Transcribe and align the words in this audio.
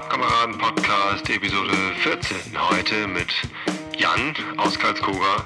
Pappkameraden 0.00 0.56
Podcast 0.56 1.28
Episode 1.28 1.74
14. 1.98 2.36
Heute 2.70 3.06
mit 3.06 3.28
Jan 3.98 4.34
aus 4.56 4.78
Karlskoga, 4.78 5.44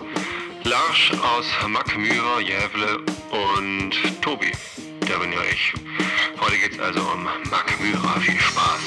Lars 0.62 1.10
aus 1.10 1.46
Mackmyra, 1.68 2.38
Jävle 2.40 2.98
und 3.32 4.22
Tobi, 4.22 4.52
der 5.08 5.18
bin 5.18 5.32
ja 5.32 5.40
ich. 5.50 5.74
Heute 6.40 6.56
geht's 6.56 6.78
also 6.78 7.00
um 7.00 7.24
Mackmyra. 7.50 8.20
Viel 8.20 8.38
Spaß. 8.38 8.80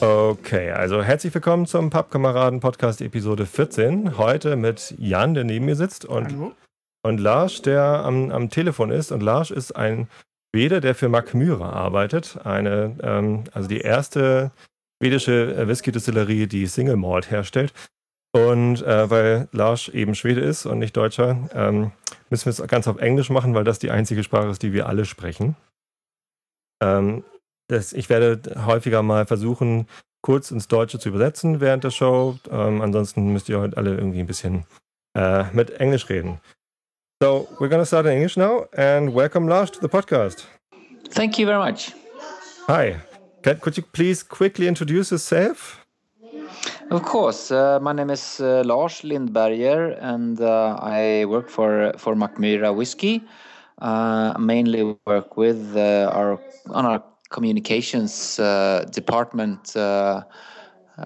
Okay, 0.00 0.70
also 0.70 1.02
herzlich 1.02 1.34
willkommen 1.34 1.66
zum 1.66 1.90
Pappkameraden 1.90 2.60
Podcast 2.60 3.02
Episode 3.02 3.44
14. 3.44 4.16
Heute 4.16 4.56
mit 4.56 4.94
Jan, 4.96 5.34
der 5.34 5.44
neben 5.44 5.66
mir 5.66 5.76
sitzt 5.76 6.06
und, 6.06 6.54
und 7.02 7.20
Lars, 7.20 7.60
der 7.60 7.82
am, 7.82 8.30
am 8.30 8.48
Telefon 8.48 8.90
ist. 8.90 9.12
Und 9.12 9.22
Lars 9.22 9.50
ist 9.50 9.76
ein 9.76 10.08
Schwede, 10.54 10.80
der 10.80 10.94
für 10.94 11.08
Mackmyra 11.08 11.70
arbeitet. 11.70 12.38
Eine, 12.44 12.96
ähm, 13.02 13.44
also 13.52 13.68
die 13.68 13.80
erste 13.80 14.50
schwedische 15.00 15.68
Whisky-Distillerie, 15.68 16.46
die 16.46 16.66
Single 16.66 16.96
Malt 16.96 17.30
herstellt. 17.30 17.72
Und 18.32 18.82
äh, 18.82 19.08
weil 19.10 19.48
Lars 19.52 19.88
eben 19.88 20.14
Schwede 20.14 20.40
ist 20.40 20.66
und 20.66 20.78
nicht 20.78 20.96
Deutscher, 20.96 21.48
ähm, 21.54 21.92
müssen 22.28 22.46
wir 22.46 22.50
es 22.50 22.66
ganz 22.68 22.86
auf 22.86 22.98
Englisch 22.98 23.30
machen, 23.30 23.54
weil 23.54 23.64
das 23.64 23.78
die 23.78 23.90
einzige 23.90 24.22
Sprache 24.22 24.48
ist, 24.48 24.62
die 24.62 24.72
wir 24.72 24.86
alle 24.86 25.06
sprechen. 25.06 25.56
Ähm, 26.82 27.24
das, 27.68 27.92
ich 27.92 28.08
werde 28.10 28.66
häufiger 28.66 29.02
mal 29.02 29.26
versuchen, 29.26 29.86
kurz 30.22 30.50
ins 30.50 30.68
Deutsche 30.68 30.98
zu 30.98 31.08
übersetzen 31.08 31.60
während 31.60 31.84
der 31.84 31.90
Show. 31.90 32.38
Ähm, 32.50 32.82
ansonsten 32.82 33.32
müsst 33.32 33.48
ihr 33.48 33.60
heute 33.60 33.76
alle 33.76 33.94
irgendwie 33.94 34.20
ein 34.20 34.26
bisschen 34.26 34.64
äh, 35.16 35.44
mit 35.52 35.70
Englisch 35.70 36.08
reden. 36.08 36.40
So 37.20 37.48
we're 37.58 37.66
going 37.66 37.82
to 37.82 37.86
start 37.86 38.06
in 38.06 38.12
English 38.12 38.36
now, 38.36 38.66
and 38.76 39.12
welcome, 39.12 39.48
Lars, 39.48 39.70
to 39.70 39.80
the 39.80 39.88
podcast. 39.88 40.44
Thank 41.08 41.36
you 41.36 41.46
very 41.46 41.58
much. 41.58 41.92
Hi. 42.68 43.00
Can, 43.42 43.58
could 43.58 43.76
you 43.76 43.82
please 43.82 44.22
quickly 44.22 44.68
introduce 44.68 45.10
yourself? 45.10 45.84
Of 46.92 47.02
course. 47.02 47.50
Uh, 47.50 47.80
my 47.82 47.92
name 47.92 48.10
is 48.10 48.38
uh, 48.38 48.62
Lars 48.64 49.02
Lindberger, 49.02 49.98
and 50.00 50.40
uh, 50.40 50.78
I 50.80 51.24
work 51.24 51.48
for 51.50 51.92
for 51.98 52.14
Mackmyra 52.14 52.72
Whiskey. 52.72 53.24
Uh, 53.82 54.34
mainly 54.38 54.96
work 55.04 55.36
with 55.36 55.76
uh, 55.76 56.12
our 56.14 56.38
on 56.70 56.86
our 56.86 57.02
communications 57.30 58.38
uh, 58.38 58.84
department. 58.92 59.74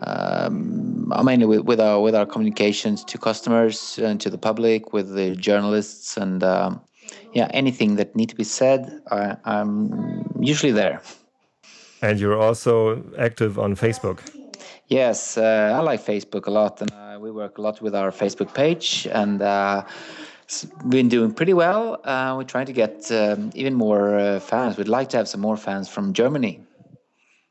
Um, 0.01 1.13
mainly 1.23 1.45
with, 1.45 1.61
with 1.61 1.81
our 1.81 2.01
with 2.01 2.15
our 2.15 2.25
communications 2.25 3.05
to 3.05 3.19
customers 3.19 3.99
and 3.99 4.21
to 4.21 4.31
the 4.31 4.39
public, 4.39 4.93
with 4.93 5.15
the 5.15 5.37
journalists, 5.37 6.17
and 6.17 6.43
um, 6.43 6.81
yeah, 7.35 7.49
anything 7.53 7.97
that 7.97 8.17
need 8.17 8.31
to 8.31 8.35
be 8.37 8.45
said, 8.45 9.01
I, 9.11 9.37
I'm 9.45 10.25
usually 10.41 10.73
there. 10.73 11.03
And 12.01 12.19
you're 12.19 12.41
also 12.41 13.03
active 13.19 13.59
on 13.59 13.77
Facebook. 13.77 14.21
Yes, 14.89 15.39
uh, 15.39 15.73
I 15.75 15.81
like 15.81 16.05
Facebook 16.05 16.47
a 16.47 16.51
lot, 16.51 16.81
and 16.81 16.91
uh, 16.93 17.19
we 17.21 17.31
work 17.31 17.59
a 17.59 17.63
lot 17.63 17.81
with 17.81 17.95
our 17.95 18.11
Facebook 18.11 18.53
page, 18.55 19.07
and 19.13 19.41
uh, 19.41 19.85
it's 20.45 20.65
been 20.89 21.09
doing 21.09 21.33
pretty 21.33 21.55
well. 21.55 22.01
Uh, 22.05 22.35
we're 22.37 22.45
trying 22.45 22.67
to 22.67 22.73
get 22.73 23.11
um, 23.13 23.51
even 23.55 23.75
more 23.75 24.19
uh, 24.19 24.41
fans. 24.41 24.77
We'd 24.77 24.89
like 24.89 25.09
to 25.11 25.17
have 25.19 25.29
some 25.29 25.41
more 25.41 25.57
fans 25.57 25.89
from 25.89 26.13
Germany. 26.13 26.61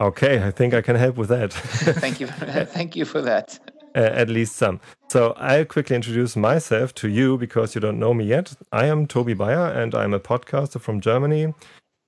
Okay, 0.01 0.43
I 0.43 0.49
think 0.49 0.73
I 0.73 0.81
can 0.81 0.95
help 0.95 1.15
with 1.15 1.29
that. 1.29 1.53
thank 1.53 2.19
you, 2.19 2.27
thank 2.73 2.95
you 2.95 3.05
for 3.05 3.21
that. 3.21 3.59
Uh, 3.93 3.99
at 4.13 4.29
least 4.29 4.55
some. 4.55 4.79
So 5.09 5.33
I'll 5.33 5.65
quickly 5.65 5.97
introduce 5.97 6.37
myself 6.37 6.95
to 6.95 7.09
you 7.09 7.37
because 7.37 7.75
you 7.75 7.81
don't 7.81 7.99
know 7.99 8.13
me 8.13 8.23
yet. 8.23 8.53
I 8.71 8.85
am 8.85 9.05
Toby 9.05 9.35
Baier, 9.35 9.75
and 9.75 9.93
I'm 9.93 10.13
a 10.13 10.19
podcaster 10.21 10.79
from 10.79 11.01
Germany. 11.01 11.53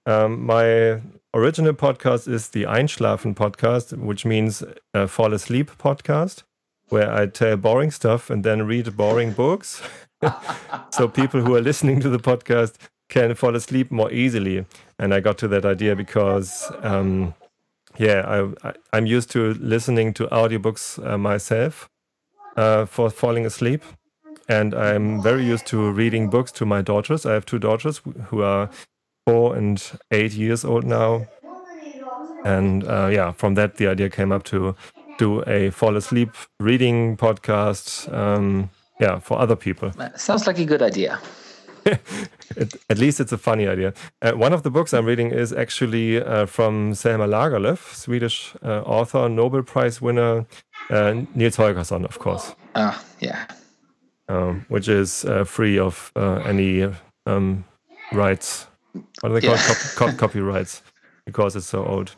Um, 0.05 0.45
my 0.45 1.01
original 1.33 1.73
podcast 1.73 2.29
is 2.29 2.47
the 2.47 2.63
Einschlafen 2.63 3.35
podcast, 3.35 3.97
which 3.97 4.23
means 4.23 4.63
a 4.93 5.09
fall 5.09 5.33
asleep 5.33 5.71
podcast, 5.77 6.43
where 6.87 7.11
I 7.13 7.25
tell 7.25 7.57
boring 7.57 7.91
stuff 7.91 8.29
and 8.29 8.45
then 8.45 8.65
read 8.65 8.95
boring 8.95 9.33
books. 9.33 9.81
so 10.91 11.09
people 11.09 11.41
who 11.41 11.53
are 11.53 11.61
listening 11.61 11.99
to 11.99 12.07
the 12.07 12.17
podcast 12.17 12.75
can 13.09 13.35
fall 13.35 13.57
asleep 13.57 13.91
more 13.91 14.09
easily. 14.09 14.65
And 14.97 15.13
I 15.13 15.19
got 15.19 15.37
to 15.39 15.49
that 15.49 15.65
idea 15.65 15.97
because, 15.97 16.71
um, 16.81 17.33
yeah, 17.97 18.51
I, 18.63 18.97
am 18.97 19.05
used 19.05 19.31
to 19.31 19.53
listening 19.55 20.13
to 20.15 20.27
audiobooks 20.27 21.05
uh, 21.05 21.17
myself 21.17 21.89
uh, 22.57 22.85
for 22.85 23.09
falling 23.09 23.45
asleep. 23.45 23.83
And 24.49 24.73
I'm 24.73 25.21
very 25.21 25.45
used 25.45 25.65
to 25.67 25.91
reading 25.91 26.29
books 26.29 26.51
to 26.53 26.65
my 26.65 26.81
daughters. 26.81 27.25
I 27.25 27.33
have 27.33 27.45
two 27.45 27.59
daughters 27.59 28.01
who 28.27 28.41
are 28.41 28.69
four 29.25 29.55
and 29.55 29.81
eight 30.11 30.33
years 30.33 30.65
old 30.65 30.83
now. 30.83 31.27
And 32.43 32.83
uh, 32.85 33.09
yeah, 33.11 33.31
from 33.31 33.55
that, 33.55 33.77
the 33.77 33.87
idea 33.87 34.09
came 34.09 34.31
up 34.31 34.43
to 34.45 34.75
do 35.17 35.43
a 35.47 35.69
fall 35.69 35.95
asleep 35.95 36.31
reading 36.59 37.15
podcast. 37.15 38.11
Um, 38.13 38.69
yeah, 38.99 39.19
for 39.19 39.39
other 39.39 39.55
people. 39.55 39.91
Sounds 40.15 40.45
like 40.45 40.59
a 40.59 40.65
good 40.65 40.81
idea. 40.81 41.19
At 42.89 42.97
least 42.97 43.19
it's 43.19 43.31
a 43.31 43.37
funny 43.37 43.67
idea. 43.67 43.93
Uh, 44.21 44.31
one 44.31 44.53
of 44.53 44.63
the 44.63 44.69
books 44.69 44.93
I'm 44.93 45.05
reading 45.05 45.31
is 45.31 45.51
actually 45.53 46.21
uh, 46.21 46.45
from 46.45 46.93
Selma 46.93 47.27
Lagerlöf, 47.27 47.93
Swedish 47.95 48.53
uh, 48.63 48.81
author, 48.81 49.29
Nobel 49.29 49.63
Prize 49.63 50.01
winner, 50.01 50.45
uh, 50.89 51.13
Nils 51.35 51.57
Holgersson, 51.57 52.05
of 52.05 52.19
course. 52.19 52.55
Ah, 52.75 53.03
yeah. 53.19 53.45
Um, 54.29 54.65
which 54.69 54.87
is 54.87 55.25
uh, 55.25 55.43
free 55.43 55.79
of 55.79 56.11
uh, 56.15 56.41
any 56.45 56.87
um, 57.25 57.65
rights. 58.11 58.67
What 59.21 59.31
are 59.31 59.39
they 59.39 59.47
yeah. 59.47 59.57
called? 59.57 59.77
Cop 59.95 60.17
copyrights, 60.17 60.81
because 61.25 61.55
it's 61.55 61.67
so 61.67 61.85
old. 61.85 62.15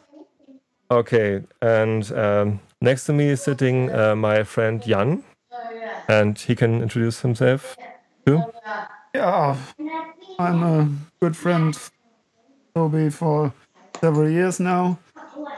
Okay, 0.91 1.41
and 1.61 2.11
um, 2.11 2.59
next 2.81 3.05
to 3.05 3.13
me 3.13 3.29
is 3.29 3.41
sitting 3.41 3.87
my 4.17 4.43
friend 4.43 4.83
Jan, 4.83 5.23
and 6.07 6.37
he 6.37 6.55
can 6.55 6.81
introduce 6.81 7.21
himself 7.21 7.75
too. 8.25 8.43
Yeah, 9.15 9.57
I'm 10.39 10.63
a 10.63 10.89
good 11.21 11.37
friend, 11.37 11.77
Toby, 12.75 13.09
for 13.09 13.53
several 14.01 14.29
years 14.29 14.59
now. 14.59 14.99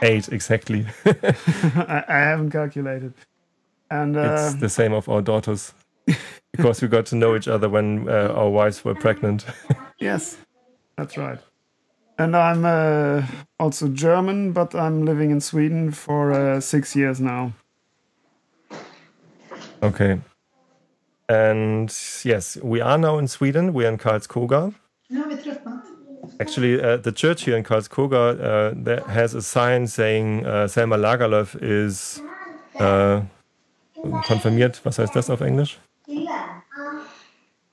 Eight 0.02 0.30
exactly. 0.30 0.86
I, 1.06 2.04
I, 2.08 2.18
haven't 2.18 2.52
calculated, 2.52 3.14
and 3.90 4.16
uh, 4.16 4.34
it's 4.34 4.54
the 4.56 4.70
same 4.70 4.94
of 4.94 5.10
our 5.10 5.22
daughters 5.22 5.74
because 6.52 6.82
we 6.82 6.88
got 6.88 7.08
to 7.08 7.16
know 7.16 7.36
each 7.36 7.48
other 7.48 7.68
when 7.70 8.08
uh, 8.08 8.34
our 8.36 8.50
wives 8.50 8.86
were 8.86 8.96
pregnant. 8.96 9.46
yes, 10.00 10.38
that's 10.98 11.18
right. 11.18 11.40
And 12.20 12.36
I'm 12.36 12.66
uh, 12.66 13.26
also 13.60 13.88
German, 13.88 14.52
but 14.52 14.76
I'm 14.76 15.06
living 15.06 15.32
in 15.32 15.42
Sweden 15.42 15.92
for 15.92 16.32
uh, 16.32 16.60
six 16.60 16.96
years 16.96 17.20
now. 17.20 17.54
Okay. 19.82 20.20
And 21.30 21.94
yes, 22.24 22.58
we 22.64 22.80
are 22.80 22.98
now 22.98 23.18
in 23.18 23.28
Sweden. 23.28 23.74
We 23.74 23.86
are 23.86 23.90
in 23.90 23.98
Karlskoga. 23.98 24.74
Actually, 26.40 26.82
uh, 26.82 26.98
the 26.98 27.12
church 27.12 27.44
here 27.44 27.58
in 27.58 27.64
Karlskoga 27.64 28.40
uh, 28.40 28.74
there 28.76 29.02
has 29.08 29.34
a 29.34 29.42
sign 29.42 29.88
saying 29.88 30.46
uh, 30.46 30.68
Selma 30.68 30.98
Lagerlöf 30.98 31.58
is 31.62 32.22
uh, 32.80 33.22
konfirmiert. 34.26 34.84
Was 34.86 34.98
heißt 35.00 35.16
das 35.16 35.30
auf 35.30 35.42
Englisch? 35.42 35.78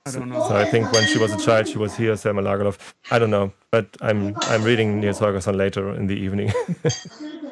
I 0.06 0.10
don't 0.10 0.28
know. 0.28 0.46
So 0.48 0.54
I 0.54 0.64
think 0.66 0.92
when 0.92 1.06
she 1.06 1.18
was 1.18 1.32
a 1.32 1.38
child, 1.38 1.66
she 1.66 1.78
was 1.78 1.96
here, 1.96 2.16
Selma 2.16 2.42
Lagerlöf. 2.42 2.76
I 3.10 3.18
don't 3.18 3.30
know, 3.30 3.52
but 3.70 3.86
I'm 4.00 4.36
I'm 4.50 4.62
reading 4.64 5.00
Nils 5.00 5.18
Holgersson 5.20 5.56
later 5.56 5.94
in 5.94 6.08
the 6.08 6.14
evening. 6.14 6.52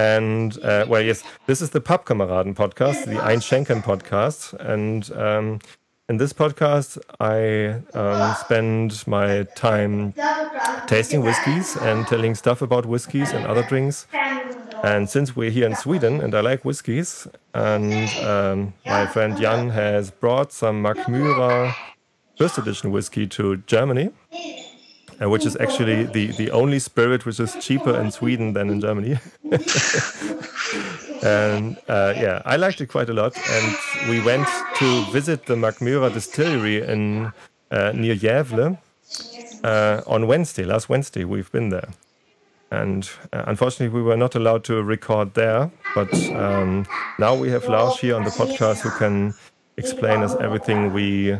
And 0.00 0.56
uh, 0.64 0.86
well, 0.88 1.02
yes, 1.02 1.22
this 1.46 1.60
is 1.60 1.70
the 1.70 1.80
Pappkameraden 1.80 2.54
podcast, 2.54 3.04
the 3.04 3.20
Einschenken 3.30 3.82
podcast. 3.82 4.54
And 4.74 5.02
um, 5.12 5.58
in 6.08 6.16
this 6.16 6.32
podcast, 6.32 6.98
I 7.20 7.36
um, 7.98 8.34
spend 8.46 9.06
my 9.06 9.44
time 9.56 10.14
tasting 10.86 11.20
whiskeys 11.22 11.76
and 11.76 12.06
telling 12.06 12.34
stuff 12.34 12.62
about 12.62 12.86
whiskeys 12.86 13.32
and 13.32 13.44
other 13.44 13.62
drinks. 13.62 14.06
And 14.82 15.10
since 15.10 15.36
we're 15.36 15.50
here 15.50 15.66
in 15.66 15.76
Sweden 15.76 16.22
and 16.22 16.34
I 16.34 16.40
like 16.40 16.64
whiskeys, 16.64 17.26
and 17.52 18.08
um, 18.24 18.72
my 18.86 19.06
friend 19.06 19.36
Jan 19.36 19.68
has 19.70 20.10
brought 20.10 20.50
some 20.52 20.82
Mackmyra 20.82 21.74
first 22.38 22.56
edition 22.56 22.90
whiskey 22.90 23.26
to 23.36 23.58
Germany, 23.66 24.10
uh, 25.22 25.28
which 25.28 25.44
is 25.44 25.56
actually 25.56 26.04
the, 26.04 26.28
the 26.32 26.50
only 26.50 26.78
spirit 26.78 27.26
which 27.26 27.40
is 27.40 27.56
cheaper 27.60 27.98
in 27.98 28.10
Sweden 28.10 28.52
than 28.54 28.70
in 28.70 28.80
Germany. 28.80 29.18
and 31.22 31.76
uh, 31.88 32.14
yeah, 32.16 32.42
I 32.44 32.56
liked 32.56 32.80
it 32.80 32.86
quite 32.86 33.10
a 33.10 33.12
lot. 33.12 33.36
And 33.36 33.76
we 34.08 34.20
went 34.22 34.48
to 34.76 35.04
visit 35.12 35.46
the 35.46 35.54
Mackmyra 35.54 36.12
distillery 36.12 36.82
in 36.82 37.32
uh, 37.70 37.92
near 37.94 38.16
Gävle 38.16 38.78
uh, 39.62 40.02
on 40.06 40.26
Wednesday, 40.26 40.64
last 40.64 40.88
Wednesday. 40.88 41.24
We've 41.24 41.50
been 41.52 41.68
there. 41.68 41.88
And 42.70 43.08
uh, 43.32 43.44
unfortunately, 43.46 43.88
we 43.88 44.02
were 44.02 44.16
not 44.16 44.36
allowed 44.36 44.64
to 44.64 44.82
record 44.82 45.34
there. 45.34 45.70
But 45.94 46.14
um, 46.30 46.86
now 47.18 47.34
we 47.34 47.50
have 47.50 47.68
Lars 47.68 47.98
here 47.98 48.14
on 48.14 48.24
the 48.24 48.30
podcast 48.30 48.80
who 48.80 48.90
can 48.90 49.34
explain 49.76 50.22
us 50.22 50.36
everything 50.36 50.92
we 50.92 51.36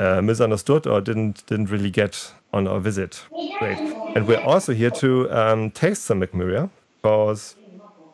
uh, 0.00 0.22
misunderstood 0.22 0.86
or 0.86 1.00
didn't 1.00 1.44
didn't 1.46 1.70
really 1.70 1.90
get 1.90 2.32
on 2.52 2.66
our 2.66 2.80
visit. 2.80 3.22
Great. 3.58 3.78
And 4.14 4.26
we're 4.26 4.40
also 4.40 4.72
here 4.72 4.90
to 4.90 5.30
um, 5.30 5.70
taste 5.70 6.04
some 6.04 6.20
Mackmyra 6.20 6.70
because 7.00 7.56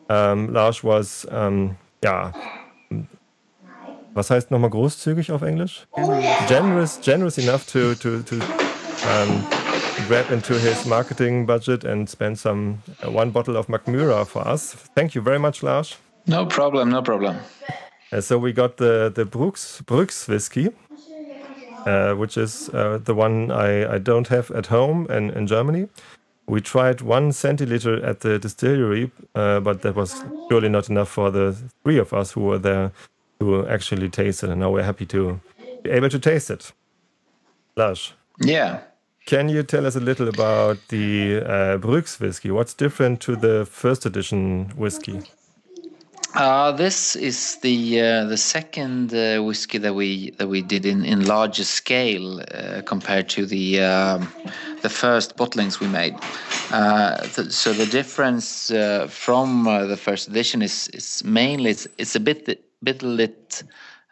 um, 0.09 0.53
Lars 0.53 0.83
was, 0.83 1.25
um, 1.31 1.77
ja, 2.03 2.33
was 4.13 4.29
heißt 4.29 4.51
nochmal 4.51 4.69
großzügig 4.69 5.31
auf 5.31 5.41
Englisch? 5.41 5.87
Generous, 6.47 6.99
generous 7.01 7.37
enough 7.37 7.65
to, 7.67 7.95
to, 7.95 8.21
to 8.23 8.35
um, 8.35 9.45
grab 10.07 10.31
into 10.31 10.53
his 10.53 10.85
marketing 10.85 11.45
budget 11.45 11.83
and 11.83 12.09
spend 12.09 12.37
some 12.39 12.81
uh, 13.03 13.11
one 13.11 13.31
bottle 13.31 13.55
of 13.55 13.67
Mackmyra 13.67 14.25
for 14.25 14.47
us. 14.47 14.73
Thank 14.95 15.15
you 15.15 15.21
very 15.21 15.39
much, 15.39 15.61
Lars. 15.61 15.97
No 16.25 16.45
problem, 16.45 16.89
no 16.89 17.01
problem. 17.01 17.37
Uh, 18.11 18.21
so 18.21 18.37
we 18.37 18.51
got 18.51 18.77
the 18.77 19.11
the 19.13 19.25
Bruks 19.25 19.81
Bruks 19.85 20.27
whiskey, 20.27 20.69
uh, 21.85 22.13
which 22.13 22.37
is 22.37 22.69
uh, 22.69 22.99
the 23.03 23.13
one 23.13 23.51
I, 23.51 23.95
I 23.95 23.97
don't 23.97 24.27
have 24.27 24.51
at 24.51 24.67
home 24.67 25.07
in, 25.09 25.29
in 25.31 25.47
Germany. 25.47 25.87
We 26.47 26.61
tried 26.61 27.01
one 27.01 27.29
centiliter 27.31 28.03
at 28.03 28.21
the 28.21 28.39
distillery, 28.39 29.11
uh, 29.35 29.59
but 29.59 29.81
that 29.83 29.95
was 29.95 30.23
surely 30.49 30.69
not 30.69 30.89
enough 30.89 31.09
for 31.09 31.29
the 31.31 31.55
three 31.83 31.99
of 31.99 32.11
us 32.13 32.31
who 32.31 32.41
were 32.41 32.57
there 32.59 32.91
to 33.39 33.67
actually 33.67 34.09
taste 34.09 34.43
it. 34.43 34.49
And 34.49 34.59
now 34.59 34.71
we're 34.71 34.83
happy 34.83 35.05
to 35.07 35.39
be 35.83 35.91
able 35.91 36.09
to 36.09 36.19
taste 36.19 36.49
it. 36.49 36.71
Lars, 37.75 38.13
Yeah. 38.41 38.79
can 39.27 39.47
you 39.49 39.61
tell 39.63 39.85
us 39.85 39.95
a 39.95 39.99
little 39.99 40.27
about 40.27 40.77
the 40.87 41.41
uh, 41.45 41.77
Bruks 41.77 42.19
whiskey? 42.19 42.49
What's 42.51 42.73
different 42.73 43.19
to 43.21 43.35
the 43.35 43.65
first 43.65 44.05
edition 44.05 44.71
whiskey? 44.75 45.21
Uh, 46.35 46.71
this 46.71 47.15
is 47.15 47.55
the 47.57 47.99
uh, 47.99 48.25
the 48.25 48.37
second 48.37 49.11
uh, 49.13 49.41
whiskey 49.43 49.79
that 49.79 49.95
we 49.95 50.29
that 50.31 50.47
we 50.47 50.61
did 50.61 50.85
in, 50.85 51.03
in 51.03 51.25
larger 51.25 51.63
scale 51.63 52.39
uh, 52.39 52.83
compared 52.85 53.27
to 53.27 53.47
the 53.47 53.81
um, 53.81 54.31
the 54.83 54.89
first 54.89 55.35
bottlings 55.37 55.79
we 55.79 55.87
made. 55.87 56.15
Uh, 56.71 57.17
th- 57.21 57.51
so 57.51 57.73
the 57.73 57.87
difference 57.87 58.69
uh, 58.69 59.07
from 59.09 59.63
the 59.63 59.97
first 59.97 60.27
edition 60.27 60.61
is 60.61 60.87
is 60.89 61.23
mainly 61.23 61.71
it's, 61.71 61.87
it's 61.97 62.15
a 62.15 62.19
bit 62.19 62.45
bit 62.83 63.01
lit 63.01 63.63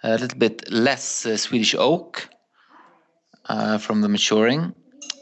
a 0.01 0.17
little 0.17 0.39
bit 0.39 0.71
less 0.71 1.27
Swedish 1.39 1.75
oak 1.75 2.29
from 3.79 4.01
the 4.01 4.09
maturing, 4.09 4.73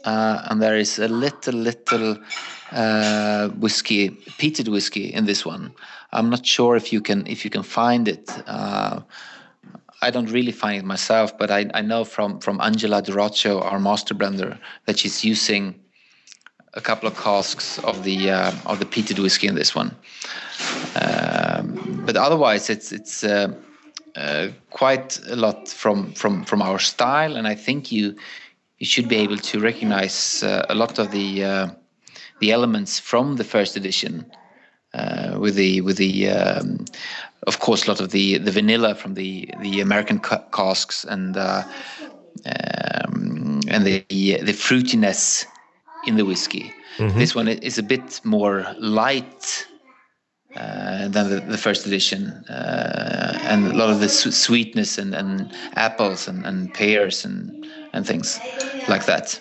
uh, 0.06 0.46
and 0.48 0.62
there 0.62 0.76
is 0.76 0.98
a 0.98 1.08
little 1.08 1.54
little 1.54 2.16
uh, 2.72 3.48
whiskey, 3.48 4.10
peated 4.38 4.68
whiskey 4.68 5.12
in 5.12 5.26
this 5.26 5.44
one. 5.44 5.72
I'm 6.12 6.30
not 6.30 6.46
sure 6.46 6.76
if 6.76 6.92
you 6.92 7.00
can 7.00 7.26
if 7.26 7.44
you 7.44 7.50
can 7.50 7.62
find 7.62 8.08
it. 8.08 8.30
Uh, 8.46 9.00
I 10.02 10.10
don't 10.10 10.30
really 10.30 10.52
find 10.52 10.78
it 10.78 10.84
myself, 10.84 11.36
but 11.36 11.50
I, 11.50 11.70
I 11.74 11.82
know 11.82 12.04
from 12.04 12.38
from 12.40 12.60
Angela 12.60 13.02
D'Orazio, 13.02 13.60
our 13.60 13.80
master 13.80 14.14
blender, 14.14 14.58
that 14.86 14.98
she's 14.98 15.24
using 15.24 15.74
a 16.74 16.80
couple 16.80 17.08
of 17.08 17.16
casks 17.16 17.78
of 17.80 18.04
the 18.04 18.30
uh, 18.30 18.52
of 18.66 18.78
the 18.78 18.84
peated 18.84 19.18
whiskey 19.18 19.48
in 19.48 19.54
this 19.54 19.74
one. 19.74 19.96
Um, 20.94 22.02
but 22.06 22.16
otherwise, 22.16 22.70
it's 22.70 22.92
it's 22.92 23.24
uh, 23.24 23.54
uh, 24.14 24.48
quite 24.70 25.18
a 25.28 25.36
lot 25.36 25.68
from 25.68 26.12
from 26.12 26.44
from 26.44 26.62
our 26.62 26.78
style, 26.78 27.36
and 27.36 27.48
I 27.48 27.54
think 27.54 27.90
you 27.90 28.16
you 28.78 28.86
should 28.86 29.08
be 29.08 29.16
able 29.16 29.38
to 29.38 29.60
recognize 29.60 30.42
uh, 30.42 30.66
a 30.68 30.74
lot 30.74 30.98
of 30.98 31.10
the 31.10 31.44
uh, 31.44 31.68
the 32.40 32.52
elements 32.52 32.98
from 32.98 33.36
the 33.36 33.44
first 33.44 33.76
edition 33.76 34.30
uh, 34.94 35.36
with 35.38 35.54
the 35.54 35.80
with 35.80 35.96
the 35.96 36.28
um, 36.28 36.84
of 37.46 37.60
course 37.60 37.86
a 37.86 37.90
lot 37.90 38.00
of 38.00 38.10
the 38.10 38.38
the 38.38 38.50
vanilla 38.50 38.94
from 38.94 39.14
the 39.14 39.48
the 39.60 39.80
American 39.80 40.20
casks 40.52 41.04
and 41.04 41.36
uh, 41.36 41.62
um, 42.44 43.60
and 43.68 43.84
the 43.84 44.04
the 44.08 44.52
fruitiness 44.52 45.46
in 46.06 46.16
the 46.16 46.24
whiskey. 46.24 46.72
This 47.18 47.34
one 47.34 47.48
is 47.48 47.78
a 47.78 47.82
bit 47.82 48.20
more 48.24 48.74
light 48.78 49.66
uh, 50.56 51.08
than 51.08 51.28
the, 51.30 51.40
the 51.40 51.58
first 51.58 51.86
edition, 51.86 52.28
uh, 52.48 53.38
and 53.42 53.66
a 53.66 53.74
lot 53.74 53.90
of 53.90 54.00
the 54.00 54.08
su- 54.08 54.30
sweetness 54.32 54.98
and, 54.98 55.14
and 55.14 55.52
apples 55.74 56.28
and, 56.28 56.44
and 56.46 56.72
pears 56.74 57.24
and 57.24 57.66
and 57.92 58.06
things 58.06 58.38
like 58.88 59.04
that. 59.06 59.40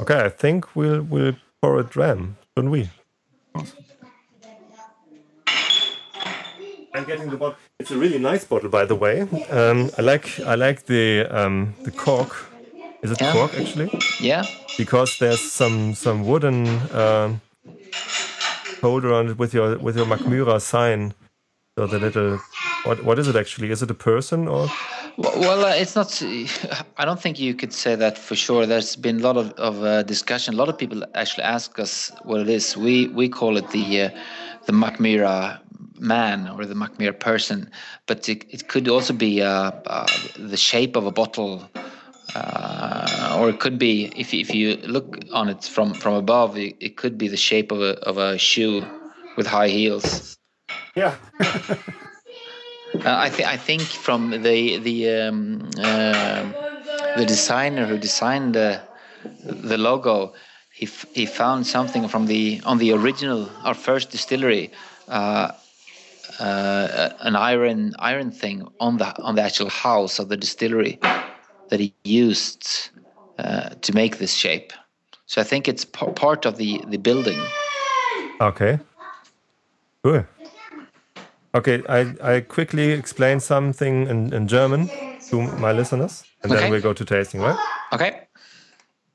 Okay, 0.00 0.20
I 0.24 0.28
think 0.28 0.74
we'll 0.76 1.02
we'll 1.02 1.34
pour 1.60 1.78
a 1.78 1.84
dram, 1.84 2.36
don't 2.56 2.70
we? 2.70 2.88
I'm 6.94 7.04
getting 7.04 7.30
the 7.30 7.36
bottle. 7.36 7.56
It's 7.80 7.90
a 7.90 7.96
really 7.96 8.18
nice 8.18 8.44
bottle, 8.44 8.68
by 8.68 8.84
the 8.84 8.94
way. 8.94 9.22
Um, 9.50 9.90
I 9.98 10.02
like 10.02 10.38
I 10.40 10.54
like 10.56 10.84
the 10.86 11.26
um, 11.30 11.74
the 11.84 11.90
cork. 11.90 12.30
Is 13.02 13.10
it 13.10 13.20
Yeah. 13.20 13.32
cork 13.32 13.54
actually? 13.54 13.88
Yeah. 14.20 14.44
Because 14.78 15.16
there's 15.18 15.40
some 15.52 15.94
some 15.94 16.24
wooden 16.26 16.66
um, 16.92 17.40
holder 18.82 19.12
on 19.14 19.28
it 19.30 19.38
with 19.38 19.54
your 19.54 19.78
with 19.78 19.96
your 19.96 20.06
Mackmyra 20.06 20.60
sign. 20.60 21.14
So 21.78 21.86
the 21.86 21.98
little 21.98 22.38
what 22.84 23.02
what 23.04 23.18
is 23.18 23.28
it 23.28 23.36
actually? 23.36 23.70
Is 23.70 23.82
it 23.82 23.90
a 23.90 23.94
person 23.94 24.48
or? 24.48 24.68
Well, 25.16 25.64
uh, 25.64 25.74
it's 25.74 25.94
not. 25.94 26.22
I 26.98 27.04
don't 27.04 27.20
think 27.20 27.38
you 27.38 27.54
could 27.54 27.72
say 27.72 27.94
that 27.94 28.18
for 28.18 28.34
sure. 28.34 28.66
There's 28.66 28.96
been 28.96 29.20
a 29.20 29.22
lot 29.22 29.36
of, 29.36 29.52
of 29.52 29.82
uh, 29.82 30.02
discussion. 30.02 30.54
A 30.54 30.56
lot 30.56 30.68
of 30.68 30.76
people 30.76 31.02
actually 31.14 31.44
ask 31.44 31.78
us 31.78 32.10
what 32.24 32.40
it 32.40 32.48
is. 32.48 32.76
We 32.76 33.08
we 33.08 33.28
call 33.28 33.56
it 33.56 33.70
the 33.70 34.02
uh, 34.02 34.10
the 34.66 34.72
Mackmyra 34.72 35.60
man 35.98 36.48
or 36.48 36.66
the 36.66 36.74
Mackmyra 36.74 37.18
person, 37.18 37.70
but 38.06 38.28
it, 38.28 38.44
it 38.50 38.68
could 38.68 38.88
also 38.88 39.12
be 39.12 39.40
uh, 39.40 39.70
uh, 39.86 40.06
the 40.36 40.56
shape 40.56 40.96
of 40.96 41.06
a 41.06 41.12
bottle, 41.12 41.70
uh, 42.34 43.36
or 43.38 43.48
it 43.50 43.58
could 43.60 43.78
be 43.78 44.06
if 44.16 44.32
you- 44.32 44.40
if 44.40 44.54
you 44.54 44.76
look 44.86 45.06
on 45.32 45.48
it 45.48 45.64
from 45.64 45.94
from 45.94 46.14
above, 46.14 46.56
it, 46.56 46.76
it 46.80 46.96
could 46.96 47.16
be 47.18 47.28
the 47.28 47.36
shape 47.36 47.72
of 47.72 47.80
a 47.80 47.92
of 48.10 48.18
a 48.18 48.38
shoe 48.38 48.84
with 49.36 49.46
high 49.46 49.68
heels. 49.68 50.36
Yeah. 50.94 51.14
Uh, 52.94 53.16
I 53.26 53.30
think 53.30 53.48
I 53.48 53.56
think 53.56 53.80
from 53.82 54.30
the 54.30 54.76
the 54.78 55.10
um, 55.10 55.70
uh, 55.78 56.44
the 57.16 57.24
designer 57.24 57.86
who 57.86 57.96
designed 57.96 58.54
the 58.54 58.80
the 59.44 59.78
logo, 59.78 60.34
he 60.74 60.86
f- 60.86 61.06
he 61.14 61.24
found 61.26 61.66
something 61.66 62.06
from 62.08 62.26
the 62.26 62.60
on 62.64 62.76
the 62.78 62.92
original 62.92 63.48
our 63.64 63.74
first 63.74 64.10
distillery, 64.10 64.70
uh, 65.08 65.52
uh, 66.38 67.10
an 67.20 67.34
iron 67.34 67.94
iron 67.98 68.30
thing 68.30 68.68
on 68.78 68.98
the 68.98 69.08
on 69.22 69.34
the 69.36 69.42
actual 69.42 69.70
house 69.70 70.18
of 70.18 70.28
the 70.28 70.36
distillery 70.36 70.98
that 71.72 71.80
he 71.80 71.94
used 72.04 72.90
uh, 73.38 73.70
to 73.80 73.94
make 73.94 74.18
this 74.18 74.34
shape. 74.34 74.72
So 75.26 75.40
I 75.40 75.44
think 75.44 75.66
it's 75.66 75.84
part 75.86 76.44
of 76.46 76.56
the 76.56 76.80
the 76.88 76.98
building. 76.98 77.40
Okay. 78.40 78.78
Cool. 80.04 80.24
Okay, 81.54 81.82
I, 81.88 82.14
I 82.36 82.40
quickly 82.40 82.92
explain 82.92 83.40
something 83.40 84.06
in, 84.08 84.32
in 84.32 84.48
German 84.48 84.90
to 85.30 85.42
my 85.58 85.72
listeners 85.72 86.24
and 86.42 86.50
then 86.50 86.58
Okay. 86.58 86.70
we'll 86.70 86.82
go 86.82 86.92
to 86.92 87.04
tasting, 87.04 87.40
right? 87.40 87.58
Okay. 87.92 88.26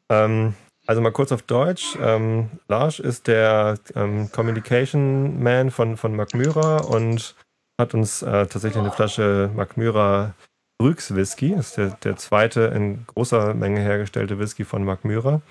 Ähm, 0.10 0.54
also 0.88 1.02
mal 1.02 1.12
kurz 1.12 1.32
auf 1.32 1.42
Deutsch. 1.42 1.98
Ähm, 2.02 2.50
Lars 2.70 3.00
ist 3.00 3.28
der 3.28 3.78
ähm, 3.96 4.32
Communication 4.32 5.42
Man 5.44 5.72
von, 5.72 5.98
von 5.98 6.16
Macmyra 6.16 6.78
und 6.78 7.36
hat 7.80 7.94
uns 7.94 8.22
äh, 8.22 8.46
tatsächlich 8.48 8.78
eine 8.78 8.92
Flasche 8.92 9.50
Macmyra 9.56 10.34
Brüx 10.78 11.16
Whisky, 11.16 11.54
ist 11.54 11.78
der, 11.78 11.98
der 12.04 12.18
zweite 12.18 12.62
in 12.76 13.06
großer 13.08 13.54
Menge 13.54 13.80
hergestellte 13.80 14.38
Whisky 14.38 14.64
von 14.64 14.84
Macmyra, 14.84 15.42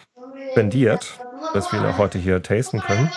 spendiert, 0.52 1.18
dass 1.52 1.73
wir 1.73 1.80
ihn 1.80 1.87
auch 1.87 1.99
heute 1.99 2.18
hier 2.18 2.42
tasten 2.42 2.80
können. 2.80 3.11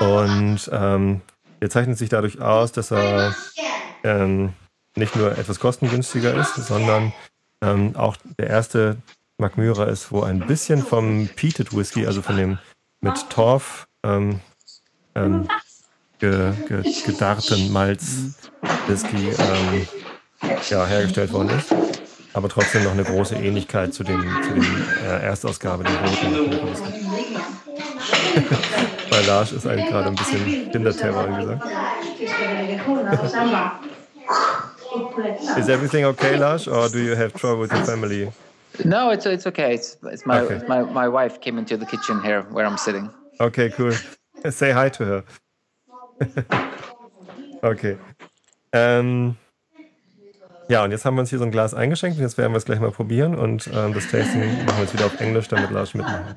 Und 0.00 0.68
ähm, 0.72 1.22
er 1.60 1.70
zeichnet 1.70 1.96
sich 1.96 2.10
dadurch 2.10 2.40
aus, 2.40 2.72
dass 2.72 2.90
er 2.90 3.34
ähm, 4.02 4.52
nicht 4.96 5.16
nur 5.16 5.36
etwas 5.38 5.58
kostengünstiger 5.58 6.34
ist, 6.34 6.56
sondern 6.56 7.12
ähm, 7.62 7.96
auch 7.96 8.16
der 8.38 8.48
erste 8.48 8.98
Macmyra 9.38 9.84
ist, 9.84 10.12
wo 10.12 10.22
ein 10.22 10.40
bisschen 10.40 10.82
vom 10.82 11.28
Peated 11.34 11.74
Whisky, 11.74 12.06
also 12.06 12.20
von 12.20 12.36
dem 12.36 12.58
mit 13.00 13.30
Torf 13.30 13.88
ähm, 14.04 14.40
ähm, 15.14 15.48
ge, 16.18 16.52
ge, 16.68 16.82
gedarrten 17.06 17.72
Malz 17.72 18.34
Whisky 18.86 19.30
ähm, 19.30 19.88
ja, 20.70 20.86
hergestellt 20.86 21.32
worden 21.32 21.50
ist. 21.58 21.74
Aber 22.32 22.48
trotzdem 22.48 22.82
noch 22.84 22.92
eine 22.92 23.04
große 23.04 23.36
Ähnlichkeit 23.36 23.94
zu 23.94 24.02
dem, 24.02 24.20
zu 24.42 24.54
dem 24.54 24.64
äh, 25.04 25.22
Erstausgabe 25.22 25.84
der 25.84 25.92
roten. 26.00 26.58
Bei 29.10 29.20
Lars 29.22 29.52
ist 29.52 29.66
eigentlich 29.66 29.88
gerade 29.88 30.08
ein 30.08 30.16
bisschen 30.16 30.70
Kinderterror 30.72 31.28
gesagt. 31.28 31.62
Is 35.56 35.68
everything 35.68 36.04
okay, 36.04 36.36
Lars, 36.36 36.66
or 36.66 36.88
do 36.88 36.98
you 36.98 37.14
have 37.14 37.32
trouble 37.34 37.60
with 37.62 37.72
your 37.72 37.84
family? 37.84 38.32
No, 38.84 39.10
it's 39.10 39.24
it's 39.26 39.46
okay. 39.46 39.74
It's 39.74 39.96
it's 40.02 40.26
my 40.26 40.40
Okay. 40.40 40.60
my 40.66 40.82
my 40.82 41.08
wife 41.08 41.40
came 41.40 41.58
into 41.58 41.76
the 41.76 41.86
kitchen 41.86 42.20
here 42.22 42.42
where 42.50 42.66
I'm 42.66 42.76
sitting. 42.76 43.08
Okay, 43.38 43.70
cool. 43.70 43.92
Say 44.50 44.72
hi 44.72 44.88
to 44.90 45.04
her. 45.04 45.24
okay. 47.62 47.96
Ähm, 48.72 49.36
ja, 50.68 50.82
und 50.84 50.90
jetzt 50.90 51.04
haben 51.04 51.16
wir 51.16 51.20
uns 51.20 51.30
hier 51.30 51.38
so 51.38 51.44
ein 51.44 51.50
Glas 51.50 51.74
eingeschenkt 51.74 52.16
und 52.18 52.22
jetzt 52.22 52.38
werden 52.38 52.52
wir 52.52 52.58
es 52.58 52.64
gleich 52.64 52.80
mal 52.80 52.90
probieren 52.90 53.34
und 53.34 53.66
ähm, 53.72 53.92
das 53.94 54.04
Tasting 54.10 54.64
machen 54.64 54.76
wir 54.78 54.84
jetzt 54.84 54.94
wieder 54.94 55.06
auf 55.06 55.20
Englisch, 55.20 55.48
damit 55.48 55.70
Lars 55.70 55.94
mitmachen. 55.94 56.36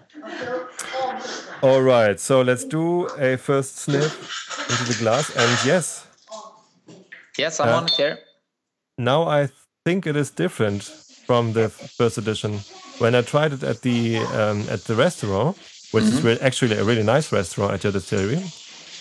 All 1.62 1.82
right, 1.82 2.20
so 2.20 2.42
let's 2.44 2.68
do 2.68 3.08
a 3.20 3.36
first 3.38 3.80
sniff 3.80 4.16
into 4.70 4.84
the 4.92 4.98
glass. 5.00 5.36
And 5.36 5.66
yes, 5.66 6.04
Yes, 7.38 7.60
I'm 7.60 7.70
Uh, 7.70 7.78
on 7.82 7.88
here. 7.88 8.18
now 8.98 9.28
I 9.28 9.50
think 9.86 10.06
it 10.06 10.16
is 10.16 10.32
different 10.32 10.84
from 11.26 11.54
the 11.54 11.70
first 11.70 12.18
edition. 12.18 12.60
When 13.00 13.14
I 13.16 13.22
tried 13.22 13.54
it 13.54 13.64
at 13.64 13.82
the 13.82 14.18
um, 14.34 14.66
at 14.72 14.86
the 14.86 14.96
restaurant, 14.96 15.56
which 15.92 16.06
is 16.06 16.22
re- 16.24 16.40
actually 16.42 16.78
a 16.78 16.84
really 16.84 17.04
nice 17.04 17.32
restaurant 17.32 17.74
at 17.74 17.84
your 17.84 17.94
distillery, 17.94 18.42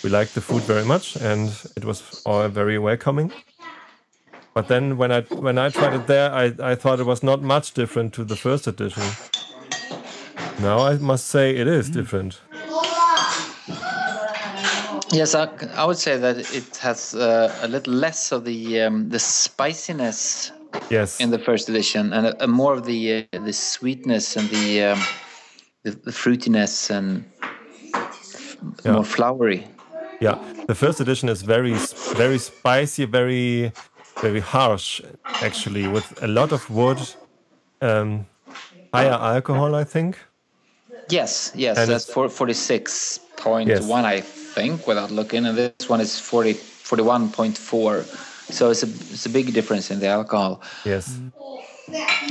we 0.03 0.09
liked 0.11 0.33
the 0.35 0.41
food 0.41 0.61
very 0.63 0.85
much, 0.85 1.15
and 1.15 1.49
it 1.75 1.83
was 1.83 2.21
all 2.25 2.47
very 2.47 2.77
welcoming. 2.77 3.31
But 4.57 4.69
then 4.69 4.97
when 4.97 5.11
I 5.11 5.21
when 5.21 5.59
I 5.59 5.69
tried 5.69 5.93
it 5.93 6.07
there, 6.07 6.31
I, 6.33 6.45
I 6.71 6.73
thought 6.73 6.99
it 6.99 7.05
was 7.05 7.21
not 7.21 7.43
much 7.43 7.75
different 7.75 8.11
to 8.15 8.23
the 8.23 8.35
first 8.35 8.65
edition. 8.65 9.03
Now 10.59 10.79
I 10.79 10.97
must 10.97 11.27
say 11.27 11.55
it 11.55 11.67
is 11.67 11.91
different. 11.91 12.41
Yes, 15.11 15.35
I, 15.35 15.47
I 15.75 15.85
would 15.85 15.99
say 15.99 16.17
that 16.17 16.37
it 16.55 16.75
has 16.77 17.13
uh, 17.13 17.55
a 17.61 17.67
little 17.67 17.93
less 17.93 18.31
of 18.31 18.45
the 18.45 18.81
um, 18.81 19.09
the 19.09 19.19
spiciness 19.19 20.51
Yes. 20.89 21.19
in 21.19 21.29
the 21.29 21.39
first 21.39 21.69
edition, 21.69 22.11
and 22.13 22.25
a, 22.25 22.43
a 22.43 22.47
more 22.47 22.73
of 22.73 22.83
the 22.83 23.27
uh, 23.33 23.39
the 23.45 23.53
sweetness 23.53 24.35
and 24.37 24.49
the 24.49 24.83
um, 24.93 24.99
the, 25.83 25.91
the 25.91 26.11
fruitiness 26.11 26.89
and 26.89 27.23
Yeah. 28.85 28.93
more 28.93 29.05
flowery. 29.05 29.67
Yeah, 30.19 30.39
the 30.67 30.73
first 30.73 30.99
edition 30.99 31.29
is 31.29 31.43
very, 31.43 31.73
very 32.17 32.39
spicy, 32.39 33.05
very, 33.05 33.71
very 34.21 34.39
harsh, 34.39 35.01
actually, 35.41 35.87
with 35.87 36.21
a 36.21 36.27
lot 36.27 36.51
of 36.51 36.69
wood, 36.69 36.99
um, 37.81 38.25
higher 38.93 39.11
alcohol, 39.11 39.75
I 39.75 39.83
think. 39.83 40.17
Yes, 41.09 41.51
yes, 41.55 41.77
And 41.77 41.89
that's 41.89 42.11
for 42.11 42.29
forty 42.29 42.53
six 42.53 43.19
point 43.37 43.69
Yes. 43.69 43.89
I 43.89 44.21
think, 44.21 44.87
without 44.87 45.11
looking, 45.11 45.45
and 45.45 45.57
this 45.57 45.89
one 45.89 46.01
is 46.01 46.19
40, 46.19 46.53
41.4. 46.53 48.03
So 48.51 48.69
it's 48.71 48.83
a 48.83 48.87
it's 48.87 49.25
a 49.25 49.29
big 49.29 49.53
difference 49.53 49.91
in 49.91 49.99
the 49.99 50.07
alcohol. 50.07 50.61
Yes, 50.85 51.19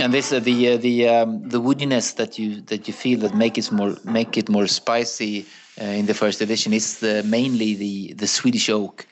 And 0.00 0.12
this 0.12 0.32
uh, 0.32 0.40
the 0.40 0.72
uh, 0.72 0.76
the 0.76 1.08
um, 1.08 1.48
the 1.48 1.60
woodiness 1.60 2.14
that 2.16 2.38
you 2.38 2.60
that 2.62 2.86
you 2.88 2.94
feel 2.94 3.20
that 3.20 3.34
make 3.34 3.56
it 3.56 3.72
more 3.72 3.96
make 4.04 4.36
it 4.36 4.48
more 4.48 4.66
spicy 4.66 5.46
uh, 5.80 5.84
in 5.84 6.06
the 6.06 6.14
first 6.14 6.40
edition 6.40 6.72
is 6.72 6.98
the, 7.00 7.22
mainly 7.24 7.74
the 7.74 8.12
the 8.14 8.26
Swedish 8.26 8.68
oak, 8.68 9.06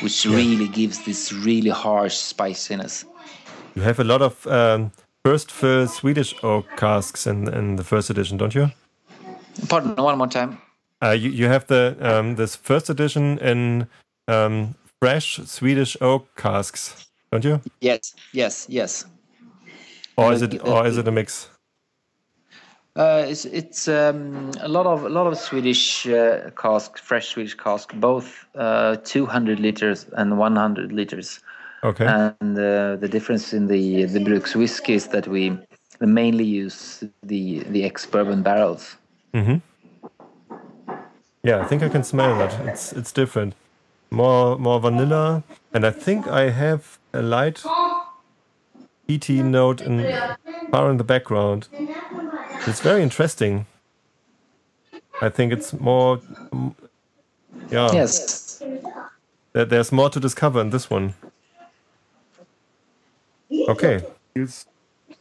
which 0.00 0.24
really 0.24 0.68
gives 0.68 1.04
this 1.04 1.32
really 1.32 1.70
harsh 1.70 2.14
spiciness. 2.14 3.04
you 3.74 3.82
have 3.82 4.00
a 4.00 4.04
lot 4.04 4.22
of 4.22 4.46
um, 4.46 4.92
first 5.24 5.50
fill 5.50 5.86
Swedish 5.86 6.34
oak 6.42 6.66
casks 6.76 7.26
in, 7.26 7.48
in 7.52 7.76
the 7.76 7.84
first 7.84 8.10
edition, 8.10 8.36
don't 8.36 8.54
you? 8.54 8.70
Pardon, 9.68 9.96
one 9.96 10.18
more 10.18 10.26
time. 10.26 10.58
Uh, 11.02 11.10
you, 11.10 11.30
you 11.30 11.46
have 11.46 11.66
the 11.66 11.96
um, 12.00 12.36
this 12.36 12.56
first 12.56 12.90
edition 12.90 13.38
in 13.38 13.86
um, 14.28 14.74
fresh 15.00 15.38
Swedish 15.44 15.96
oak 16.00 16.34
casks, 16.36 17.08
don't 17.30 17.44
you? 17.44 17.60
Yes, 17.80 18.14
yes, 18.32 18.66
yes. 18.68 19.04
Or 20.16 20.32
is 20.32 20.42
it 20.42 20.66
or 20.66 20.86
is 20.86 20.96
it 20.96 21.08
a 21.08 21.12
mix? 21.12 21.48
Uh, 22.96 23.24
it's 23.28 23.44
it's 23.44 23.88
um, 23.88 24.52
a 24.60 24.68
lot 24.68 24.86
of 24.86 25.04
a 25.04 25.08
lot 25.08 25.26
of 25.26 25.36
Swedish 25.36 26.06
uh, 26.06 26.50
cask, 26.56 26.96
fresh 26.96 27.28
Swedish 27.28 27.54
cask, 27.54 27.92
both 27.94 28.46
uh, 28.54 28.96
200 29.02 29.58
liters 29.58 30.06
and 30.16 30.38
100 30.38 30.92
liters. 30.92 31.40
Okay. 31.82 32.06
And 32.06 32.56
uh, 32.56 32.96
the 32.96 33.08
difference 33.10 33.52
in 33.52 33.66
the 33.66 34.04
the 34.04 34.20
Bruks 34.20 34.54
whiskey 34.54 34.94
is 34.94 35.08
that 35.08 35.26
we 35.26 35.58
mainly 36.00 36.44
use 36.44 37.02
the 37.24 37.64
the 37.64 37.84
ex 37.84 38.06
bourbon 38.06 38.42
barrels. 38.42 38.96
Mm-hmm. 39.32 39.56
Yeah, 41.42 41.60
I 41.60 41.64
think 41.64 41.82
I 41.82 41.88
can 41.88 42.04
smell 42.04 42.38
that. 42.38 42.68
It's 42.68 42.92
it's 42.92 43.10
different. 43.10 43.54
More 44.10 44.56
more 44.56 44.78
vanilla, 44.78 45.42
and 45.72 45.84
I 45.84 45.90
think 45.90 46.28
I 46.28 46.50
have 46.50 46.98
a 47.12 47.22
light 47.22 47.64
peaty 49.08 49.42
note 49.42 49.80
in 49.82 50.06
far 50.70 50.90
in 50.90 50.96
the 50.96 51.04
background. 51.04 51.68
It's 52.66 52.80
very 52.80 53.02
interesting. 53.02 53.66
I 55.20 55.28
think 55.28 55.52
it's 55.52 55.72
more. 55.72 56.20
Yeah. 57.70 57.90
Yes. 57.92 58.62
There, 59.52 59.64
there's 59.64 59.92
more 59.92 60.10
to 60.10 60.18
discover 60.20 60.60
in 60.60 60.70
this 60.70 60.90
one. 60.90 61.14
Okay, 63.68 64.02
It's 64.34 64.66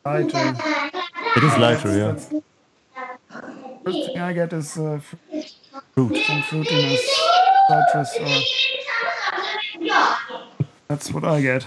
lighter. 0.03 0.55
it 1.37 1.43
is 1.43 1.57
lighter, 1.57 1.95
yeah. 1.95 2.15
First 3.85 4.05
thing 4.07 4.17
I 4.19 4.33
get 4.33 4.51
is 4.53 4.75
uh, 4.77 4.93
f- 4.93 5.15
Fruit. 5.93 6.15
some 6.25 6.41
fruitiness, 6.41 7.05
citrus, 7.69 8.17
or 8.19 8.41
that's 10.87 11.11
what 11.11 11.23
I 11.25 11.41
get. 11.41 11.65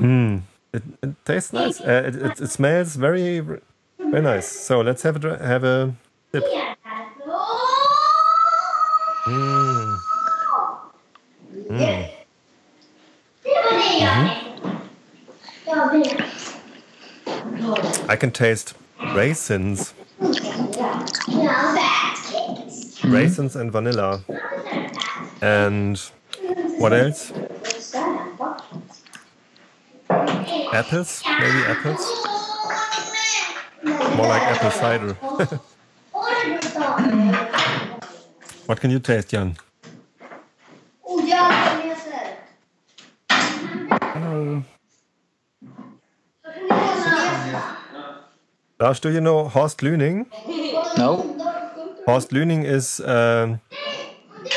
Mm. 0.00 0.40
It, 0.76 0.82
it 1.02 1.24
tastes 1.24 1.54
nice. 1.54 1.80
Uh, 1.80 2.02
it, 2.06 2.16
it, 2.16 2.40
it 2.40 2.50
smells 2.50 2.96
very, 2.96 3.40
very 3.40 4.22
nice. 4.22 4.46
So 4.46 4.82
let's 4.82 5.02
have 5.02 5.24
a 5.24 5.38
have 5.38 5.64
a 5.64 5.94
sip. 6.32 6.44
Mm. 9.24 9.98
Mm. 11.70 12.10
I 18.08 18.16
can 18.16 18.30
taste 18.30 18.74
raisins, 19.14 19.94
raisins 23.02 23.56
and 23.56 23.72
vanilla, 23.72 24.20
and 25.40 25.98
what 26.78 26.92
else? 26.92 27.32
Apples, 30.76 31.22
maybe 31.40 31.60
apples. 31.72 32.04
More 34.14 34.26
like 34.28 34.42
apple 34.42 34.70
cider. 34.70 35.14
what 38.66 38.78
can 38.78 38.90
you 38.90 38.98
taste, 38.98 39.30
Jan? 39.30 39.56
Uh, 43.30 44.60
Lars, 48.78 49.00
do 49.00 49.10
you 49.10 49.22
know 49.22 49.48
Horst 49.48 49.78
Lüning? 49.80 50.26
No. 50.98 51.24
Horst 52.04 52.32
Lüning 52.32 52.66
is 52.66 53.00
um, 53.00 53.62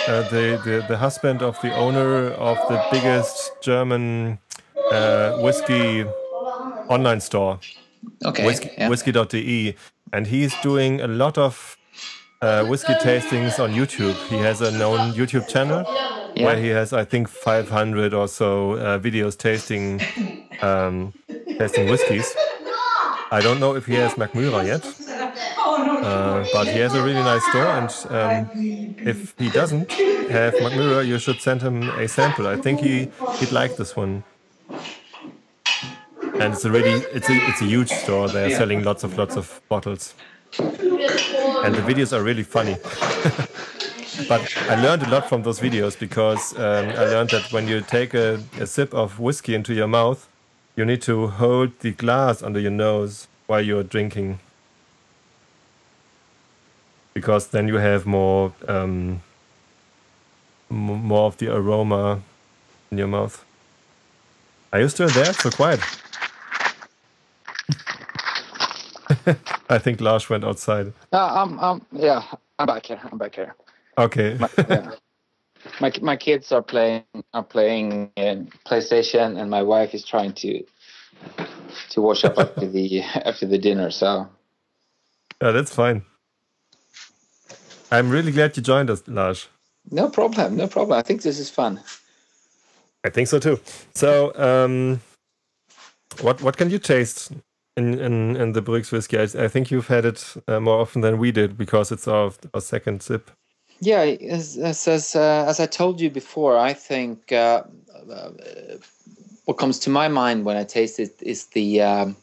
uh, 0.06 0.24
the, 0.30 0.60
the 0.66 0.84
the 0.90 0.98
husband 0.98 1.42
of 1.42 1.58
the 1.62 1.74
owner 1.76 2.32
of 2.32 2.58
the 2.68 2.84
biggest 2.92 3.54
German 3.62 4.40
uh, 4.92 5.34
whiskey 5.34 6.06
online 6.90 7.22
store, 7.22 7.60
Okay. 8.26 8.46
whiskey, 8.46 8.72
yeah. 8.78 8.90
whisky.de, 8.90 9.76
and 10.14 10.28
he's 10.28 10.54
doing 10.58 11.02
a 11.02 11.08
lot 11.08 11.38
of 11.38 11.78
uh, 12.42 12.64
whiskey 12.66 12.94
tastings 12.96 13.60
on 13.60 13.74
YouTube. 13.74 14.16
He 14.30 14.38
has 14.38 14.62
a 14.62 14.72
known 14.72 15.14
YouTube 15.14 15.48
channel 15.48 15.88
Yeah. 16.36 16.46
where 16.46 16.58
he 16.58 16.70
has, 16.70 16.94
I 16.94 17.06
think, 17.06 17.28
500 17.30 18.14
or 18.14 18.28
so 18.28 18.74
uh, 18.74 19.00
videos 19.00 19.38
tasting 19.38 20.06
um, 20.62 21.14
tasting 21.60 21.88
whiskies. 21.88 22.36
I 23.32 23.42
don't 23.42 23.60
know 23.60 23.76
if 23.76 23.86
he 23.86 23.96
has 23.96 24.16
Mackmyra 24.16 24.66
yet, 24.66 24.86
uh, 26.02 26.46
but 26.52 26.68
he 26.70 26.80
has 26.80 26.94
a 26.94 27.02
really 27.02 27.24
nice 27.24 27.46
store. 27.46 27.74
And 27.78 27.90
um, 28.10 28.52
if 29.06 29.36
he 29.38 29.50
doesn't 29.50 30.02
have 30.30 30.60
Mackmyra, 30.60 31.06
you 31.06 31.20
should 31.20 31.42
send 31.42 31.62
him 31.62 31.90
a 31.90 32.08
sample. 32.08 32.48
I 32.48 32.58
think 32.58 32.82
he 32.82 33.12
he'd 33.40 33.52
like 33.52 33.76
this 33.76 33.96
one. 33.96 34.24
And 36.40 36.54
it's 36.54 36.64
a 36.64 36.72
really 36.72 37.04
it's 37.14 37.30
a 37.30 37.34
it's 37.34 37.62
a 37.62 37.66
huge 37.66 37.90
store. 37.90 38.30
They're 38.30 38.52
selling 38.52 38.84
lots 38.84 39.04
of 39.04 39.18
lots 39.18 39.36
of 39.36 39.62
bottles, 39.68 40.14
and 40.58 41.76
the 41.76 41.82
videos 41.82 42.14
are 42.18 42.24
really 42.24 42.44
funny. 42.44 42.78
but 44.28 44.42
I 44.70 44.82
learned 44.82 45.04
a 45.04 45.10
lot 45.10 45.28
from 45.28 45.44
those 45.44 45.60
videos 45.60 46.00
because 46.00 46.58
um, 46.58 46.90
I 46.90 47.06
learned 47.06 47.30
that 47.32 47.52
when 47.52 47.68
you 47.68 47.82
take 47.82 48.14
a, 48.14 48.42
a 48.60 48.66
sip 48.66 48.94
of 48.94 49.20
whiskey 49.20 49.54
into 49.54 49.74
your 49.74 49.88
mouth, 49.88 50.28
you 50.76 50.86
need 50.86 51.02
to 51.04 51.28
hold 51.28 51.78
the 51.80 51.92
glass 51.92 52.42
under 52.42 52.60
your 52.60 52.72
nose 52.72 53.28
while 53.48 53.62
you're 53.62 53.84
drinking. 53.84 54.40
Because 57.14 57.48
then 57.48 57.68
you 57.68 57.76
have 57.76 58.06
more 58.06 58.54
um, 58.68 59.22
more 60.70 61.28
of 61.28 61.38
the 61.38 61.54
aroma 61.54 62.22
in 62.92 62.98
your 62.98 63.08
mouth. 63.08 63.44
Are 64.72 64.80
you 64.80 64.90
still 64.90 65.10
there? 65.10 65.34
So 65.34 65.50
quiet. 65.50 65.82
I 69.70 69.78
think 69.78 70.02
Lars 70.02 70.30
went 70.30 70.44
outside. 70.44 70.94
Uh, 71.12 71.44
I'm, 71.44 71.60
I'm, 71.60 71.86
yeah, 71.92 72.24
I'm 72.58 72.68
back 72.68 72.86
here. 72.86 73.00
I'm 73.12 73.18
back 73.18 73.36
here. 73.36 73.56
Okay. 73.98 74.38
yeah. 74.70 74.92
My 75.82 75.92
my 76.02 76.16
kids 76.16 76.52
are 76.52 76.62
playing 76.62 77.04
are 77.34 77.44
playing 77.44 78.12
PlayStation, 78.66 79.40
and 79.40 79.50
my 79.50 79.62
wife 79.62 79.94
is 79.94 80.06
trying 80.06 80.34
to 80.34 80.64
to 81.90 82.02
wash 82.02 82.24
up 82.24 82.38
after 82.38 82.66
the 82.68 83.02
after 83.26 83.46
the 83.46 83.58
dinner. 83.58 83.92
So 83.92 84.28
yeah, 85.42 85.52
that's 85.52 85.74
fine. 85.74 86.04
I'm 87.92 88.10
really 88.10 88.32
glad 88.32 88.56
you 88.56 88.64
joined 88.64 88.90
us, 88.90 89.04
Lars. 89.08 89.48
No 89.92 90.10
problem, 90.10 90.56
no 90.56 90.68
problem. 90.68 90.98
I 90.98 91.02
think 91.02 91.24
this 91.24 91.40
is 91.40 91.50
fun. 91.50 91.82
I 93.04 93.10
think 93.10 93.28
so 93.28 93.40
too. 93.40 93.60
So, 93.96 94.34
um, 94.36 95.02
what 96.22 96.42
what 96.42 96.58
can 96.58 96.70
you 96.70 96.80
taste 96.80 97.32
in 97.80 98.00
in, 98.00 98.36
in 98.36 98.52
the 98.54 98.62
Bruks 98.62 98.92
whiskey? 98.92 99.18
I, 99.18 99.46
I 99.46 99.48
think 99.48 99.72
you've 99.72 99.88
had 99.88 100.06
it 100.06 100.36
uh, 100.48 100.60
more 100.60 100.80
often 100.82 101.02
than 101.02 101.18
we 101.18 101.32
did 101.32 101.58
because 101.58 101.92
it's 101.96 102.08
our, 102.08 102.32
our 102.54 102.62
second 102.62 103.02
sip. 103.02 103.32
Yeah, 103.82 104.02
as 104.02 104.58
as 104.58 104.88
as, 104.88 105.16
uh, 105.16 105.46
as 105.48 105.60
I 105.60 105.66
told 105.66 106.02
you 106.02 106.10
before, 106.10 106.58
I 106.58 106.74
think 106.74 107.32
uh, 107.32 107.64
uh, 108.12 108.32
what 109.46 109.58
comes 109.58 109.80
to 109.80 109.90
my 109.90 110.08
mind 110.10 110.46
when 110.46 110.58
I 110.58 110.66
taste 110.66 111.00
it 111.00 111.16
is 111.22 111.48
the 111.48 111.82
um, 111.82 112.16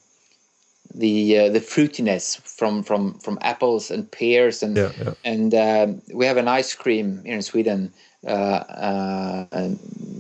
the 0.94 1.38
uh, 1.38 1.48
the 1.52 1.60
fruitiness 1.60 2.40
from 2.58 2.82
from 2.82 3.18
from 3.20 3.38
apples 3.40 3.90
and 3.90 4.10
pears 4.10 4.62
and 4.62 4.76
Yeah, 4.76 4.92
yeah. 4.98 5.14
and 5.24 5.54
um, 5.54 6.02
we 6.14 6.26
have 6.26 6.36
an 6.36 6.48
ice 6.48 6.74
cream 6.74 7.22
here 7.24 7.34
in 7.34 7.42
Sweden. 7.42 7.92
Uh, 8.26 9.46
uh, 9.50 9.74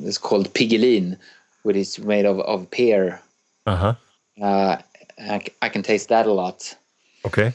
it's 0.04 0.18
called 0.18 0.52
Piggelin, 0.54 1.18
which 1.64 1.76
is 1.76 1.98
made 1.98 2.26
of 2.26 2.40
of 2.40 2.70
pear. 2.70 3.20
Uh 3.66 3.76
huh. 3.76 3.94
Uh, 4.40 4.76
I, 5.18 5.40
I 5.62 5.68
can 5.68 5.82
taste 5.82 6.08
that 6.08 6.26
a 6.26 6.32
lot. 6.32 6.76
Okay. 7.24 7.52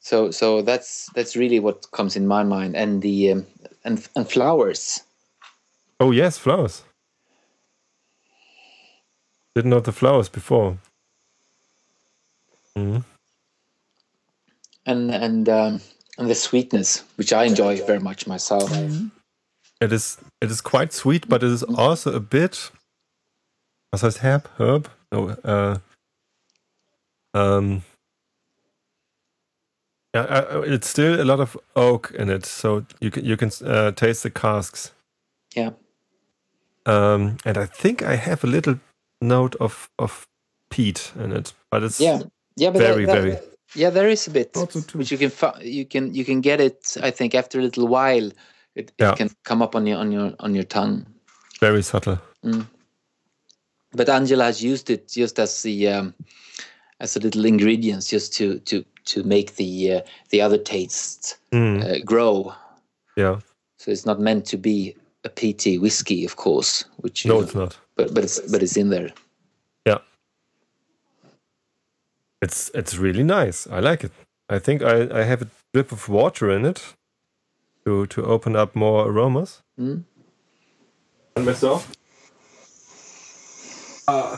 So 0.00 0.30
so 0.30 0.62
that's 0.62 1.10
that's 1.14 1.36
really 1.36 1.60
what 1.60 1.90
comes 1.90 2.16
in 2.16 2.26
my 2.26 2.44
mind, 2.44 2.76
and 2.76 3.02
the 3.02 3.32
um, 3.32 3.46
and 3.84 4.08
and 4.14 4.28
flowers. 4.28 5.02
Oh 5.98 6.12
yes, 6.12 6.38
flowers. 6.38 6.82
Didn't 9.54 9.70
know 9.70 9.80
the 9.80 9.92
flowers 9.92 10.28
before. 10.28 10.78
Mhm. 12.76 13.04
and 14.86 15.10
and 15.10 15.48
um, 15.48 15.80
and 16.18 16.30
the 16.30 16.34
sweetness, 16.34 17.04
which 17.16 17.32
I 17.32 17.44
enjoy 17.44 17.84
very 17.86 18.00
much 18.00 18.26
myself. 18.26 18.70
It 19.80 19.92
is 19.92 20.18
it 20.40 20.50
is 20.50 20.60
quite 20.60 20.92
sweet, 20.92 21.28
but 21.28 21.42
it 21.42 21.50
is 21.50 21.62
also 21.62 22.12
a 22.14 22.20
bit. 22.20 22.70
Was 23.92 24.02
heißt 24.02 24.22
herb? 24.22 24.48
Herb? 24.58 24.90
No. 25.12 25.28
Uh, 25.42 25.78
um. 27.36 27.82
Yeah, 30.14 30.22
uh, 30.22 30.62
it's 30.64 30.88
still 30.88 31.20
a 31.20 31.24
lot 31.24 31.40
of 31.40 31.56
oak 31.74 32.10
in 32.18 32.30
it, 32.30 32.46
so 32.46 32.86
you 33.00 33.10
can 33.10 33.24
you 33.24 33.36
can 33.36 33.50
uh, 33.64 33.90
taste 33.92 34.22
the 34.22 34.30
casks. 34.30 34.92
Yeah, 35.56 35.70
Um, 36.86 37.36
and 37.44 37.56
I 37.58 37.66
think 37.66 38.02
I 38.02 38.16
have 38.16 38.44
a 38.44 38.46
little 38.50 38.78
note 39.20 39.56
of 39.60 39.90
of 39.98 40.26
peat 40.70 41.12
in 41.18 41.32
it, 41.32 41.54
but 41.70 41.82
it's 41.82 42.00
yeah, 42.00 42.22
yeah. 42.56 42.72
But 42.72 42.82
very 42.82 43.04
that- 43.04 43.14
that- 43.14 43.22
very 43.22 43.38
yeah, 43.74 43.90
there 43.92 44.08
is 44.08 44.26
a 44.28 44.30
bit, 44.30 44.56
Also 44.56 44.80
which 44.98 45.10
you 45.12 45.18
can 45.18 45.30
you 45.60 45.84
can 45.84 46.14
you 46.14 46.24
can 46.24 46.40
get 46.40 46.60
it. 46.60 46.96
I 47.02 47.10
think 47.10 47.34
after 47.34 47.58
a 47.58 47.62
little 47.62 47.86
while, 47.88 48.26
it, 48.74 48.90
it 48.90 48.92
Yeah. 48.98 49.14
can 49.16 49.28
come 49.44 49.64
up 49.64 49.74
on 49.74 49.86
your 49.86 49.98
on 49.98 50.12
your 50.12 50.32
on 50.40 50.54
your 50.54 50.64
tongue. 50.66 51.06
very 51.60 51.82
subtle. 51.82 52.18
But 53.92 54.08
Angela 54.08 54.44
has 54.44 54.62
used 54.62 54.90
it 54.90 55.08
just 55.08 55.38
as 55.38 55.62
the 55.62 55.88
um, 55.88 56.14
as 57.00 57.16
a 57.16 57.20
little 57.20 57.44
ingredients, 57.44 58.08
just 58.08 58.32
to 58.34 58.58
to 58.60 58.84
to 59.04 59.22
make 59.22 59.56
the 59.56 59.92
uh, 59.92 60.00
the 60.30 60.40
other 60.40 60.58
tastes 60.58 61.36
Mm, 61.52 61.82
uh, 61.84 62.04
grow. 62.04 62.52
yeah. 63.16 63.40
So 63.78 63.90
it's 63.90 64.06
not 64.06 64.18
meant 64.20 64.46
to 64.46 64.56
be 64.58 64.96
a 65.24 65.28
peaty 65.28 65.78
whiskey, 65.78 66.24
of 66.24 66.36
course. 66.36 66.84
Which 67.02 67.26
No, 67.26 67.40
it's 67.40 67.54
not. 67.54 67.76
but 67.96 68.14
but 68.14 68.24
it's 68.24 68.40
but 68.52 68.62
it's 68.62 68.76
in 68.76 68.90
there. 68.90 69.10
Yeah. 69.86 69.98
It's 72.42 72.70
it's 72.74 72.96
really 72.98 73.22
nice. 73.24 73.66
I 73.70 73.80
like 73.80 74.04
it. 74.06 74.12
I 74.48 74.58
think 74.58 74.82
I, 74.82 75.20
I 75.20 75.24
have 75.24 75.42
a 75.42 75.48
drip 75.72 75.92
of 75.92 76.08
water 76.08 76.50
in 76.50 76.64
it 76.66 76.94
to 77.84 78.06
to 78.06 78.22
open 78.24 78.56
up 78.56 78.74
more 78.74 79.06
aromas. 79.08 79.62
Mm. 79.78 80.04
And 81.36 81.46
myself. 81.46 81.92
Uh, 84.08 84.36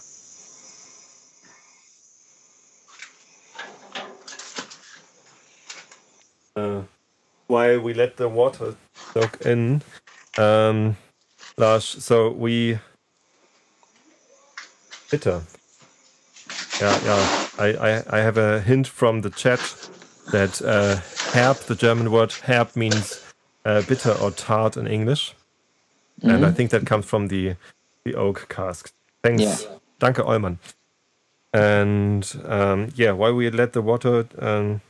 while 7.48 7.80
we 7.80 7.94
let 7.94 8.16
the 8.16 8.28
water 8.28 8.76
soak 9.14 9.40
in, 9.46 9.82
um, 10.38 10.96
Lars, 11.58 11.84
so 11.84 12.30
we 12.30 12.78
bitter. 15.10 15.42
Yeah, 16.80 16.98
yeah. 17.04 17.48
I, 17.58 17.66
I, 17.74 18.04
I 18.18 18.20
have 18.20 18.38
a 18.38 18.60
hint 18.60 18.86
from 18.88 19.22
the 19.22 19.30
chat 19.30 19.60
that 20.32 20.62
uh, 20.62 21.00
herb, 21.34 21.56
the 21.66 21.74
German 21.74 22.10
word 22.12 22.32
herb, 22.32 22.76
means 22.76 23.22
uh, 23.64 23.82
bitter 23.82 24.12
or 24.12 24.30
tart 24.30 24.76
in 24.76 24.86
English, 24.86 25.34
and 26.22 26.44
I 26.44 26.50
think 26.52 26.70
that 26.70 26.86
comes 26.86 27.06
from 27.06 27.28
the 27.28 27.56
the 28.04 28.14
oak 28.14 28.46
cask. 28.48 28.92
Thanks, 29.24 29.42
Yeah. 29.42 29.78
danke 30.00 30.22
Eumann. 30.24 30.58
And 31.52 32.24
um, 32.46 32.88
yeah, 32.96 33.12
while 33.12 33.34
we 33.34 33.50
let 33.50 33.72
the 33.72 33.82
water 33.82 34.26
um, 34.38 34.80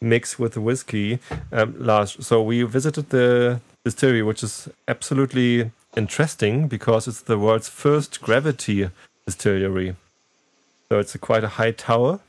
mix 0.00 0.38
with 0.38 0.54
the 0.54 0.60
whiskey, 0.60 1.18
um, 1.52 1.74
Lars. 1.78 2.16
So 2.20 2.42
we 2.42 2.62
visited 2.62 3.10
the 3.10 3.60
distillery, 3.84 4.22
which 4.22 4.42
is 4.42 4.68
absolutely 4.88 5.70
interesting 5.96 6.68
because 6.68 7.08
it's 7.08 7.22
the 7.22 7.38
world's 7.38 7.68
first 7.68 8.20
gravity 8.20 8.90
distillery. 9.26 9.96
So 10.88 10.98
it's 10.98 11.14
a 11.14 11.18
quite 11.18 11.44
a 11.44 11.48
high 11.48 11.72
tower, 11.72 12.20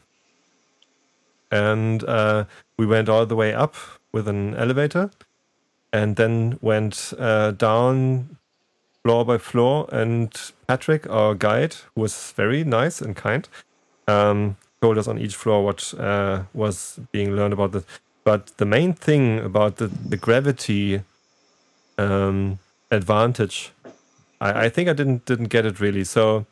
and 1.50 2.04
uh, 2.04 2.46
we 2.78 2.86
went 2.86 3.10
all 3.10 3.26
the 3.26 3.36
way 3.36 3.54
up 3.54 3.76
with 4.12 4.28
an 4.28 4.56
elevator, 4.56 5.10
and 5.92 6.16
then 6.16 6.60
went 6.62 7.14
uh, 7.18 7.52
down 7.52 8.38
floor 9.04 9.26
by 9.26 9.38
floor. 9.38 9.90
And 9.92 10.32
Patrick, 10.68 11.10
our 11.10 11.34
guide, 11.34 11.76
was 11.96 12.34
very 12.36 12.64
nice 12.64 13.02
and 13.02 13.16
kind, 13.16 13.48
um, 14.08 14.58
told 14.82 14.98
us 14.98 15.08
on 15.08 15.20
each 15.20 15.36
floor 15.36 15.64
what 15.64 15.94
uh, 16.00 16.44
was 16.54 17.00
being 17.12 17.36
learned 17.36 17.54
about 17.54 17.72
this. 17.72 17.86
But 18.24 18.58
the 18.58 18.66
main 18.66 18.94
thing 18.94 19.40
about 19.40 19.78
the, 19.78 19.88
the 19.88 20.18
gravity 20.18 21.02
um, 21.98 22.60
advantage, 22.90 23.72
I, 24.40 24.66
I 24.66 24.70
think 24.70 24.90
I 24.90 24.94
didn't 24.94 25.26
didn't 25.26 25.50
get 25.50 25.66
it 25.66 25.80
really. 25.80 26.04
So, 26.04 26.46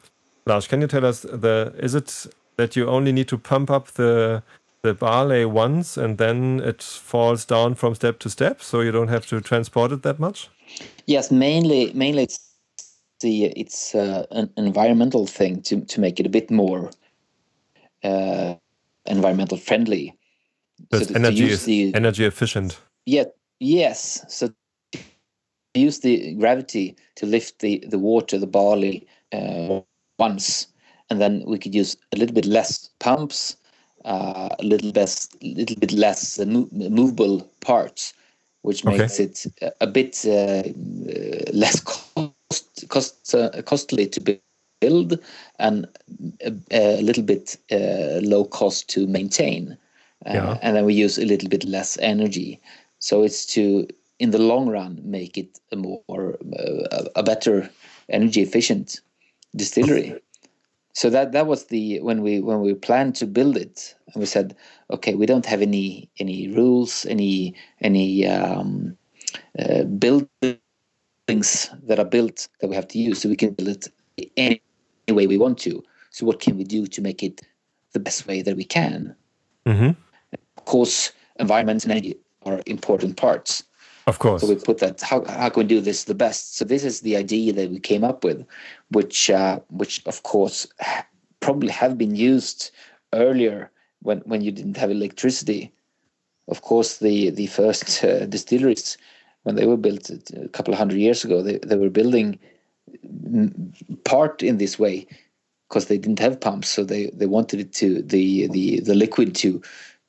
Lars, 0.45 0.67
can 0.67 0.81
you 0.81 0.87
tell 0.87 1.05
us 1.05 1.21
the 1.21 1.73
is 1.77 1.95
it 1.95 2.27
that 2.57 2.75
you 2.75 2.87
only 2.87 3.11
need 3.11 3.27
to 3.27 3.37
pump 3.37 3.69
up 3.69 3.87
the 3.91 4.43
the 4.81 4.93
barley 4.93 5.45
once 5.45 5.97
and 5.97 6.17
then 6.17 6.61
it 6.63 6.81
falls 6.81 7.45
down 7.45 7.75
from 7.75 7.95
step 7.95 8.19
to 8.19 8.29
step, 8.29 8.61
so 8.61 8.81
you 8.81 8.91
don't 8.91 9.09
have 9.09 9.25
to 9.27 9.41
transport 9.41 9.91
it 9.91 10.03
that 10.03 10.19
much? 10.19 10.49
Yes, 11.05 11.31
mainly 11.31 11.91
mainly 11.93 12.23
it's 12.23 12.39
the 13.19 13.45
it's 13.45 13.93
uh, 13.93 14.25
an 14.31 14.49
environmental 14.57 15.27
thing 15.27 15.61
to 15.63 15.81
to 15.81 15.99
make 15.99 16.19
it 16.19 16.25
a 16.25 16.29
bit 16.29 16.49
more 16.49 16.89
uh, 18.03 18.55
environmental 19.05 19.57
friendly. 19.57 20.13
Because 20.89 21.07
to- 21.07 21.13
to 21.13 21.19
energy 21.19 21.45
use 21.45 21.65
the- 21.65 21.93
energy 21.95 22.25
efficient. 22.25 22.79
Yeah, 23.05 23.25
yes. 23.59 24.23
So 24.29 24.53
use 25.73 25.99
the 25.99 26.33
gravity 26.35 26.95
to 27.15 27.25
lift 27.25 27.59
the 27.59 27.83
the 27.87 27.99
water, 27.99 28.37
the 28.37 28.47
barley 28.47 29.07
uh, 29.31 29.81
once, 30.17 30.67
and 31.09 31.21
then 31.21 31.43
we 31.45 31.57
could 31.57 31.75
use 31.75 31.97
a 32.13 32.17
little 32.17 32.33
bit 32.33 32.45
less 32.45 32.89
pumps, 32.99 33.55
uh, 34.05 34.49
a 34.59 34.63
little 34.63 34.91
less, 34.95 35.29
little 35.41 35.75
bit 35.77 35.91
less 35.91 36.39
movable 36.39 37.41
parts, 37.61 38.13
which 38.63 38.85
Okay. 38.85 38.97
makes 38.97 39.19
it 39.19 39.45
a, 39.61 39.71
a 39.81 39.87
bit 39.87 40.25
uh, 40.25 40.63
uh, 40.63 41.51
less 41.53 41.79
cost, 41.81 42.89
cost 42.89 43.35
uh, 43.35 43.61
costly 43.63 44.07
to 44.07 44.21
bu- 44.21 44.39
build 44.79 45.19
and 45.59 45.87
a, 46.41 46.53
a 46.71 47.01
little 47.01 47.23
bit 47.23 47.57
uh, 47.71 48.19
low 48.21 48.45
cost 48.45 48.89
to 48.89 49.07
maintain. 49.07 49.77
Uh, 50.25 50.33
Yeah. 50.33 50.57
And 50.61 50.75
then 50.75 50.85
we 50.85 50.93
use 50.93 51.17
a 51.17 51.25
little 51.25 51.49
bit 51.49 51.63
less 51.63 51.97
energy. 51.99 52.59
So 52.99 53.23
it's 53.23 53.45
to, 53.53 53.87
in 54.19 54.31
the 54.31 54.39
long 54.39 54.69
run, 54.69 54.99
make 55.03 55.37
it 55.37 55.59
a 55.71 55.75
more, 55.75 56.37
uh, 56.59 57.03
a 57.15 57.23
better 57.23 57.69
energy 58.09 58.41
efficient 58.41 59.01
distillery. 59.55 60.15
So 60.93 61.09
that 61.09 61.31
that 61.31 61.47
was 61.47 61.65
the 61.67 62.01
when 62.01 62.21
we 62.21 62.41
when 62.41 62.59
we 62.61 62.73
planned 62.73 63.15
to 63.17 63.25
build 63.25 63.55
it, 63.55 63.95
and 64.07 64.19
we 64.19 64.25
said, 64.25 64.55
okay, 64.89 65.15
we 65.15 65.25
don't 65.25 65.45
have 65.45 65.61
any 65.61 66.09
any 66.19 66.49
rules, 66.49 67.05
any 67.05 67.53
any 67.79 68.27
um, 68.27 68.97
uh, 69.57 69.83
buildings 69.83 70.59
that 71.87 71.99
are 71.99 72.05
built 72.09 72.47
that 72.59 72.67
we 72.67 72.75
have 72.75 72.87
to 72.89 72.97
use, 72.99 73.21
so 73.21 73.29
we 73.29 73.35
can 73.37 73.53
build 73.53 73.69
it 73.69 73.87
any 74.35 74.61
way 75.13 75.27
we 75.27 75.37
want 75.37 75.57
to. 75.59 75.83
So 76.11 76.25
what 76.25 76.39
can 76.39 76.57
we 76.57 76.63
do 76.63 76.87
to 76.87 77.01
make 77.01 77.23
it 77.23 77.41
the 77.93 77.99
best 77.99 78.27
way 78.27 78.41
that 78.41 78.55
we 78.55 78.63
can? 78.65 79.15
hmm 79.65 79.91
Of 80.57 80.65
course, 80.65 81.11
environment 81.39 81.83
and 81.83 81.91
energy 81.91 82.15
are 82.43 82.61
important 82.65 83.17
parts. 83.17 83.63
Of 84.07 84.19
course. 84.19 84.41
So 84.41 84.47
we 84.47 84.55
put 84.55 84.79
that. 84.79 85.01
How 85.01 85.23
how 85.25 85.49
can 85.49 85.63
we 85.63 85.67
do 85.67 85.81
this 85.81 86.05
the 86.05 86.15
best? 86.15 86.55
So 86.57 86.65
this 86.65 86.83
is 86.83 87.01
the 87.01 87.15
idea 87.17 87.53
that 87.53 87.69
we 87.69 87.79
came 87.79 88.03
up 88.03 88.23
with, 88.23 88.45
which 88.91 89.29
uh, 89.29 89.59
which 89.69 90.01
of 90.05 90.23
course 90.23 90.67
ha- 90.79 91.05
probably 91.39 91.69
have 91.69 91.97
been 91.97 92.15
used 92.15 92.71
earlier 93.13 93.71
when 94.01 94.19
when 94.25 94.41
you 94.41 94.51
didn't 94.51 94.77
have 94.77 94.91
electricity. 94.91 95.71
of 96.47 96.61
course, 96.61 96.97
the 96.97 97.29
the 97.29 97.47
first 97.47 98.03
uh, 98.03 98.25
distilleries 98.25 98.97
when 99.43 99.55
they 99.55 99.65
were 99.65 99.77
built 99.77 100.09
a 100.09 100.49
couple 100.49 100.73
of 100.73 100.79
hundred 100.79 100.99
years 100.99 101.23
ago, 101.25 101.41
they 101.41 101.57
they 101.59 101.77
were 101.77 101.89
building 101.89 102.39
part 104.03 104.43
in 104.43 104.57
this 104.57 104.79
way 104.79 105.07
because 105.67 105.85
they 105.85 105.97
didn't 105.97 106.19
have 106.19 106.39
pumps, 106.39 106.69
so 106.69 106.83
they 106.83 107.11
they 107.13 107.27
wanted 107.27 107.59
it 107.59 107.73
to 107.73 108.01
the 108.01 108.47
the 108.47 108.79
the 108.81 108.95
liquid 108.95 109.35
to 109.35 109.61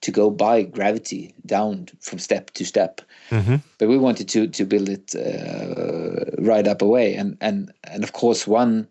to 0.02 0.10
go 0.10 0.30
by 0.30 0.62
gravity 0.62 1.34
down 1.44 1.86
from 2.00 2.18
step 2.18 2.50
to 2.52 2.64
step. 2.64 3.00
hmm 3.28 3.56
But 3.78 3.88
we 3.88 3.98
wanted 3.98 4.28
to 4.28 4.46
to 4.46 4.64
build 4.64 4.88
it 4.88 5.14
uh, 5.14 6.24
right 6.38 6.66
up 6.66 6.82
away, 6.82 7.14
and 7.14 7.36
and 7.40 7.72
and 7.84 8.04
of 8.04 8.12
course 8.12 8.46
one 8.46 8.86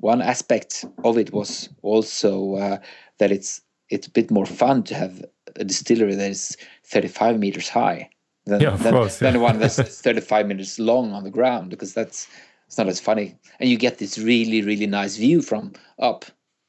one 0.00 0.22
aspect 0.22 0.84
of 1.04 1.18
it 1.18 1.32
was 1.32 1.68
also 1.82 2.56
uh, 2.56 2.78
that 3.18 3.30
it's 3.30 3.60
it's 3.88 4.06
a 4.06 4.10
bit 4.10 4.30
more 4.30 4.46
fun 4.46 4.82
to 4.84 4.94
have 4.94 5.24
a 5.56 5.64
distillery 5.64 6.14
that 6.14 6.30
is 6.30 6.56
35 6.84 7.38
meters 7.38 7.68
high 7.68 8.08
than, 8.46 8.60
Yeah, 8.60 8.76
than, 8.76 8.92
course, 8.92 9.18
than 9.18 9.40
one 9.40 9.58
that's 9.58 9.76
35 10.02 10.46
meters 10.46 10.78
long 10.78 11.12
on 11.12 11.24
the 11.24 11.30
ground 11.30 11.70
because 11.70 11.92
that's 11.92 12.28
it's 12.70 12.78
not 12.78 12.86
as 12.86 13.00
funny 13.00 13.34
and 13.58 13.68
you 13.68 13.76
get 13.76 13.98
this 13.98 14.16
really 14.16 14.62
really 14.62 14.86
nice 14.86 15.16
view 15.16 15.42
from 15.42 15.72
up 15.98 16.24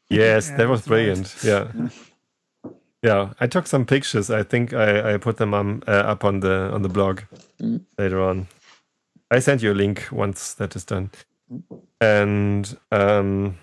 Yes, 0.10 0.50
Yeah, 0.50 0.58
that 0.58 0.68
was 0.70 0.82
that's 0.82 0.90
right. 0.90 0.96
brilliant. 0.98 1.36
Yeah. 1.44 1.90
Yeah, 3.02 3.34
I 3.40 3.48
took 3.48 3.66
some 3.68 3.86
pictures. 3.86 4.30
I 4.30 4.44
think 4.44 4.74
I, 4.74 5.14
I 5.14 5.18
put 5.18 5.38
them 5.38 5.54
on, 5.54 5.84
uh, 5.88 5.92
up 6.14 6.26
on 6.26 6.42
the 6.42 6.70
on 6.74 6.82
the 6.82 6.90
blog 6.90 7.22
Mm. 7.62 7.86
later 7.98 8.22
on. 8.22 8.48
I 9.32 9.40
sent 9.40 9.62
you 9.62 9.72
a 9.72 9.78
link 9.84 10.08
once 10.12 10.54
that 10.56 10.76
is 10.76 10.84
done. 10.84 11.12
And 12.02 12.78
um, 12.92 13.58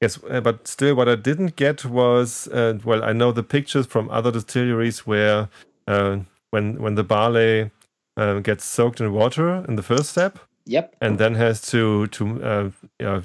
yes, 0.00 0.18
uh, 0.28 0.40
but 0.40 0.66
still, 0.66 0.94
what 0.96 1.08
I 1.08 1.14
didn't 1.14 1.54
get 1.56 1.84
was 1.84 2.48
uh, 2.48 2.78
well, 2.84 3.04
I 3.04 3.12
know 3.12 3.30
the 3.32 3.42
pictures 3.44 3.86
from 3.86 4.10
other 4.10 4.32
distilleries 4.32 5.06
where 5.06 5.48
uh, 5.86 6.18
when 6.50 6.80
when 6.82 6.96
the 6.96 7.04
barley 7.04 7.70
uh, 8.16 8.40
gets 8.40 8.64
soaked 8.64 9.00
in 9.00 9.12
water 9.12 9.64
in 9.68 9.76
the 9.76 9.82
first 9.84 10.10
step, 10.10 10.38
yep. 10.66 10.94
And 11.00 11.18
then 11.18 11.34
has 11.34 11.60
to 11.70 12.06
to 12.08 12.42
uh, 12.44 12.70
yeah 13.00 13.22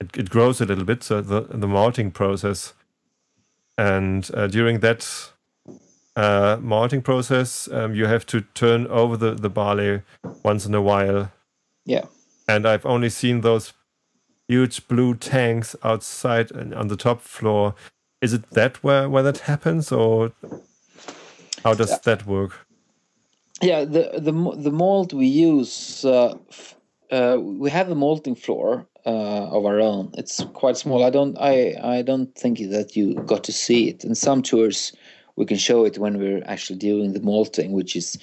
it, 0.00 0.16
it 0.16 0.30
grows 0.30 0.60
a 0.60 0.64
little 0.64 0.84
bit 0.84 1.02
so 1.02 1.20
the 1.20 1.40
the 1.40 1.66
malting 1.68 2.10
process. 2.12 2.74
And 3.78 4.30
uh, 4.34 4.46
during 4.48 4.80
that 4.80 5.32
uh, 6.16 6.58
malting 6.60 7.02
process 7.02 7.68
um, 7.72 7.94
you 7.94 8.06
have 8.06 8.24
to 8.26 8.40
turn 8.54 8.86
over 8.88 9.16
the, 9.16 9.34
the 9.34 9.48
barley 9.50 10.02
once 10.44 10.66
in 10.68 10.74
a 10.74 10.82
while. 10.82 11.30
Yeah. 11.86 12.04
And 12.46 12.66
i've 12.66 12.86
only 12.86 13.08
seen 13.10 13.40
those 13.40 13.72
huge 14.48 14.86
blue 14.88 15.14
tanks 15.14 15.74
outside 15.82 16.50
and 16.50 16.74
on 16.74 16.88
the 16.88 16.96
top 16.96 17.20
floor. 17.22 17.74
Is 18.20 18.32
it 18.32 18.50
that 18.50 18.76
where, 18.84 19.08
where 19.08 19.22
that 19.22 19.38
happens 19.38 19.90
or 19.92 20.32
how 21.64 21.74
does 21.74 21.90
Yeah. 21.90 21.98
that 22.04 22.26
work? 22.26 22.66
Yeah, 23.62 23.84
the 23.84 24.10
the 24.18 24.32
the 24.62 24.70
mold 24.72 25.12
we 25.12 25.26
use, 25.26 26.04
uh, 26.04 26.34
uh, 27.12 27.38
we 27.38 27.70
have 27.70 27.90
a 27.90 27.94
malting 27.94 28.34
floor 28.34 28.86
uh, 29.06 29.56
of 29.56 29.66
our 29.66 29.80
own. 29.80 30.10
It's 30.16 30.44
quite 30.54 30.76
small. 30.76 31.04
I 31.04 31.10
don't 31.10 31.36
I 31.38 31.76
I 31.82 32.02
don't 32.02 32.34
think 32.34 32.58
that 32.70 32.96
you 32.96 33.14
got 33.14 33.44
to 33.44 33.52
see 33.52 33.88
it. 33.88 34.04
In 34.04 34.14
some 34.14 34.42
tours, 34.42 34.92
we 35.36 35.44
can 35.44 35.58
show 35.58 35.84
it 35.84 35.98
when 35.98 36.18
we're 36.18 36.42
actually 36.46 36.78
doing 36.78 37.12
the 37.12 37.20
malting, 37.20 37.72
which 37.72 37.94
is 37.94 38.18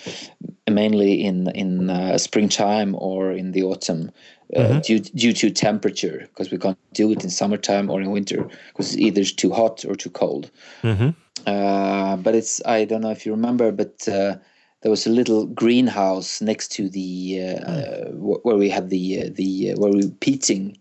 mainly 0.69 1.23
in 1.23 1.49
in 1.51 1.89
uh, 1.89 2.17
springtime 2.17 2.95
or 2.95 3.31
in 3.31 3.51
the 3.51 3.63
autumn. 3.63 4.11
Uh, 4.55 4.79
due 4.79 4.99
due 4.99 5.31
to 5.31 5.51
temperature, 5.51 6.27
because 6.29 6.49
we 6.49 6.57
can't 6.57 6.79
do 6.93 7.11
it 7.11 7.23
in 7.23 7.29
summertime 7.29 7.87
or 7.87 8.01
in 8.01 8.09
winter, 8.09 8.49
because 8.69 8.93
it's 8.93 8.97
either 8.97 9.23
too 9.23 9.51
hot 9.51 9.85
or 9.85 9.93
too 9.95 10.09
cold. 10.09 10.49
mm-hmm. 10.81 11.09
Uh, 11.45 12.17
but 12.17 12.33
it's 12.33 12.59
I 12.65 12.85
don't 12.85 13.01
know 13.01 13.11
if 13.11 13.27
you 13.27 13.31
remember, 13.31 13.71
but 13.71 14.07
uh, 14.07 14.37
there 14.81 14.91
was 14.91 15.05
a 15.05 15.09
little 15.09 15.45
greenhouse 15.45 16.41
next 16.41 16.71
to 16.73 16.89
the 16.89 17.41
uh, 17.65 18.05
wh- 18.11 18.43
where 18.45 18.57
we 18.57 18.69
had 18.69 18.89
the 18.89 19.23
uh, 19.23 19.29
the 19.33 19.71
uh, 19.71 19.75
where 19.79 19.91
we 19.91 20.05
were 20.05 20.15
peating 20.19 20.77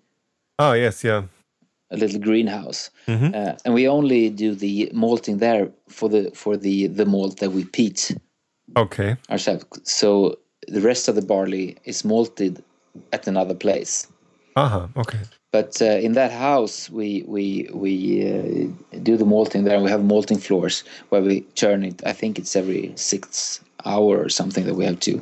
oh 0.58 0.72
yes 0.72 1.04
yeah 1.04 1.22
a 1.90 1.96
little 1.96 2.20
greenhouse, 2.20 2.90
Mhm. 3.06 3.34
uh, 3.34 3.54
and 3.64 3.72
we 3.74 3.88
only 3.88 4.28
do 4.28 4.54
the 4.54 4.90
malting 4.92 5.38
there 5.38 5.70
for 5.88 6.08
the 6.10 6.30
for 6.34 6.56
the 6.56 6.86
the 6.88 7.06
malt 7.06 7.38
that 7.38 7.52
we 7.52 7.64
peat 7.64 8.14
okay 8.76 9.16
ourselves. 9.30 9.64
So 9.84 10.36
the 10.68 10.82
rest 10.82 11.08
of 11.08 11.14
the 11.14 11.22
barley 11.22 11.76
is 11.84 12.04
malted 12.04 12.62
at 13.12 13.26
another 13.26 13.54
place. 13.54 14.06
aha 14.56 14.88
okay 14.96 15.18
But 15.50 15.80
uh, 15.80 15.86
in 16.06 16.12
that 16.12 16.30
house, 16.32 16.90
we 16.92 17.24
we 17.26 17.44
we 17.72 17.92
uh, 18.32 18.98
do 19.02 19.16
the 19.16 19.24
malting 19.24 19.64
there. 19.64 19.80
We 19.80 19.90
have 19.90 20.04
malting 20.04 20.40
floors 20.40 20.84
where 21.10 21.22
we 21.22 21.40
turn 21.54 21.84
it. 21.84 22.02
I 22.04 22.12
think 22.12 22.38
it's 22.38 22.54
every 22.54 22.92
six 22.96 23.60
hour 23.84 24.18
or 24.18 24.28
something 24.28 24.64
that 24.64 24.74
we 24.74 24.84
have 24.84 25.00
to 25.00 25.20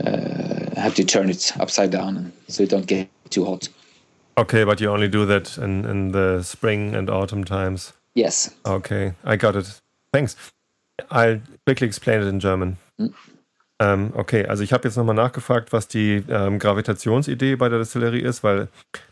uh, 0.00 0.80
have 0.80 0.94
to 0.94 1.04
turn 1.04 1.30
it 1.30 1.52
upside 1.58 1.90
down, 1.90 2.32
so 2.48 2.62
it 2.62 2.70
don't 2.70 2.86
get 2.86 3.08
too 3.30 3.44
hot. 3.44 3.68
Okay, 4.38 4.64
but 4.64 4.80
you 4.80 4.90
only 4.90 5.08
do 5.08 5.24
that 5.26 5.56
in, 5.56 5.84
in 5.84 6.12
the 6.12 6.42
spring 6.42 6.94
and 6.94 7.08
autumn 7.08 7.44
times. 7.44 7.94
Yes. 8.14 8.54
Okay, 8.64 9.14
I 9.24 9.36
got 9.36 9.56
it. 9.56 9.80
Thanks. 10.12 10.36
I'll 11.10 11.40
quickly 11.66 11.86
explain 11.86 12.20
it 12.20 12.26
in 12.26 12.40
German. 12.40 12.78
Hm. 12.98 13.14
Ähm, 13.78 14.12
okay, 14.14 14.46
also 14.46 14.62
ich 14.62 14.72
habe 14.72 14.88
jetzt 14.88 14.96
nochmal 14.96 15.14
nachgefragt, 15.14 15.72
was 15.72 15.86
die 15.86 16.24
ähm, 16.30 16.58
Gravitationsidee 16.58 17.56
bei 17.56 17.68
der 17.68 17.78
Distillerie 17.78 18.22
ist, 18.22 18.42
weil 18.42 18.68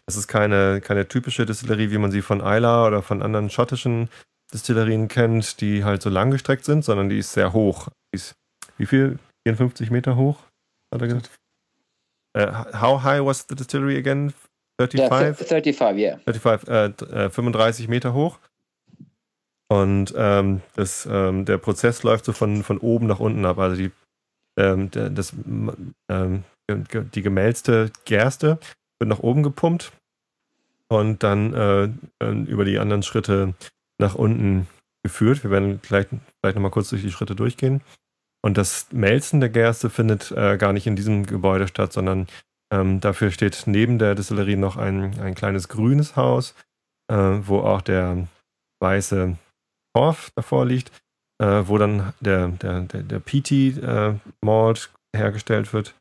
das 0.06 0.16
ist 0.16 0.26
keine, 0.26 0.80
keine 0.80 1.06
typische 1.06 1.44
Distillerie, 1.44 1.90
wie 1.90 1.98
man 1.98 2.10
sie 2.10 2.22
von 2.22 2.40
Isla 2.40 2.86
oder 2.86 3.02
von 3.02 3.22
anderen 3.22 3.50
schottischen 3.50 4.08
Distillerien 4.54 5.08
kennt, 5.08 5.60
die 5.60 5.84
halt 5.84 6.00
so 6.00 6.08
lang 6.10 6.30
gestreckt 6.30 6.64
sind, 6.64 6.84
sondern 6.84 7.08
die 7.08 7.18
ist 7.18 7.32
sehr 7.32 7.52
hoch. 7.52 7.88
Die 8.12 8.16
ist 8.16 8.34
wie 8.78 8.86
viel? 8.86 9.18
54 9.46 9.90
Meter 9.90 10.16
hoch? 10.16 10.38
Hat 10.92 11.02
er 11.02 11.08
gesagt? 11.08 11.30
Äh, 12.36 12.50
how 12.80 13.02
high 13.02 13.24
was 13.24 13.46
the 13.48 13.54
distillery 13.54 13.96
again? 13.98 14.32
Yeah, 14.80 14.88
35? 15.08 15.36
th- 15.36 15.48
35. 15.48 15.98
Yeah. 16.00 16.18
35, 16.24 16.68
äh, 16.68 16.88
d- 16.90 17.04
äh, 17.06 17.30
35 17.30 17.88
Meter 17.88 18.14
hoch. 18.14 18.38
Und 19.68 20.12
ähm, 20.16 20.62
das, 20.76 21.06
ähm, 21.10 21.44
der 21.44 21.58
Prozess 21.58 22.02
läuft 22.02 22.24
so 22.24 22.32
von, 22.32 22.62
von 22.62 22.78
oben 22.78 23.06
nach 23.06 23.20
unten 23.20 23.44
ab. 23.44 23.58
Also 23.58 23.76
die, 23.76 23.90
ähm, 24.58 24.90
der, 24.90 25.10
das, 25.10 25.32
ähm, 26.08 26.44
die 26.70 27.22
gemälzte 27.22 27.90
Gerste 28.04 28.58
wird 28.98 29.08
nach 29.08 29.20
oben 29.20 29.42
gepumpt 29.42 29.92
und 30.88 31.22
dann 31.22 31.52
äh, 31.54 32.30
über 32.46 32.64
die 32.64 32.78
anderen 32.78 33.02
Schritte 33.02 33.54
nach 33.98 34.14
unten 34.14 34.66
geführt. 35.02 35.44
Wir 35.44 35.50
werden 35.50 35.80
gleich, 35.82 36.06
gleich 36.42 36.54
nochmal 36.54 36.70
kurz 36.70 36.90
durch 36.90 37.02
die 37.02 37.12
Schritte 37.12 37.36
durchgehen. 37.36 37.82
Und 38.42 38.58
das 38.58 38.88
Melzen 38.92 39.40
der 39.40 39.48
Gerste 39.48 39.88
findet 39.88 40.30
äh, 40.32 40.58
gar 40.58 40.72
nicht 40.72 40.86
in 40.86 40.96
diesem 40.96 41.24
Gebäude 41.24 41.66
statt, 41.68 41.92
sondern 41.92 42.26
ähm, 42.72 43.00
dafür 43.00 43.30
steht 43.30 43.62
neben 43.66 43.98
der 43.98 44.14
Distillerie 44.14 44.56
noch 44.56 44.76
ein, 44.76 45.18
ein 45.20 45.34
kleines 45.34 45.68
grünes 45.68 46.16
Haus, 46.16 46.54
äh, 47.10 47.16
wo 47.16 47.60
auch 47.60 47.80
der 47.80 48.28
weiße 48.82 49.36
Torf 49.94 50.30
davor 50.34 50.66
liegt, 50.66 50.90
äh, 51.40 51.62
wo 51.64 51.78
dann 51.78 52.12
der, 52.20 52.48
der, 52.48 52.80
der, 52.80 53.02
der 53.02 53.18
Peaty 53.20 53.68
äh, 53.80 54.14
hergestellt 55.16 55.72
wird. 55.72 55.94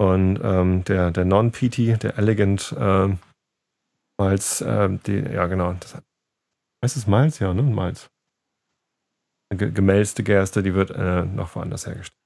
Und 0.00 0.40
ähm, 0.42 0.84
der, 0.84 1.10
der 1.10 1.24
Non-Peaty, 1.24 1.98
der 1.98 2.16
Elegant 2.18 2.72
äh, 2.78 3.08
Malz, 4.18 4.60
äh, 4.60 4.88
die, 5.06 5.18
ja 5.18 5.46
genau, 5.48 5.74
das 5.74 5.96
es 6.82 7.06
Malz? 7.06 7.38
Ja, 7.38 7.52
ne? 7.54 7.62
Malz. 7.62 8.08
Ge 9.50 9.70
gemälzte 9.70 10.22
Gerste, 10.22 10.62
die 10.62 10.74
wird 10.74 10.90
äh, 10.90 11.24
noch 11.24 11.54
woanders 11.54 11.86
hergestellt. 11.86 12.18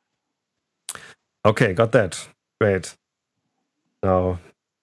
Okay, 1.45 1.75
got 1.75 1.93
that. 1.93 2.29
Great. 2.61 2.97
Now, 4.03 4.39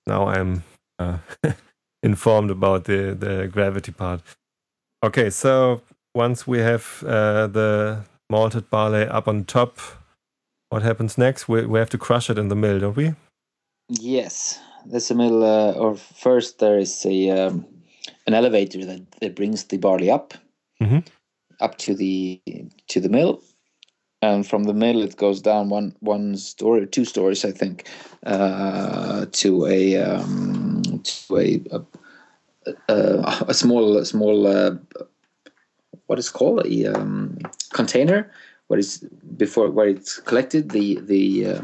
now 0.06 0.28
I'm 0.28 0.64
uh, 1.00 1.18
informed 2.04 2.52
about 2.52 2.86
the, 2.86 3.16
the 3.20 3.48
gravity 3.48 3.92
part. 3.92 4.22
Okay, 5.04 5.30
so 5.30 5.82
once 6.14 6.48
we 6.48 6.60
have 6.60 7.04
uh, 7.06 7.48
the 7.48 8.04
malted 8.30 8.70
barley 8.70 9.08
up 9.08 9.28
on 9.28 9.46
top, 9.46 9.80
what 10.70 10.82
happens 10.82 11.18
next? 11.18 11.48
We, 11.48 11.66
we 11.66 11.80
have 11.80 11.90
to 11.90 11.98
crush 11.98 12.30
it 12.30 12.38
in 12.38 12.50
the 12.50 12.56
mill, 12.56 12.80
don't 12.80 12.98
we? 12.98 13.14
Yes. 13.90 14.60
There's 14.86 15.12
a 15.12 15.16
mill. 15.16 15.44
Uh, 15.44 15.72
or 15.74 15.96
first, 15.96 16.60
there 16.60 16.78
is 16.78 17.06
a 17.06 17.30
um, 17.32 17.66
an 18.30 18.36
elevator 18.36 18.86
that, 18.86 19.02
that 19.22 19.36
brings 19.36 19.64
the 19.66 19.78
barley 19.78 20.10
up, 20.12 20.34
Mhm. 20.82 21.04
up 21.60 21.78
to 21.86 21.94
the 21.96 22.40
to 22.88 23.00
the 23.02 23.10
mill, 23.10 23.42
and 24.22 24.46
from 24.48 24.64
the 24.66 24.74
mill 24.74 25.02
it 25.04 25.16
goes 25.18 25.42
down 25.42 25.70
one 25.70 25.94
one 26.16 26.38
story, 26.38 26.88
two 26.88 27.06
stories, 27.06 27.44
I 27.44 27.52
think, 27.52 27.76
uh, 28.26 29.26
to 29.42 29.50
a 29.66 29.82
um, 29.98 30.82
to 31.04 31.38
a 31.38 31.62
a, 31.76 31.80
a, 32.88 33.46
a 33.48 33.54
small 33.54 33.98
a 33.98 34.06
small 34.06 34.48
uh, 34.48 34.76
what 36.08 36.20
is 36.20 36.30
called 36.30 36.66
a 36.66 36.86
um, 36.94 37.38
container, 37.74 38.32
what 38.68 38.80
is 38.80 39.00
before 39.38 39.70
where 39.72 39.90
it's 39.90 40.20
collected 40.30 40.70
the 40.70 41.00
the 41.14 41.26
uh, 41.52 41.62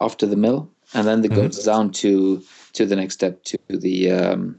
after 0.00 0.26
the 0.26 0.36
mill, 0.36 0.70
and 0.94 1.06
then 1.06 1.24
it 1.24 1.32
goes 1.34 1.64
down 1.64 1.90
to 2.02 2.42
to 2.74 2.86
the 2.86 2.96
next 2.96 3.14
step 3.14 3.42
to 3.44 3.58
the 3.68 4.10
um, 4.12 4.56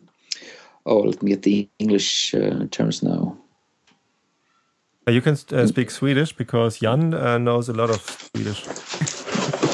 oh 0.89 0.99
let 1.06 1.21
me 1.21 1.30
get 1.30 1.41
the 1.43 1.69
English 1.78 2.34
uh, 2.34 2.67
terms 2.71 3.02
now. 3.02 3.38
Uh, 5.08 5.12
You 5.12 5.21
can 5.21 5.38
uh, 5.52 5.67
speak 5.67 5.91
Swedish 5.91 6.34
because 6.38 6.80
Jan 6.82 7.13
uh, 7.13 7.38
knows 7.38 7.69
a 7.69 7.73
lot 7.73 7.89
of 7.89 8.02
Swedish. 8.02 8.63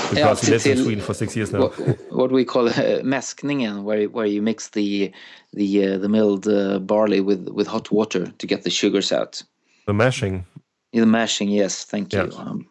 because 0.09 0.17
Yeah, 0.17 0.35
he 0.35 0.51
lives 0.51 0.65
in 0.65 0.77
Sweden 0.77 1.03
for 1.03 1.13
six 1.13 1.35
years 1.35 1.51
now. 1.51 1.59
what, 1.59 2.11
what 2.11 2.31
we 2.31 2.45
call 2.45 2.67
uh, 2.67 3.01
mäskningen, 3.03 3.83
where 3.83 4.09
where 4.09 4.27
you 4.27 4.41
mix 4.41 4.69
the 4.69 5.11
the 5.53 5.67
uh, 5.87 5.97
the 5.97 6.09
milled 6.09 6.47
uh, 6.47 6.79
barley 6.79 7.21
with 7.21 7.49
with 7.49 7.67
hot 7.67 7.91
water 7.91 8.31
to 8.37 8.47
get 8.47 8.63
the 8.63 8.69
sugars 8.69 9.11
out. 9.11 9.43
The 9.85 9.93
mashing. 9.93 10.45
The 10.91 11.05
mashing, 11.05 11.49
yes, 11.49 11.85
thank 11.85 12.13
you. 12.13 12.29
Yeah. 12.31 12.41
Um, 12.41 12.67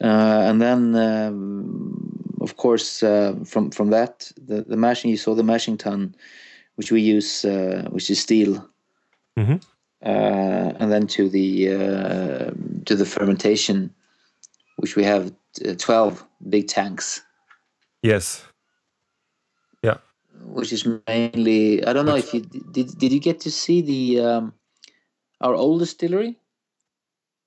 uh, 0.00 0.48
and 0.48 0.60
then, 0.60 0.94
um, 0.94 2.36
of 2.40 2.56
course, 2.56 3.02
uh, 3.02 3.34
from 3.44 3.70
from 3.70 3.90
that, 3.90 4.32
the, 4.46 4.62
the 4.62 4.76
mashing 4.76 5.10
you 5.10 5.16
saw 5.16 5.34
the 5.34 5.42
mashing 5.42 5.78
tun, 5.78 6.14
which 6.78 6.92
we 6.92 7.00
use, 7.02 7.44
uh, 7.44 7.88
which 7.90 8.08
is 8.10 8.20
steel, 8.22 8.62
Mhm. 9.36 9.60
uh, 10.06 10.72
and 10.80 10.90
then 10.92 11.06
to 11.08 11.28
the 11.28 11.48
uh, 11.74 12.50
to 12.86 12.94
the 12.96 13.04
fermentation, 13.04 13.90
which 14.76 14.94
we 14.96 15.04
have 15.04 15.32
uh, 15.66 15.74
twelve 15.74 16.24
big 16.48 16.68
tanks, 16.68 17.22
Yes. 18.02 18.44
Yeah. 19.82 19.98
which 20.54 20.72
is 20.72 20.86
mainly. 21.08 21.84
I 21.84 21.92
don't 21.92 22.06
know 22.06 22.16
if 22.16 22.32
you 22.32 22.40
did. 22.72 22.98
Did 22.98 23.12
you 23.12 23.20
get 23.20 23.40
to 23.40 23.50
see 23.50 23.82
the 23.82 24.20
um, 24.24 24.52
our 25.40 25.54
old 25.54 25.80
distillery? 25.80 26.36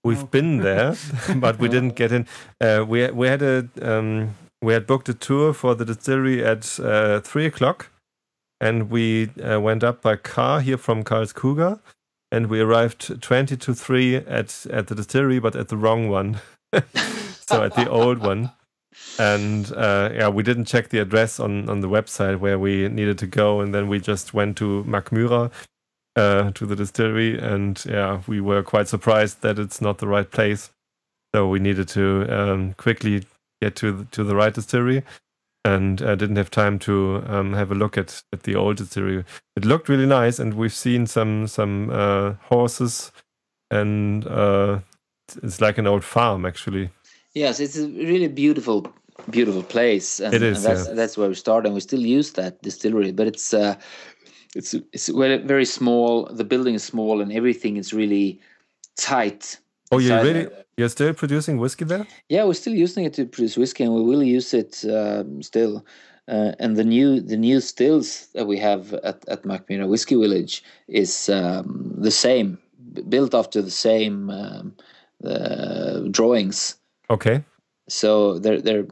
We've 0.04 0.30
been 0.32 0.58
there, 0.68 0.96
but 1.36 1.60
we 1.60 1.70
didn't 1.70 1.96
get 1.96 2.12
in. 2.12 2.28
Uh, 2.60 2.84
we 2.88 3.10
we 3.12 3.28
had 3.28 3.42
a 3.42 3.68
um, 3.82 4.36
we 4.62 4.74
had 4.74 4.86
booked 4.88 5.10
a 5.10 5.14
tour 5.14 5.54
for 5.54 5.76
the 5.76 5.86
distillery 5.86 6.44
at 6.44 6.80
uh, 6.80 7.22
three 7.22 7.46
o'clock, 7.46 7.91
and 8.62 8.92
we 8.92 9.30
uh, 9.44 9.60
went 9.60 9.84
up 9.84 10.02
by 10.04 10.16
car 10.16 10.62
here 10.62 10.78
from 10.78 11.04
Karlskoga, 11.04 11.82
and 12.32 12.48
we 12.48 12.62
arrived 12.62 13.22
twenty 13.22 13.58
to 13.58 13.74
three 13.74 14.16
at 14.16 14.66
at 14.72 14.88
the 14.88 14.96
distillery, 14.96 15.40
but 15.40 15.56
at 15.56 15.68
the 15.68 15.78
wrong 15.78 16.08
one, 16.08 16.40
so 17.42 17.64
at 17.64 17.76
the 17.76 17.90
old 17.90 18.20
one. 18.20 18.52
And 19.18 19.72
uh, 19.74 20.12
yeah, 20.14 20.30
we 20.30 20.44
didn't 20.44 20.66
check 20.66 20.90
the 20.90 21.00
address 21.00 21.40
on 21.40 21.68
on 21.70 21.82
the 21.82 21.90
website 21.90 22.40
where 22.40 22.60
we 22.60 22.88
needed 22.88 23.18
to 23.18 23.28
go, 23.28 23.60
and 23.60 23.74
then 23.74 23.90
we 23.90 24.00
just 24.00 24.34
went 24.34 24.58
to 24.58 24.86
Mackmyra, 24.88 25.52
uh, 26.16 26.52
to 26.52 26.66
the 26.66 26.76
distillery, 26.76 27.40
and 27.40 27.84
yeah, 27.86 28.22
we 28.28 28.42
were 28.42 28.64
quite 28.64 28.88
surprised 28.88 29.42
that 29.42 29.58
it's 29.58 29.82
not 29.82 29.98
the 29.98 30.08
right 30.08 30.30
place. 30.30 30.70
So 31.34 31.48
we 31.48 31.60
needed 31.60 31.88
to 31.90 32.28
um, 32.30 32.74
quickly 32.74 33.26
get 33.62 33.76
to 33.78 33.92
the, 33.92 34.06
to 34.06 34.24
the 34.24 34.36
right 34.36 34.54
distillery, 34.54 35.04
and 35.64 36.02
I 36.02 36.16
didn't 36.16 36.38
have 36.38 36.50
time 36.50 36.80
to 36.80 37.24
um, 37.28 37.54
have 37.54 37.72
a 37.72 37.76
look 37.76 37.98
at, 37.98 38.24
at 38.34 38.44
the 38.44 38.56
old 38.56 38.78
distillery. 38.78 39.24
It 39.56 39.66
looked 39.66 39.90
really 39.90 40.06
nice, 40.06 40.40
and 40.40 40.56
we've 40.56 40.74
seen 40.74 41.06
some 41.06 41.48
some 41.48 41.90
uh, 41.92 42.34
horses, 42.42 43.12
and 43.70 44.26
uh, 44.28 44.80
it's 45.44 45.62
like 45.62 45.78
an 45.78 45.88
old 45.88 46.04
farm 46.04 46.46
actually. 46.46 46.90
Yes, 47.34 47.60
it's 47.60 47.78
a 47.78 47.88
really 47.88 48.28
beautiful, 48.28 48.92
beautiful 49.30 49.64
place, 49.64 50.20
and, 50.20 50.34
It 50.34 50.42
is, 50.42 50.64
that's 50.64 50.88
yeah. 50.88 50.94
that's 50.94 51.18
where 51.18 51.30
we 51.30 51.36
started. 51.36 51.68
And 51.68 51.76
we 51.76 51.82
still 51.82 52.02
use 52.02 52.32
that 52.34 52.62
distillery, 52.62 53.12
but 53.12 53.28
it's 53.28 53.54
uh, 53.54 53.76
it's 54.56 54.74
it's 54.94 55.08
very 55.10 55.66
small. 55.66 56.26
The 56.26 56.44
building 56.44 56.76
is 56.76 56.84
small, 56.84 57.22
and 57.22 57.32
everything 57.32 57.78
is 57.78 57.94
really 57.94 58.40
tight. 58.98 59.60
Oh, 59.92 60.00
you 60.00 60.14
really 60.16 60.48
you're 60.78 60.90
still 60.90 61.14
producing 61.14 61.58
whiskey 61.58 61.86
there? 61.86 62.08
Yeah, 62.30 62.46
we're 62.46 62.54
still 62.54 62.74
using 62.74 63.06
it 63.06 63.14
to 63.16 63.26
produce 63.26 63.58
whiskey, 63.58 63.84
and 63.84 63.94
we 63.94 64.02
will 64.02 64.24
use 64.24 64.54
it 64.54 64.84
um, 64.86 65.44
still. 65.44 65.86
Uh, 66.28 66.54
and 66.60 66.78
the 66.78 66.84
new 66.84 67.20
the 67.20 67.36
new 67.36 67.60
stills 67.60 68.28
that 68.34 68.48
we 68.48 68.58
have 68.58 68.94
at 68.94 69.28
at 69.28 69.44
Mackmyra 69.44 69.88
Whiskey 69.88 70.16
Village 70.16 70.64
is 70.88 71.30
um, 71.30 71.94
the 71.98 72.12
same, 72.12 72.58
built 73.10 73.34
after 73.34 73.62
the 73.62 73.72
same 73.72 74.30
um, 74.30 74.76
uh, 75.26 76.00
drawings. 76.12 76.76
Okay. 77.10 77.44
So 77.90 78.40
they're 78.40 78.62
they're 78.62 78.86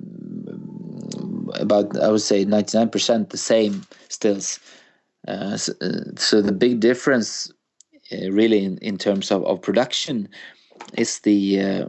about 1.55 1.97
I 1.97 2.09
would 2.09 2.21
say 2.21 2.43
ninety 2.45 2.77
nine 2.77 2.89
percent 2.89 3.29
the 3.29 3.37
same 3.37 3.85
stills. 4.09 4.59
Uh, 5.27 5.55
so, 5.57 5.73
uh, 5.81 6.15
so 6.15 6.41
the 6.41 6.51
big 6.51 6.79
difference, 6.79 7.51
uh, 8.11 8.31
really, 8.31 8.63
in, 8.63 8.77
in 8.79 8.97
terms 8.97 9.31
of, 9.31 9.45
of 9.45 9.61
production, 9.61 10.29
is 10.97 11.19
the 11.19 11.59
uh, 11.61 11.85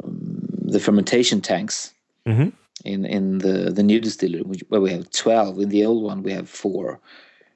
the 0.72 0.80
fermentation 0.80 1.40
tanks. 1.40 1.94
Mhm. 2.26 2.52
In 2.84 3.04
in 3.04 3.38
the 3.38 3.70
the 3.76 3.82
new 3.82 4.00
distillery, 4.00 4.42
which, 4.42 4.64
where 4.68 4.80
we 4.80 4.90
have 4.92 5.10
twelve. 5.10 5.58
In 5.62 5.68
the 5.68 5.84
old 5.86 6.02
one, 6.02 6.22
we 6.22 6.32
have 6.32 6.48
four, 6.48 7.00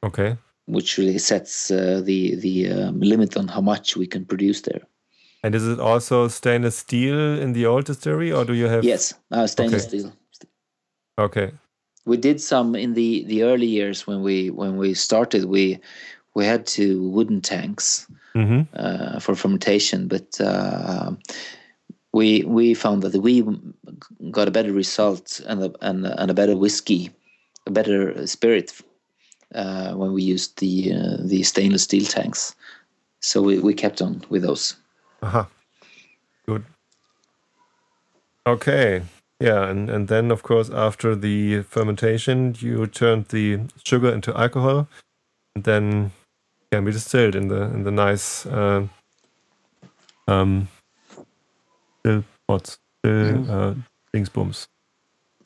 Okay. 0.03 0.37
which 0.67 0.99
really 0.99 1.19
sets 1.19 1.71
uh, 1.71 2.03
the 2.05 2.35
the 2.37 2.69
um, 2.71 3.01
limit 3.01 3.37
on 3.37 3.49
how 3.49 3.61
much 3.63 3.97
we 3.97 4.07
can 4.07 4.25
produce 4.27 4.63
there. 4.63 4.83
And 5.43 5.55
is 5.55 5.67
it 5.67 5.79
also 5.81 6.29
stainless 6.29 6.77
steel 6.77 7.39
in 7.41 7.53
the 7.55 7.67
old 7.67 7.85
distillery, 7.87 8.33
or 8.33 8.45
do 8.45 8.53
you 8.53 8.69
have? 8.69 8.85
Yes, 8.85 9.15
uh, 9.31 9.47
stainless 9.47 9.87
Okay. 9.87 9.99
steel. 9.99 10.13
Okay. 11.19 11.53
we 12.07 12.17
did 12.19 12.41
some 12.41 12.75
in 12.79 12.95
the 12.95 13.25
the 13.25 13.43
early 13.45 13.67
years 13.67 14.07
when 14.07 14.23
we 14.23 14.51
when 14.51 14.77
we 14.77 14.95
started 14.95 15.45
we 15.45 15.79
we 16.35 16.45
had 16.45 16.67
two 16.67 17.09
wooden 17.09 17.41
tanks 17.41 18.07
hmm 18.35 18.63
uh, 18.75 19.21
for 19.21 19.35
fermentation 19.35 20.09
but 20.09 20.41
uh, 20.41 21.13
we 22.13 22.45
we 22.45 22.75
found 22.75 23.03
that 23.03 23.15
we 23.21 23.45
got 24.31 24.49
a 24.49 24.51
better 24.51 24.73
result 24.73 25.41
and 25.47 25.63
a, 25.63 25.73
and, 25.81 26.07
and 26.07 26.31
a 26.31 26.35
better 26.35 26.57
whiskey 26.57 27.11
a 27.67 27.71
better 27.71 28.27
spirit 28.27 28.73
uh, 29.55 29.93
when 29.95 30.13
we 30.13 30.23
used 30.23 30.59
the 30.59 30.93
uh, 30.93 31.17
the 31.25 31.43
stainless 31.43 31.85
steel 31.85 32.05
tanks 32.05 32.55
so 33.21 33.41
we, 33.41 33.59
we 33.59 33.75
kept 33.75 34.03
on 34.03 34.23
with 34.29 34.43
those 34.43 34.77
Aha. 35.23 35.49
Good. 36.47 36.65
Okay. 38.47 39.03
Yeah, 39.41 39.69
and, 39.69 39.91
and 39.91 40.09
then 40.09 40.31
of 40.31 40.43
course 40.43 40.71
after 40.71 41.17
the 41.17 41.63
fermentation 41.63 42.55
you 42.59 42.87
turned 42.87 43.27
the 43.27 43.61
sugar 43.83 44.11
into 44.13 44.37
alcohol 44.39 44.89
and 45.55 45.65
then 45.65 46.13
can 46.75 46.85
be 46.85 46.93
distilled 46.93 47.35
in 47.35 47.49
the 47.49 47.63
in 47.75 47.85
the 47.85 47.91
nice 47.91 48.47
uh, 48.47 48.87
um 50.29 50.69
still 52.01 52.25
pots. 52.49 52.79
Still 52.99 53.51
uh 53.51 53.75
dingsbums. 54.13 54.67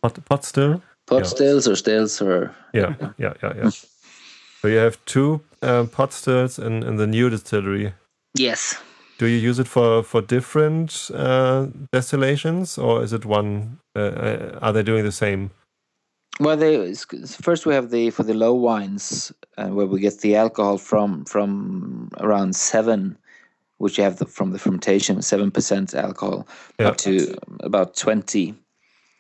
Pot 0.02 0.24
pot 0.24 0.44
still? 0.44 0.82
pot 1.06 1.20
Yeah. 1.20 1.28
stills 1.28 1.68
or 1.68 1.76
stills 1.76 2.22
or 2.22 2.50
Yeah, 2.74 2.94
yeah, 3.18 3.34
yeah, 3.42 3.52
yeah. 3.56 3.70
So 4.60 4.68
you 4.68 4.78
have 4.78 4.96
two 5.04 5.40
uh, 5.62 5.84
pot 5.84 6.12
stills 6.12 6.58
in, 6.58 6.82
in 6.82 6.96
the 6.96 7.06
new 7.06 7.30
distillery. 7.30 7.92
yes 8.34 8.76
Do 9.18 9.26
you 9.26 9.48
use 9.50 9.58
it 9.62 9.68
for 9.68 10.02
for 10.04 10.22
different 10.22 11.10
uh, 11.14 11.66
distillations, 11.92 12.78
or 12.78 13.02
is 13.04 13.12
it 13.12 13.24
one? 13.24 13.78
Uh, 13.96 14.00
uh, 14.00 14.58
are 14.62 14.72
they 14.72 14.82
doing 14.84 15.04
the 15.04 15.12
same? 15.12 15.50
Well, 16.40 16.57
they 16.57 16.94
first 17.42 17.66
we 17.66 17.74
have 17.74 17.90
the 17.90 18.11
for 18.11 18.22
the 18.22 18.35
low 18.35 18.55
wines 18.55 19.33
uh, 19.57 19.68
where 19.68 19.87
we 19.87 20.01
get 20.01 20.20
the 20.20 20.37
alcohol 20.37 20.79
from 20.79 21.24
from 21.24 22.11
around 22.20 22.55
seven, 22.55 23.18
which 23.79 23.98
you 23.98 24.05
have 24.05 24.18
the, 24.18 24.27
from 24.27 24.53
the 24.53 24.59
fermentation 24.59 25.20
seven 25.22 25.51
percent 25.51 25.94
alcohol 25.94 26.46
Yeah. 26.79 26.88
up 26.88 26.96
to 26.98 27.35
about 27.61 27.96
twenty, 27.96 28.55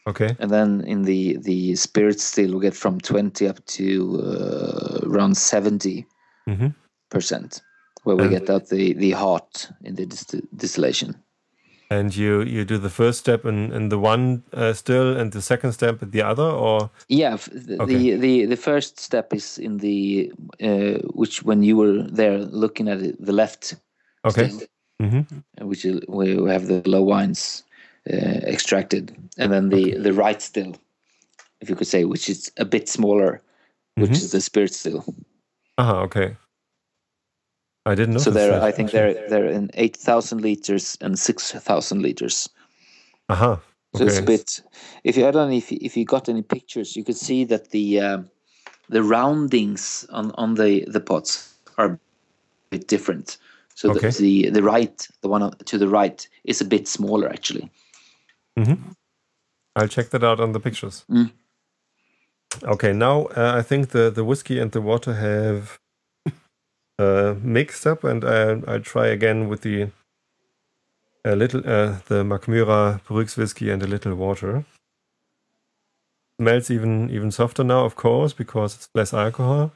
Okay. 0.06 0.36
and 0.38 0.50
then 0.50 0.82
in 0.86 1.02
the 1.02 1.38
the 1.38 1.74
spirit 1.76 2.20
still 2.20 2.54
we 2.54 2.60
get 2.60 2.74
from 2.76 3.00
twenty 3.00 3.48
up 3.48 3.64
to 3.66 4.20
uh, 4.22 5.00
around 5.02 5.36
seventy 5.36 6.06
hmm 6.46 6.68
percent, 7.10 7.62
where 8.04 8.16
we 8.16 8.22
And- 8.24 8.30
get 8.38 8.50
out 8.50 8.68
the 8.68 8.92
the 8.92 9.10
hot 9.12 9.70
in 9.82 9.96
the 9.96 10.06
dist- 10.06 10.36
distillation. 10.56 11.16
And 11.90 12.14
you 12.14 12.42
you 12.42 12.64
do 12.66 12.76
the 12.78 12.90
first 12.90 13.18
step 13.18 13.44
in 13.46 13.72
in 13.72 13.88
the 13.88 13.98
one 13.98 14.42
uh, 14.52 14.74
still, 14.74 15.16
and 15.16 15.32
the 15.32 15.40
second 15.40 15.72
step 15.72 16.02
at 16.02 16.12
the 16.12 16.20
other, 16.22 16.42
or 16.44 16.90
Yeah, 17.08 17.36
the, 17.50 17.76
Okay. 17.82 17.96
the 17.96 18.16
the 18.16 18.46
the 18.46 18.56
first 18.56 19.00
step 19.00 19.32
is 19.32 19.58
in 19.58 19.78
the 19.78 20.30
uh, 20.60 20.98
which 21.14 21.42
when 21.42 21.62
you 21.62 21.76
were 21.78 22.02
there 22.02 22.38
looking 22.38 22.88
at 22.88 23.00
it, 23.00 23.16
the 23.24 23.32
left. 23.32 23.76
okay. 24.24 24.48
still. 24.50 24.68
hmm 25.00 25.20
uh, 25.60 25.66
which 25.66 25.84
is 25.84 26.00
where 26.08 26.42
we 26.42 26.50
have 26.50 26.66
the 26.66 26.82
low 26.84 27.02
wines 27.02 27.64
uh, 28.12 28.40
extracted, 28.54 29.16
and 29.38 29.50
then 29.52 29.70
the 29.70 29.96
the 30.02 30.12
right 30.12 30.42
still, 30.42 30.76
if 31.62 31.70
you 31.70 31.76
could 31.76 31.88
say, 31.88 32.04
which 32.04 32.28
is 32.28 32.52
a 32.58 32.64
bit 32.64 32.88
smaller, 32.88 33.40
which 33.96 34.10
Mhm. 34.10 34.22
is 34.24 34.30
the 34.32 34.40
spirit 34.40 34.74
still. 34.74 35.04
Aha. 35.78 36.02
Okay. 36.02 36.36
I 37.86 37.94
didn't 37.94 38.14
know. 38.14 38.20
so 38.20 38.30
they're, 38.30 38.62
I 38.62 38.70
think 38.70 38.90
they're 38.90 39.28
they're 39.28 39.46
in 39.46 39.70
eight 39.74 39.96
thousand 39.96 40.42
liters 40.42 40.98
and 41.00 41.18
six 41.18 41.52
thousand 41.52 42.02
liters. 42.02 42.48
Aha. 43.28 43.60
So 43.96 44.04
it's 44.04 44.18
a 44.18 44.22
bit. 44.22 44.60
If 45.04 45.16
you 45.16 45.26
I 45.26 45.30
don't 45.30 45.50
know 45.50 45.56
if 45.56 45.72
you, 45.72 45.78
if 45.80 45.96
you 45.96 46.04
got 46.04 46.28
any 46.28 46.42
pictures, 46.42 46.96
you 46.96 47.04
could 47.04 47.16
see 47.16 47.44
that 47.44 47.70
the 47.70 48.00
um, 48.00 48.30
the 48.88 49.02
roundings 49.02 50.06
on 50.10 50.32
on 50.32 50.54
the 50.54 50.84
the 50.86 51.00
pots 51.00 51.54
are 51.78 51.86
a 51.86 51.98
bit 52.70 52.88
different. 52.88 53.38
So 53.74 53.90
Okay. 53.90 54.10
the, 54.10 54.18
the 54.18 54.50
the 54.50 54.62
right, 54.62 55.08
the 55.22 55.28
one 55.28 55.50
to 55.64 55.78
the 55.78 55.88
right, 55.88 56.28
is 56.44 56.60
a 56.60 56.64
bit 56.64 56.88
smaller 56.88 57.28
actually. 57.28 57.70
Mm-hmm. 58.58 58.92
I'll 59.76 59.88
check 59.88 60.10
that 60.10 60.24
out 60.24 60.40
on 60.40 60.52
the 60.52 60.60
pictures. 60.60 61.04
Mm. 61.08 61.30
Okay, 62.64 62.92
now 62.92 63.26
uh, 63.36 63.54
I 63.56 63.62
think 63.62 63.90
the, 63.90 64.10
the 64.10 64.24
whiskey 64.24 64.58
and 64.58 64.72
the 64.72 64.80
water 64.80 65.14
have 65.14 65.78
uh, 66.98 67.34
mixed 67.42 67.86
up, 67.86 68.04
and 68.04 68.24
I, 68.24 68.60
I'll 68.66 68.80
try 68.80 69.06
again 69.08 69.48
with 69.48 69.62
the 69.62 69.90
a 71.24 71.36
little 71.36 71.60
uh, 71.60 71.98
the 72.06 72.24
Mackmyra 72.24 73.04
Bruks 73.04 73.36
whiskey 73.36 73.70
and 73.70 73.82
a 73.82 73.86
little 73.86 74.14
water. 74.14 74.64
Smells 76.40 76.70
even 76.70 77.10
even 77.10 77.30
softer 77.30 77.64
now, 77.64 77.84
of 77.84 77.96
course, 77.96 78.32
because 78.32 78.74
it's 78.74 78.88
less 78.94 79.12
alcohol. 79.12 79.72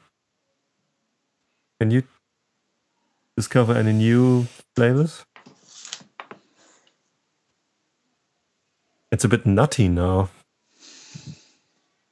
Can 1.79 1.91
you 1.91 2.03
discover 3.35 3.73
any 3.73 3.93
new 3.93 4.47
flavors? 4.75 5.25
It's 9.11 9.23
a 9.23 9.29
bit 9.29 9.45
nutty 9.45 9.89
now. 9.89 10.29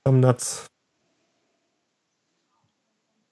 Some 0.05 0.21
nuts. 0.21 0.70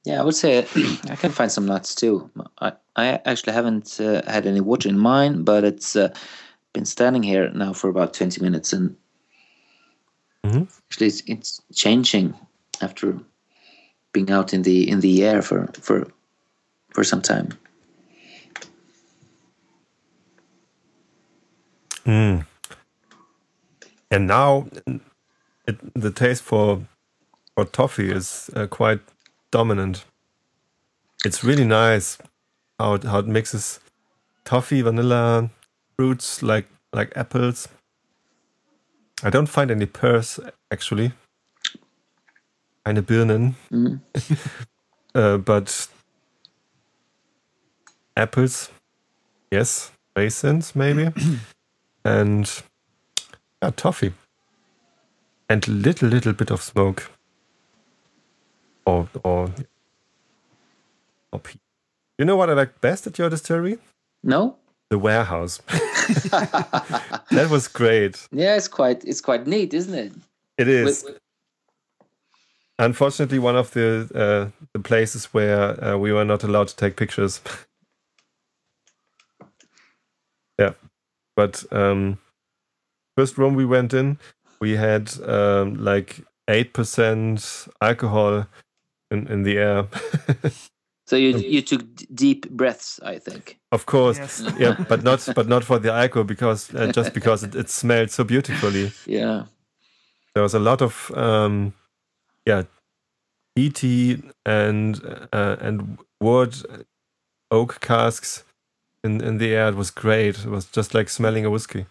Yeah, 0.09 0.21
I 0.21 0.23
would 0.23 0.35
say 0.35 0.65
I 1.11 1.15
can 1.15 1.31
find 1.31 1.51
some 1.51 1.67
nuts 1.67 1.93
too. 1.93 2.31
I, 2.59 2.71
I 2.95 3.21
actually 3.25 3.53
haven't 3.53 3.99
uh, 3.99 4.23
had 4.25 4.47
any 4.47 4.59
water 4.59 4.89
in 4.89 4.97
mine, 4.97 5.43
but 5.43 5.63
it's 5.63 5.95
uh, 5.95 6.11
been 6.73 6.85
standing 6.85 7.21
here 7.21 7.51
now 7.51 7.73
for 7.73 7.91
about 7.91 8.15
20 8.15 8.41
minutes 8.41 8.73
and 8.73 8.95
Mhm. 10.45 10.67
actually 10.89 11.07
it's, 11.07 11.21
it's 11.27 11.61
changing 11.75 12.33
after 12.81 13.19
being 14.13 14.31
out 14.31 14.53
in 14.53 14.63
the 14.63 14.89
in 14.89 15.01
the 15.01 15.23
air 15.23 15.41
for 15.43 15.67
for 15.81 16.07
for 16.93 17.03
some 17.03 17.21
time. 17.21 17.49
Mm. 22.05 22.45
And 24.09 24.27
now 24.27 24.67
it, 25.67 25.77
the 25.93 26.11
taste 26.11 26.41
for 26.41 26.87
for 27.53 27.65
toffee 27.65 28.11
is 28.11 28.49
uh, 28.55 28.65
quite 28.67 29.01
dominant. 29.51 30.05
It's 31.25 31.43
really 31.43 31.65
nice 31.65 32.17
how 32.79 32.95
it, 32.95 33.03
how 33.03 33.19
it 33.19 33.27
mixes 33.27 33.79
toffee, 34.45 34.81
vanilla, 34.81 35.49
fruits 35.97 36.41
like 36.43 36.67
like 36.93 37.11
apples. 37.15 37.67
I 39.23 39.29
don't 39.29 39.47
find 39.49 39.71
any 39.71 39.85
pears 39.85 40.39
actually. 40.71 41.11
Keine 42.85 43.01
Birnen, 43.03 43.55
Mhm. 43.71 43.99
uh, 45.15 45.37
but 45.37 45.87
apples, 48.17 48.69
yes, 49.51 49.91
raisins 50.15 50.75
maybe, 50.75 51.11
and 52.05 52.63
yeah, 53.61 53.71
toffee, 53.75 54.13
and 55.49 55.67
little 55.67 56.09
little 56.09 56.33
bit 56.33 56.51
of 56.51 56.61
smoke, 56.61 57.11
or 58.89 59.09
or 59.23 59.51
or 61.31 61.41
You 62.17 62.25
know 62.25 62.35
what 62.35 62.49
I 62.49 62.53
like 62.53 62.81
best 62.81 63.07
at 63.07 63.17
your 63.17 63.29
distillery? 63.29 63.77
No? 64.23 64.57
The 64.89 64.97
warehouse. 64.97 65.59
that 65.67 67.47
was 67.49 67.67
great. 67.67 68.27
Yeah, 68.31 68.55
it's 68.55 68.67
quite 68.67 69.03
it's 69.05 69.21
quite 69.21 69.47
neat, 69.47 69.73
isn't 69.73 69.93
it? 69.93 70.13
It 70.57 70.67
is. 70.67 70.85
With- 70.85 71.03
with- 71.05 71.19
Unfortunately, 72.81 73.39
one 73.39 73.57
of 73.57 73.71
the 73.71 74.09
uh, 74.15 74.63
the 74.71 74.79
places 74.79 75.25
where 75.33 75.83
uh, 75.83 75.97
we 75.97 76.13
were 76.13 76.23
not 76.23 76.45
allowed 76.45 76.69
to 76.69 76.75
take 76.77 76.95
pictures. 76.95 77.41
yeah, 80.57 80.71
but 81.35 81.61
um, 81.73 82.19
first 83.17 83.37
room 83.37 83.55
we 83.55 83.65
went 83.65 83.93
in, 83.93 84.17
we 84.61 84.77
had 84.77 85.11
um, 85.27 85.83
like 85.83 86.21
eight 86.47 86.71
percent 86.73 87.67
alcohol 87.81 88.47
in 89.11 89.27
in 89.27 89.43
the 89.43 89.57
air. 89.57 89.87
so 91.07 91.15
you 91.15 91.37
you 91.55 91.61
took 91.61 91.81
deep 92.13 92.49
breaths, 92.49 92.99
I 93.03 93.19
think. 93.19 93.57
of 93.71 93.85
course, 93.85 94.17
Yes. 94.17 94.43
yeah, 94.59 94.85
but 94.89 95.03
not 95.03 95.27
but 95.35 95.47
not 95.47 95.63
for 95.63 95.79
the 95.79 95.91
alcohol 95.91 96.23
because 96.25 96.73
uh, 96.75 96.91
just 96.95 97.13
because 97.13 97.43
it, 97.43 97.55
it 97.55 97.69
smelled 97.69 98.11
so 98.11 98.23
beautifully. 98.23 98.91
Yeah. 99.05 99.45
there 100.33 100.43
was 100.43 100.53
a 100.53 100.59
lot 100.59 100.81
of 100.81 101.11
um 101.15 101.73
yeah 102.45 102.63
peaty 103.55 104.21
and 104.45 105.01
uh, 105.33 105.55
and 105.59 105.97
wood 106.21 106.55
oak 107.51 107.79
casks 107.81 108.43
in 109.03 109.21
in 109.21 109.37
the 109.39 109.55
air 109.55 109.69
it 109.69 109.75
was 109.75 109.91
great 109.91 110.39
it 110.45 110.49
was 110.49 110.65
just 110.65 110.93
like 110.93 111.09
smelling 111.09 111.45
a 111.45 111.49
whiskey 111.49 111.85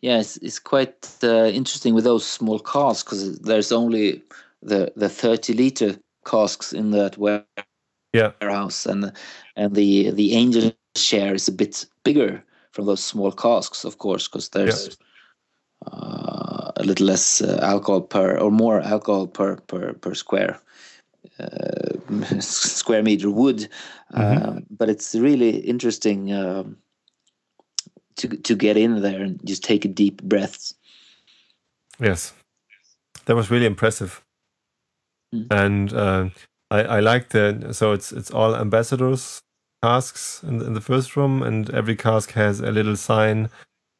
Yeah, 0.00 0.20
it's, 0.20 0.36
it's 0.42 0.58
quite 0.58 0.96
uh, 1.22 1.50
interesting 1.52 1.94
with 1.94 2.04
those 2.04 2.24
small 2.26 2.58
casks 2.58 3.04
because 3.04 3.38
there's 3.38 3.72
only 3.72 4.22
the 4.62 4.92
the 4.96 5.08
30 5.08 5.52
liter 5.54 5.96
casks 6.26 6.72
in 6.72 6.90
that 6.90 7.16
ware- 7.18 7.46
Yeah. 8.12 8.32
warehouse, 8.40 8.86
and 8.90 9.12
and 9.56 9.74
the 9.74 10.10
the 10.10 10.34
angel 10.34 10.72
share 10.96 11.34
is 11.34 11.48
a 11.48 11.52
bit 11.52 11.86
bigger 12.04 12.42
from 12.72 12.86
those 12.86 13.04
small 13.04 13.32
casks, 13.32 13.84
of 13.84 13.96
course, 13.98 14.28
because 14.28 14.50
there's 14.50 14.98
uh, 15.86 16.72
a 16.76 16.82
little 16.84 17.06
less 17.06 17.40
uh, 17.42 17.58
alcohol 17.62 18.02
per 18.02 18.38
or 18.38 18.50
more 18.50 18.80
alcohol 18.80 19.26
per 19.26 19.56
per 19.66 19.94
per 19.94 20.14
square 20.14 20.58
uh, 21.38 22.40
square 22.40 23.02
meter 23.02 23.30
wood. 23.30 23.68
Um, 24.14 24.66
but 24.70 24.88
it's 24.88 25.14
really 25.14 25.58
interesting. 25.68 26.32
Um, 26.32 26.76
to 28.16 28.28
to 28.28 28.56
get 28.56 28.76
in 28.76 29.02
there 29.02 29.22
and 29.22 29.40
just 29.44 29.62
take 29.62 29.84
a 29.84 29.88
deep 29.88 30.22
breath. 30.22 30.72
yes 32.00 32.32
that 33.24 33.36
was 33.36 33.50
really 33.50 33.66
impressive 33.66 34.22
Mm. 35.34 35.46
and 35.50 35.92
uh, 35.94 36.28
I, 36.70 36.82
I 36.84 37.00
like 37.00 37.30
the 37.30 37.70
so 37.72 37.92
it's 37.92 38.12
it's 38.12 38.30
all 38.30 38.56
ambassadors 38.56 39.42
casks 39.82 40.42
in, 40.44 40.62
in 40.62 40.74
the 40.74 40.80
first 40.80 41.16
room 41.16 41.42
and 41.42 41.70
every 41.70 41.96
cask 41.96 42.32
has 42.32 42.60
a 42.60 42.72
little 42.72 42.96
sign 42.96 43.50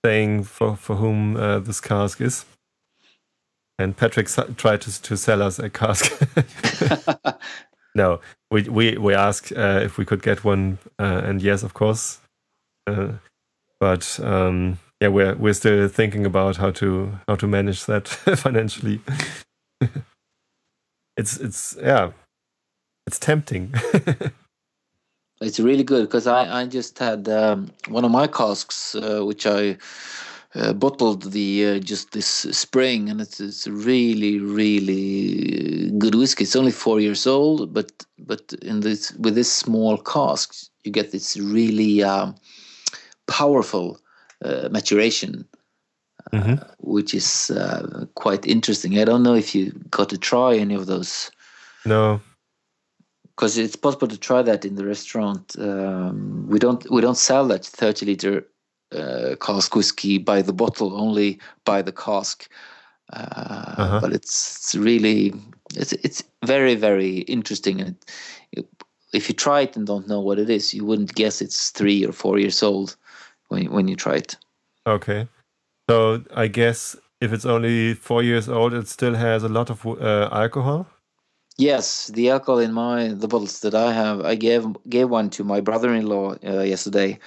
saying 0.04 0.44
for 0.44 0.76
for 0.76 0.96
whom 0.96 1.36
uh, 1.36 1.60
this 1.60 1.80
cask 1.80 2.20
is 2.20 2.44
and 3.78 3.96
patrick 3.96 4.26
s- 4.26 4.40
tried 4.56 4.80
to, 4.82 5.02
to 5.02 5.16
sell 5.16 5.42
us 5.42 5.58
a 5.58 5.70
cask 5.70 6.12
No, 7.94 8.20
we 8.50 8.64
we 8.64 8.96
we 8.98 9.14
asked 9.14 9.52
uh, 9.52 9.80
if 9.82 9.98
we 9.98 10.06
could 10.06 10.22
get 10.22 10.44
one, 10.44 10.78
uh, 10.98 11.22
and 11.24 11.42
yes, 11.42 11.62
of 11.62 11.74
course. 11.74 12.20
Uh, 12.86 13.14
but 13.80 14.20
um, 14.22 14.78
yeah, 15.00 15.08
we're 15.08 15.36
we're 15.36 15.54
still 15.54 15.88
thinking 15.88 16.26
about 16.26 16.56
how 16.58 16.70
to 16.72 17.12
how 17.28 17.36
to 17.36 17.46
manage 17.48 17.86
that 17.86 18.08
financially. 18.38 19.00
It's 21.16 21.38
it's 21.38 21.76
yeah, 21.80 22.12
it's 23.06 23.18
tempting. 23.18 23.74
it's 25.40 25.60
really 25.60 25.84
good 25.84 26.06
because 26.06 26.26
I, 26.26 26.62
I 26.62 26.66
just 26.66 26.98
had 26.98 27.28
um, 27.28 27.70
one 27.88 28.04
of 28.04 28.10
my 28.10 28.26
casks 28.26 28.94
uh, 28.94 29.20
which 29.24 29.46
I 29.46 29.76
uh, 30.54 30.72
bottled 30.72 31.32
the 31.32 31.66
uh, 31.66 31.78
just 31.78 32.12
this 32.12 32.26
spring 32.26 33.10
and 33.10 33.20
it's 33.20 33.40
it's 33.40 33.66
really 33.66 34.38
really 34.38 35.90
good 35.98 36.14
whiskey. 36.14 36.44
It's 36.44 36.56
only 36.56 36.72
four 36.72 37.00
years 37.00 37.26
old, 37.26 37.72
but 37.72 38.04
but 38.18 38.52
in 38.62 38.80
this 38.80 39.12
with 39.12 39.34
this 39.34 39.52
small 39.52 39.98
cask 39.98 40.54
you 40.84 40.92
get 40.92 41.12
this 41.12 41.36
really 41.36 42.02
um, 42.02 42.34
powerful 43.26 43.98
uh, 44.44 44.68
maturation. 44.70 45.46
Mhm. 46.32 46.58
Which 46.78 47.14
is 47.14 47.50
uh, 47.50 48.06
quite 48.14 48.46
interesting. 48.46 48.98
I 48.98 49.04
don't 49.04 49.22
know 49.22 49.34
if 49.34 49.54
you 49.54 49.72
got 49.90 50.08
to 50.10 50.18
try 50.18 50.56
any 50.56 50.74
of 50.74 50.86
those 50.86 51.30
no, 51.84 52.20
because 53.36 53.58
it's 53.58 53.76
possible 53.76 54.08
to 54.08 54.18
try 54.18 54.42
that 54.42 54.64
in 54.64 54.74
the 54.74 54.86
restaurant. 54.86 55.54
Um, 55.58 56.46
we 56.48 56.58
don't 56.58 56.88
we 56.90 57.00
don't 57.00 57.16
sell 57.18 57.46
that 57.48 57.64
thirty 57.64 58.06
liter 58.06 58.46
uh, 58.92 59.36
cask 59.40 59.74
whiskey 59.74 60.18
by 60.18 60.42
the 60.42 60.52
bottle, 60.52 61.00
only 61.00 61.38
by 61.64 61.82
the 61.82 61.92
cask. 61.92 62.48
Uh, 63.12 63.74
Uh-huh. 63.78 64.00
But 64.00 64.12
it's 64.12 64.56
it's 64.56 64.74
really 64.74 65.32
it's 65.76 65.92
it's 65.92 66.22
very 66.44 66.74
very 66.74 67.18
interesting. 67.28 67.80
And 67.80 67.96
it, 68.52 68.66
if 69.12 69.28
you 69.28 69.34
try 69.34 69.62
it 69.62 69.76
and 69.76 69.86
don't 69.86 70.08
know 70.08 70.20
what 70.20 70.38
it 70.38 70.50
is, 70.50 70.74
you 70.74 70.84
wouldn't 70.84 71.14
guess 71.14 71.40
it's 71.40 71.70
three 71.70 72.04
or 72.04 72.12
four 72.12 72.38
years 72.40 72.62
old 72.62 72.96
when 73.48 73.70
when 73.70 73.88
you 73.88 73.96
try 73.96 74.16
it. 74.16 74.36
okay. 74.86 75.28
So 75.88 76.22
I 76.34 76.48
guess 76.48 76.96
if 77.20 77.32
it's 77.32 77.46
only 77.46 77.94
four 77.94 78.22
years 78.22 78.48
old, 78.48 78.74
it 78.74 78.88
still 78.88 79.14
has 79.14 79.42
a 79.44 79.48
lot 79.48 79.70
of 79.70 79.86
uh, 79.86 80.28
alcohol. 80.32 80.86
Yes, 81.58 82.08
the 82.08 82.30
alcohol 82.30 82.58
in 82.58 82.72
my 82.72 83.08
the 83.08 83.28
bottles 83.28 83.60
that 83.60 83.74
I 83.74 83.92
have, 83.92 84.20
I 84.24 84.34
gave 84.34 84.66
gave 84.88 85.08
one 85.08 85.30
to 85.30 85.44
my 85.44 85.60
brother-in-law 85.60 86.34
uh, 86.44 86.62
yesterday. 86.62 87.18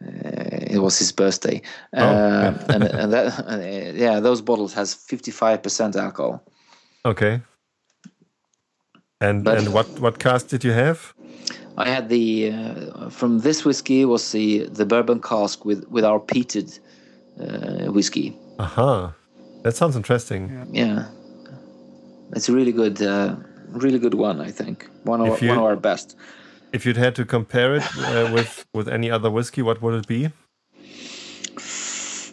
Uh, 0.00 0.70
it 0.70 0.78
was 0.78 0.98
his 0.98 1.10
birthday, 1.10 1.62
Oh, 1.94 2.00
uh, 2.00 2.54
and 2.68 2.84
and 2.84 3.12
that 3.12 3.26
uh, 3.48 3.58
yeah, 4.04 4.20
those 4.20 4.42
bottles 4.42 4.74
has 4.74 4.94
fifty 4.94 5.30
five 5.32 5.62
percent 5.62 5.96
alcohol. 5.96 6.42
Okay. 7.04 7.40
And 9.20 9.42
But- 9.44 9.58
and 9.58 9.72
what 9.72 9.86
what 10.00 10.18
cask 10.18 10.48
did 10.48 10.62
you 10.62 10.72
have? 10.72 11.14
I 11.78 11.88
had 11.88 12.08
the 12.08 12.52
uh, 12.52 13.10
from 13.10 13.40
this 13.40 13.64
whiskey 13.64 14.04
was 14.04 14.30
the 14.32 14.68
the 14.68 14.84
bourbon 14.86 15.20
cask 15.20 15.64
with 15.64 15.84
with 15.90 16.04
our 16.04 16.20
peated 16.20 16.78
uh, 17.40 17.92
whiskey. 17.92 18.36
Aha, 18.58 19.12
that 19.62 19.76
sounds 19.76 19.96
interesting. 19.96 20.50
Yeah, 20.72 21.08
it's 22.32 22.48
a 22.48 22.52
really 22.52 22.72
good, 22.72 23.00
uh, 23.02 23.36
really 23.68 23.98
good 23.98 24.14
one. 24.14 24.40
I 24.40 24.50
think 24.50 24.88
one 25.04 25.20
of 25.20 25.40
you- 25.42 25.48
one 25.48 25.58
of 25.58 25.64
our 25.64 25.76
best. 25.76 26.16
If 26.72 26.84
you'd 26.84 26.96
had 26.98 27.14
to 27.14 27.24
compare 27.24 27.76
it 27.76 27.84
uh, 27.98 28.30
with 28.34 28.66
with 28.74 28.88
any 28.88 29.10
other 29.10 29.30
whiskey, 29.30 29.62
what 29.62 29.80
would 29.82 29.94
it 29.94 30.06
be? 30.06 30.30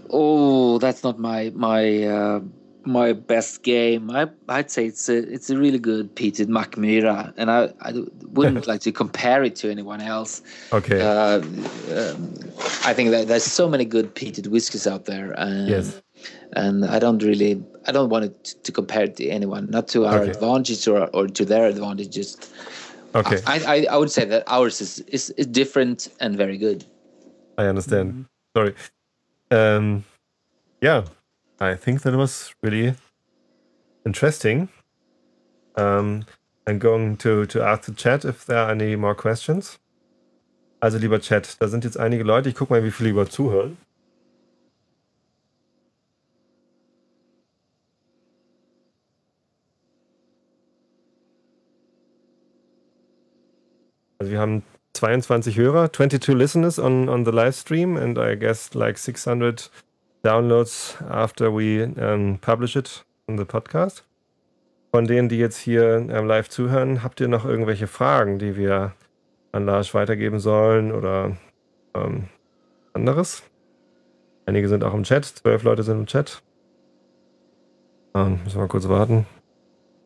Oh, 0.09 0.77
that's 0.79 1.03
not 1.03 1.17
my 1.19 1.51
my 1.55 2.03
uh, 2.03 2.39
my 2.85 3.13
best 3.13 3.63
game. 3.63 4.09
I 4.11 4.29
I'd 4.49 4.69
say 4.71 4.85
it's 4.87 5.09
a 5.09 5.17
it's 5.17 5.49
a 5.49 5.57
really 5.57 5.79
good 5.79 6.15
peated 6.15 6.47
Mackmyra, 6.47 7.33
and 7.37 7.49
I 7.51 7.73
I 7.81 7.93
wouldn't 8.31 8.67
like 8.71 8.81
to 8.81 8.91
compare 8.91 9.43
it 9.43 9.55
to 9.57 9.71
anyone 9.71 10.01
else. 10.01 10.41
Okay. 10.71 11.01
Uh, 11.01 11.39
um, 11.39 12.33
I 12.85 12.93
think 12.93 13.11
that 13.11 13.27
there's 13.27 13.43
so 13.43 13.69
many 13.69 13.85
good 13.85 14.15
peated 14.15 14.47
whiskies 14.47 14.87
out 14.87 15.05
there, 15.05 15.33
and 15.37 15.69
Yes. 15.69 16.01
and 16.53 16.85
I 16.85 16.99
don't 16.99 17.21
really 17.23 17.63
I 17.87 17.91
don't 17.91 18.09
want 18.09 18.25
it 18.25 18.43
to 18.63 18.71
compare 18.71 19.03
it 19.03 19.15
to 19.17 19.27
anyone, 19.29 19.67
not 19.69 19.87
to 19.89 20.05
our 20.05 20.19
Okay. 20.21 20.31
advantage 20.31 20.87
or 20.87 21.07
or 21.13 21.27
to 21.27 21.45
their 21.45 21.65
advantage. 21.67 22.09
Just 22.11 22.51
okay. 23.15 23.39
I, 23.47 23.55
I 23.75 23.85
I 23.91 23.97
would 23.97 24.11
say 24.11 24.25
that 24.25 24.43
ours 24.47 24.81
is 24.81 24.99
is, 25.07 25.29
is 25.31 25.47
different 25.47 26.09
and 26.19 26.35
very 26.37 26.57
good. 26.57 26.85
I 27.57 27.65
understand. 27.67 28.25
Sorry. 28.57 28.73
Um, 29.51 30.03
yeah, 30.81 31.05
I 31.59 31.75
think 31.75 32.01
that 32.01 32.15
was 32.15 32.53
really 32.61 32.95
interesting. 34.05 34.69
Um, 35.75 36.25
I'm 36.67 36.79
going 36.79 37.17
to, 37.17 37.45
to 37.45 37.61
ask 37.61 37.83
the 37.83 37.93
Chat 37.93 38.25
if 38.25 38.45
there 38.45 38.57
are 38.59 38.71
any 38.71 38.95
more 38.95 39.15
questions. 39.15 39.79
Also, 40.81 40.97
lieber 40.97 41.19
Chat, 41.19 41.55
da 41.61 41.67
sind 41.67 41.83
jetzt 41.85 41.97
einige 41.97 42.23
Leute. 42.23 42.49
Ich 42.49 42.55
gucke 42.55 42.73
mal, 42.73 42.83
wie 42.83 42.91
viele 42.91 43.09
über 43.09 43.29
zuhören. 43.29 43.77
Also 54.19 54.31
wir 54.31 54.39
haben 54.39 54.63
22 54.93 55.57
Hörer, 55.57 55.91
22 55.91 56.33
listeners 56.33 56.79
on, 56.79 57.09
on 57.09 57.25
the 57.25 57.31
live 57.31 57.55
stream, 57.55 57.97
and 57.97 58.17
I 58.17 58.35
guess 58.35 58.73
like 58.73 58.97
600 58.97 59.69
downloads 60.23 61.01
after 61.09 61.51
we 61.51 61.83
um, 61.83 62.39
publish 62.39 62.75
it 62.75 63.03
on 63.27 63.37
the 63.37 63.45
podcast. 63.45 64.05
Von 64.91 65.05
denen, 65.05 65.27
die 65.27 65.37
jetzt 65.37 65.57
hier 65.57 66.07
ähm, 66.09 66.27
live 66.27 66.49
zuhören, 66.49 67.03
habt 67.03 67.19
ihr 67.19 67.27
noch 67.27 67.45
irgendwelche 67.45 67.87
Fragen, 67.87 68.39
die 68.39 68.55
wir 68.55 68.93
an 69.51 69.65
Lars 69.65 69.93
weitergeben 69.93 70.39
sollen 70.39 70.91
oder 70.91 71.35
ähm, 71.95 72.25
anderes? 72.93 73.43
Einige 74.45 74.67
sind 74.67 74.83
auch 74.83 74.93
im 74.93 75.03
Chat, 75.03 75.25
zwölf 75.25 75.63
Leute 75.63 75.83
sind 75.83 75.99
im 75.99 76.05
Chat. 76.05 76.41
Ähm, 78.13 78.39
müssen 78.43 78.55
wir 78.55 78.61
mal 78.61 78.67
kurz 78.67 78.87
warten. 78.87 79.25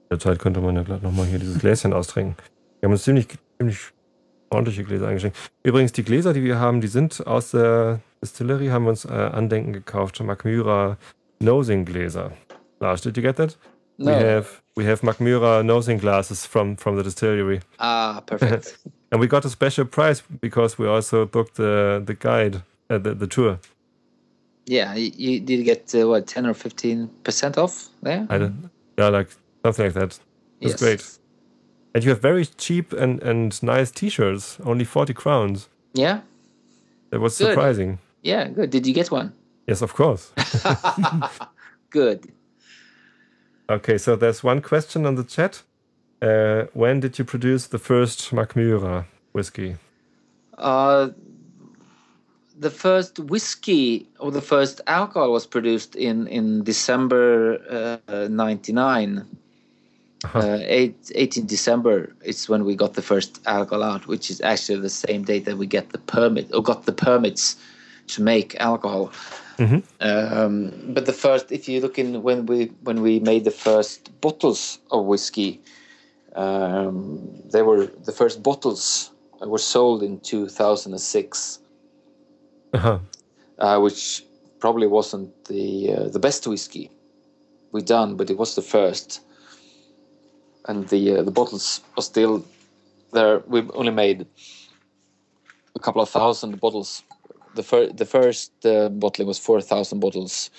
In 0.03 0.09
der 0.11 0.19
Zeit 0.19 0.39
könnte 0.39 0.61
man 0.61 0.75
ja 0.75 0.83
gleich 0.83 1.01
nochmal 1.01 1.25
hier 1.25 1.39
dieses 1.39 1.59
Gläschen 1.59 1.91
austrinken. 1.91 2.35
Wir 2.79 2.87
haben 2.87 2.93
uns 2.93 3.03
ziemlich, 3.03 3.27
ziemlich 3.57 3.79
ordentliche 4.49 4.83
Gläser 4.85 5.07
eingeschenkt. 5.07 5.37
Übrigens, 5.63 5.91
die 5.91 6.03
Gläser, 6.03 6.33
die 6.33 6.43
wir 6.43 6.59
haben, 6.59 6.79
die 6.79 6.87
sind 6.87 7.27
aus 7.27 7.51
der 7.51 7.99
Distillery, 8.31 8.67
haben 8.67 8.83
wir 8.85 8.89
uns 8.91 9.05
äh, 9.05 9.09
Andenken 9.09 9.73
gekauft. 9.73 10.19
Macmyra 10.21 10.97
Nosing 11.39 11.85
Gläser. 11.85 12.31
Lars, 12.79 13.01
did 13.01 13.15
you 13.17 13.23
get 13.23 13.35
that? 13.37 13.57
No. 13.97 14.11
We 14.11 14.15
have 14.23 14.47
we 14.75 14.85
have 14.85 15.01
Macmyra 15.01 15.63
nosing 15.63 15.97
glasses 15.99 16.45
from 16.45 16.77
from 16.77 16.95
the 16.97 17.03
distillery, 17.03 17.61
Ah, 17.79 18.21
perfect. 18.25 18.77
and 19.11 19.19
we 19.19 19.27
got 19.27 19.43
a 19.45 19.49
special 19.49 19.85
price 19.85 20.21
because 20.41 20.77
we 20.77 20.87
also 20.87 21.25
booked 21.25 21.55
the 21.55 22.01
the 22.05 22.13
guide, 22.13 22.61
uh, 22.91 22.99
the 22.99 23.15
the 23.15 23.25
tour. 23.27 23.57
yeah, 24.67 24.93
you, 24.95 25.11
you 25.17 25.39
did 25.39 25.63
get 25.65 25.95
uh, 25.95 26.07
what 26.07 26.27
ten 26.27 26.45
or 26.45 26.53
fifteen 26.53 27.09
percent 27.23 27.57
off 27.57 27.89
there. 28.03 28.27
I 28.29 28.37
don't, 28.37 28.69
yeah, 28.99 29.07
like 29.09 29.29
something 29.65 29.85
like 29.85 29.93
that. 29.95 30.19
That's 30.61 30.73
Yes. 30.73 30.79
great. 30.79 31.19
And 31.95 32.03
you 32.03 32.11
have 32.11 32.21
very 32.21 32.45
cheap 32.45 32.93
and 32.93 33.19
and 33.23 33.63
nice 33.63 33.89
T-shirts, 33.91 34.59
only 34.63 34.85
forty 34.85 35.13
crowns. 35.13 35.69
Yeah, 35.95 36.19
That 37.09 37.19
was 37.21 37.37
Good. 37.37 37.47
surprising. 37.55 37.97
Yeah, 38.27 38.49
good. 38.49 38.71
Did 38.71 38.85
you 38.85 38.93
get 38.93 39.09
one? 39.09 39.31
Yes, 39.67 39.81
of 39.81 39.93
course. 39.93 40.33
Good. 41.89 42.29
Okay, 43.69 43.97
so 43.97 44.17
there's 44.17 44.43
one 44.43 44.61
question 44.61 45.05
on 45.05 45.15
the 45.15 45.23
chat. 45.23 45.63
Uh, 46.21 46.65
when 46.73 46.99
did 46.99 47.17
you 47.17 47.23
produce 47.23 47.67
the 47.67 47.79
first 47.79 48.31
Mackmyra 48.31 49.05
whiskey? 49.31 49.77
Uh, 50.57 51.11
the 52.59 52.69
first 52.69 53.17
whiskey 53.19 54.09
or 54.19 54.29
the 54.29 54.41
first 54.41 54.81
alcohol 54.87 55.31
was 55.31 55.45
produced 55.47 55.95
in 55.95 56.27
in 56.27 56.65
December 56.65 58.01
uh, 58.09 58.27
'99. 58.27 59.25
Uh-huh. 60.25 60.39
Uh, 60.39 60.59
eight, 60.63 61.11
18 61.13 61.45
December 61.45 62.11
is 62.23 62.49
when 62.49 62.65
we 62.65 62.75
got 62.75 62.95
the 62.95 63.03
first 63.03 63.39
alcohol 63.45 63.83
out, 63.83 64.07
which 64.07 64.31
is 64.31 64.41
actually 64.41 64.81
the 64.81 64.89
same 64.89 65.23
date 65.23 65.45
that 65.45 65.57
we 65.57 65.67
get 65.67 65.91
the 65.91 65.99
permit 65.99 66.51
or 66.53 66.61
got 66.63 66.85
the 66.85 66.91
permits 66.91 67.55
to 68.07 68.23
make 68.23 68.55
alcohol. 68.59 69.11
Mhm. 69.57 69.83
Um, 69.99 70.93
but 70.93 71.05
the 71.05 71.13
first, 71.13 71.51
if 71.51 71.67
you 71.67 71.81
look 71.81 71.97
in 71.97 72.21
when 72.23 72.45
we 72.45 72.71
when 72.83 73.01
we 73.01 73.19
made 73.19 73.43
the 73.43 73.51
first 73.51 74.21
bottles 74.21 74.79
of 74.91 75.05
whiskey, 75.05 75.59
um, 76.35 77.19
they 77.51 77.61
were 77.61 77.87
the 78.05 78.11
first 78.11 78.43
bottles 78.43 79.11
were 79.45 79.59
sold 79.59 80.03
in 80.03 80.19
2006, 80.19 81.59
Uh-huh. 82.73 82.99
uh, 83.59 83.79
which 83.79 84.23
probably 84.59 84.87
wasn't 84.87 85.29
the 85.45 85.93
uh, 85.93 86.09
the 86.09 86.19
best 86.19 86.47
whiskey 86.47 86.89
we 87.71 87.81
done, 87.81 88.15
but 88.15 88.29
it 88.29 88.37
was 88.37 88.55
the 88.55 88.61
first. 88.61 89.21
And 90.67 90.87
the 90.89 91.17
uh, 91.17 91.23
the 91.23 91.31
bottles 91.31 91.81
are 91.97 92.03
still 92.03 92.43
there. 93.13 93.41
We've 93.47 93.71
only 93.73 93.91
made 93.91 94.25
a 95.75 95.79
couple 95.79 96.01
of 96.01 96.09
thousand 96.09 96.59
bottles. 96.59 97.03
The 97.57 97.63
fir- 97.63 97.91
the 97.91 98.05
first 98.05 98.51
uh, 98.65 98.89
bottling 98.89 99.27
was 99.27 99.39
four 99.39 99.61
thousand 99.61 99.99
bottles, 99.99 100.51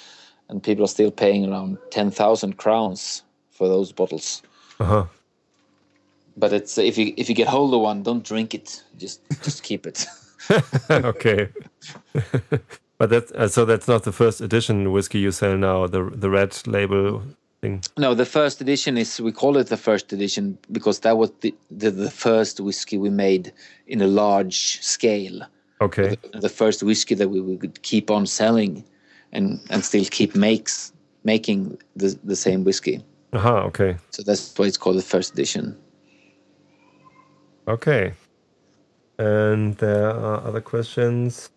and 0.48 0.60
people 0.60 0.84
are 0.84 0.94
still 0.96 1.12
paying 1.12 1.48
around 1.48 1.78
ten 1.90 2.10
thousand 2.10 2.56
crowns 2.56 3.22
for 3.52 3.68
those 3.68 3.92
bottles. 3.92 4.42
Uh-huh. 4.80 5.04
But 6.36 6.52
it's 6.52 6.76
if 6.76 6.98
you 6.98 7.14
if 7.16 7.28
you 7.28 7.36
get 7.36 7.46
hold 7.46 7.72
of 7.72 7.80
one, 7.80 8.02
don't 8.02 8.24
drink 8.24 8.52
it. 8.52 8.82
Just 8.96 9.20
just 9.44 9.62
keep 9.62 9.86
it. 9.86 10.06
okay. 10.90 11.48
but 12.98 13.10
that 13.10 13.30
uh, 13.32 13.46
so 13.46 13.64
that's 13.64 13.86
not 13.86 14.02
the 14.02 14.12
first 14.12 14.40
edition 14.40 14.90
whiskey 14.90 15.20
you 15.20 15.30
sell 15.30 15.56
now, 15.56 15.86
the 15.86 16.02
the 16.02 16.30
red 16.30 16.56
label 16.66 17.22
thing. 17.60 17.82
No, 17.96 18.14
the 18.14 18.26
first 18.26 18.60
edition 18.60 18.98
is 18.98 19.20
we 19.20 19.30
call 19.30 19.56
it 19.56 19.68
the 19.68 19.76
first 19.76 20.12
edition 20.12 20.58
because 20.72 21.00
that 21.00 21.16
was 21.16 21.30
the 21.42 21.54
the, 21.70 21.92
the 21.92 22.10
first 22.10 22.58
whiskey 22.58 22.98
we 22.98 23.10
made 23.10 23.52
in 23.86 24.00
a 24.00 24.08
large 24.08 24.80
scale. 24.82 25.46
Okay. 25.80 26.16
The, 26.32 26.40
the 26.40 26.48
first 26.48 26.82
whiskey 26.82 27.14
that 27.14 27.28
we, 27.28 27.56
could 27.56 27.82
keep 27.82 28.10
on 28.10 28.26
selling, 28.26 28.84
and 29.32 29.60
and 29.70 29.84
still 29.84 30.04
keep 30.10 30.34
makes 30.34 30.92
making 31.24 31.78
the 31.96 32.18
the 32.24 32.36
same 32.36 32.64
whiskey. 32.64 33.02
Aha, 33.32 33.62
okay. 33.66 33.96
So 34.10 34.22
that's 34.22 34.58
why 34.58 34.66
it's 34.66 34.78
called 34.78 34.96
the 34.96 35.02
first 35.02 35.32
edition. 35.34 35.76
Okay. 37.66 38.14
And 39.18 39.76
there 39.76 40.10
are 40.10 40.42
other 40.46 40.60
questions 40.60 41.50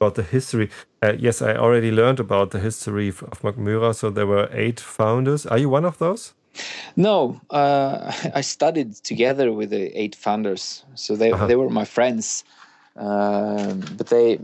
about 0.00 0.14
the 0.16 0.22
history. 0.22 0.68
Uh, 1.02 1.12
yes, 1.18 1.40
I 1.42 1.54
already 1.54 1.92
learned 1.92 2.18
about 2.18 2.50
the 2.50 2.58
history 2.58 3.08
of 3.08 3.42
Mackmyra. 3.42 3.94
So 3.94 4.10
there 4.10 4.26
were 4.26 4.48
eight 4.52 4.80
founders. 4.80 5.46
Are 5.46 5.58
you 5.58 5.68
one 5.68 5.84
of 5.84 5.98
those? 5.98 6.34
No, 6.96 7.40
uh, 7.50 8.12
I 8.34 8.40
studied 8.40 8.94
together 9.04 9.52
with 9.52 9.70
the 9.70 9.84
eight 10.00 10.16
founders, 10.16 10.84
so 10.94 11.14
they 11.16 11.30
Uh-huh. 11.32 11.46
they 11.46 11.56
were 11.56 11.70
my 11.70 11.84
friends. 11.84 12.44
Um, 12.96 13.80
but 13.96 14.08
they, 14.08 14.38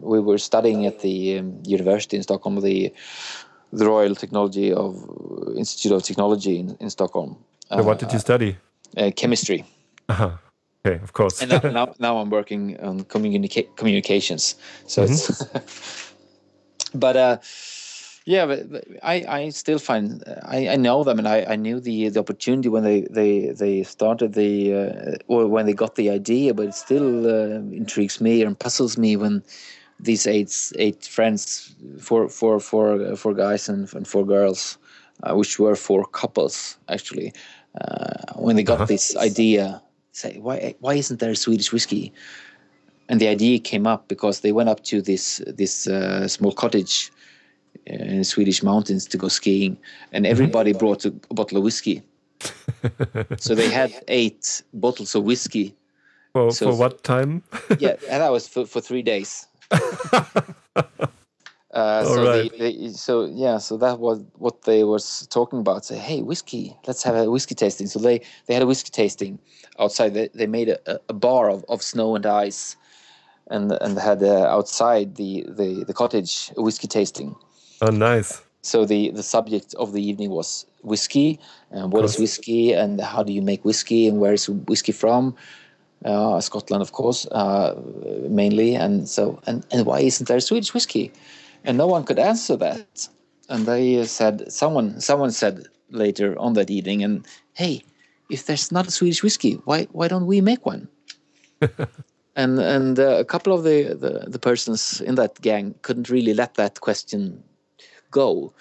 we 0.00 0.20
were 0.20 0.38
studying 0.38 0.86
at 0.86 1.00
the 1.00 1.38
um, 1.38 1.62
university 1.64 2.16
in 2.16 2.22
Stockholm, 2.22 2.60
the 2.60 2.92
the 3.72 3.86
Royal 3.86 4.14
Technology 4.14 4.72
of 4.72 4.94
Institute 5.56 5.92
of 5.92 6.02
Technology 6.02 6.58
in, 6.60 6.76
in 6.80 6.88
Stockholm. 6.88 7.36
So 7.68 7.82
what 7.82 7.98
did 7.98 8.12
you 8.12 8.18
study? 8.18 8.56
Uh, 8.96 9.10
chemistry, 9.14 9.64
Aha. 10.08 10.38
Okay, 10.86 11.02
of 11.02 11.12
course. 11.12 11.42
and 11.42 11.50
now, 11.50 11.60
now 11.78 11.94
now 11.98 12.18
I'm 12.18 12.30
working 12.30 12.78
on 12.80 13.04
communica- 13.04 13.74
communications. 13.76 14.54
So 14.86 15.02
it's, 15.02 15.44
but 16.94 17.16
uh, 17.16 17.38
yeah, 18.26 18.46
but, 18.46 18.84
I, 19.02 19.24
I 19.28 19.48
still 19.50 19.78
find 19.78 20.22
I, 20.44 20.68
I 20.70 20.76
know 20.76 21.04
them, 21.04 21.18
and 21.18 21.28
I, 21.28 21.46
I 21.48 21.56
knew 21.56 21.80
the 21.80 22.10
the 22.10 22.20
opportunity 22.20 22.68
when 22.68 22.84
they 22.84 23.02
they, 23.02 23.50
they 23.50 23.84
started 23.84 24.34
the 24.34 24.74
uh, 24.74 25.16
or 25.28 25.46
when 25.46 25.66
they 25.66 25.72
got 25.74 25.94
the 25.94 26.10
idea, 26.10 26.52
but 26.52 26.66
it 26.66 26.74
still 26.74 27.26
uh, 27.26 27.60
intrigues 27.72 28.20
me 28.20 28.42
and 28.42 28.58
puzzles 28.58 28.98
me 28.98 29.16
when 29.16 29.42
these 30.00 30.26
eight 30.26 30.72
eight 30.78 31.04
friends, 31.04 31.74
four 32.00 32.28
four 32.28 32.60
four 32.60 33.16
four 33.16 33.34
guys 33.34 33.68
and, 33.68 33.92
and 33.94 34.06
four 34.08 34.26
girls, 34.26 34.78
uh, 35.22 35.34
which 35.34 35.58
were 35.58 35.76
four 35.76 36.04
couples 36.04 36.78
actually, 36.88 37.32
uh, 37.80 38.32
when 38.36 38.56
they 38.56 38.64
got 38.64 38.80
Uh-huh. 38.80 38.86
this 38.86 39.16
idea, 39.16 39.80
say 40.12 40.38
why 40.40 40.74
why 40.80 40.94
isn't 40.94 41.20
there 41.20 41.30
a 41.32 41.36
Swedish 41.36 41.72
whiskey? 41.72 42.12
And 43.08 43.20
the 43.20 43.28
idea 43.28 43.58
came 43.60 43.86
up 43.86 44.08
because 44.08 44.40
they 44.40 44.52
went 44.52 44.68
up 44.68 44.82
to 44.84 45.00
this 45.00 45.40
this 45.46 45.86
uh, 45.86 46.26
small 46.28 46.52
cottage 46.52 47.10
uh, 47.10 47.15
in 47.86 48.18
the 48.18 48.24
Swedish 48.24 48.62
mountains 48.62 49.06
to 49.06 49.16
go 49.16 49.28
skiing, 49.28 49.76
and 50.12 50.26
everybody 50.26 50.72
brought 50.72 51.04
a, 51.04 51.12
a 51.30 51.34
bottle 51.34 51.58
of 51.58 51.64
whiskey. 51.64 52.02
so 53.38 53.54
they 53.54 53.70
had 53.70 53.92
eight 54.08 54.62
bottles 54.74 55.14
of 55.14 55.24
whiskey. 55.24 55.74
for, 56.32 56.50
so- 56.52 56.70
for 56.70 56.78
what 56.78 57.02
time? 57.04 57.42
Yeah, 57.78 57.96
and 58.10 58.22
that 58.22 58.30
was 58.32 58.48
for, 58.48 58.66
for 58.66 58.80
three 58.80 59.02
days. 59.02 59.46
Uh, 61.76 62.04
so, 62.04 62.10
Alright. 62.20 62.52
they, 62.52 62.72
they, 62.72 62.88
so 62.88 63.26
yeah, 63.26 63.58
so 63.58 63.76
that 63.76 63.98
was 63.98 64.24
what 64.38 64.62
they 64.62 64.82
was 64.82 65.26
talking 65.26 65.58
about. 65.58 65.84
Say, 65.84 65.98
hey, 65.98 66.22
whiskey, 66.22 66.74
let's 66.86 67.02
have 67.02 67.14
a 67.14 67.30
whiskey 67.30 67.54
tasting. 67.54 67.86
So 67.86 67.98
they 67.98 68.22
they 68.46 68.54
had 68.54 68.62
a 68.62 68.66
whiskey 68.66 68.88
tasting 68.88 69.38
outside. 69.78 70.14
They, 70.14 70.28
they 70.32 70.46
made 70.46 70.70
a, 70.70 70.98
a 71.10 71.12
bar 71.12 71.50
of, 71.50 71.66
of 71.68 71.82
snow 71.82 72.16
and 72.16 72.24
ice, 72.24 72.76
and 73.48 73.72
and 73.72 73.98
had 73.98 74.22
uh, 74.22 74.46
outside 74.46 75.16
the, 75.16 75.44
the 75.48 75.84
the 75.84 75.92
cottage 75.92 76.50
a 76.56 76.62
whiskey 76.62 76.86
tasting. 76.86 77.36
Oh, 77.82 77.90
nice. 77.90 78.42
So 78.62 78.84
the 78.84 79.10
the 79.10 79.22
subject 79.22 79.74
of 79.74 79.92
the 79.92 80.02
evening 80.02 80.30
was 80.30 80.66
whiskey 80.82 81.38
and 81.70 81.92
what 81.92 82.04
is 82.04 82.18
whiskey 82.18 82.72
and 82.72 83.00
how 83.00 83.22
do 83.22 83.32
you 83.32 83.42
make 83.42 83.64
whiskey 83.64 84.08
and 84.08 84.18
where 84.18 84.32
is 84.32 84.48
whiskey 84.48 84.92
from? 84.92 85.36
Uh, 86.04 86.40
Scotland, 86.40 86.82
of 86.82 86.92
course, 86.92 87.26
uh, 87.26 87.74
mainly, 88.28 88.74
and 88.74 89.08
so 89.08 89.40
and, 89.46 89.64
and 89.70 89.86
why 89.86 90.00
isn't 90.00 90.28
there 90.28 90.40
Swedish 90.40 90.74
whiskey? 90.74 91.12
And 91.64 91.78
no 91.78 91.86
one 91.86 92.04
could 92.04 92.18
answer 92.18 92.56
that. 92.56 93.08
And 93.48 93.66
they 93.66 94.04
said 94.04 94.50
someone 94.50 95.00
someone 95.00 95.30
said 95.30 95.66
later 95.90 96.36
on 96.38 96.54
that 96.54 96.70
evening, 96.70 97.04
and 97.04 97.26
hey, 97.54 97.82
if 98.30 98.46
there's 98.46 98.72
not 98.72 98.88
a 98.88 98.90
Swedish 98.90 99.22
whiskey, 99.22 99.54
why 99.64 99.86
why 99.92 100.08
don't 100.08 100.26
we 100.26 100.40
make 100.40 100.66
one? 100.66 100.88
and 102.36 102.58
and 102.58 102.98
uh, 102.98 103.16
a 103.18 103.24
couple 103.24 103.52
of 103.52 103.62
the, 103.62 103.94
the 103.94 104.28
the 104.28 104.38
persons 104.38 105.00
in 105.00 105.14
that 105.14 105.40
gang 105.40 105.74
couldn't 105.82 106.10
really 106.10 106.34
let 106.34 106.54
that 106.54 106.80
question 106.80 107.42
go. 108.16 108.52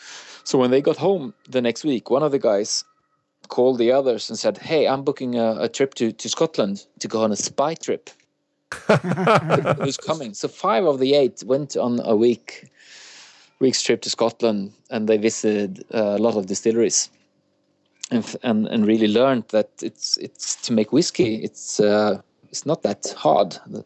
So 0.43 0.59
when 0.59 0.71
they 0.71 0.81
got 0.81 0.97
home 0.97 1.33
the 1.49 1.61
next 1.61 1.83
week, 1.83 2.09
one 2.09 2.23
of 2.23 2.31
the 2.31 2.39
guys 2.39 2.83
called 3.47 3.77
the 3.77 3.91
others 3.91 4.29
and 4.29 4.37
said, 4.37 4.57
"Hey, 4.57 4.87
I'm 4.87 5.03
booking 5.03 5.35
a, 5.35 5.47
a 5.67 5.69
trip 5.69 5.93
to, 5.95 6.11
to 6.11 6.27
Scotland 6.29 6.85
to 6.99 7.07
go 7.07 7.23
on 7.23 7.31
a 7.31 7.35
spy 7.35 7.73
trip. 7.75 8.09
Who's 9.79 9.97
coming?" 9.97 10.33
So 10.33 10.47
five 10.47 10.85
of 10.85 10.99
the 10.99 11.15
eight 11.21 11.43
went 11.45 11.77
on 11.77 11.99
a 12.03 12.15
week 12.15 12.71
week's 13.59 13.81
trip 13.81 14.01
to 14.01 14.09
Scotland, 14.09 14.73
and 14.89 15.07
they 15.07 15.17
visited 15.17 15.85
uh, 15.93 16.15
a 16.17 16.21
lot 16.25 16.35
of 16.35 16.45
distilleries, 16.45 17.09
and 18.11 18.23
and, 18.43 18.67
and 18.67 18.85
really 18.85 19.07
learned 19.07 19.45
that 19.49 19.69
it's 19.81 20.17
it's 20.17 20.55
to 20.67 20.73
make 20.73 20.91
whiskey. 20.91 21.43
It's 21.47 21.79
uh, 21.79 22.21
it's 22.49 22.65
not 22.65 22.81
that 22.81 23.13
hard. 23.17 23.57
The, 23.67 23.83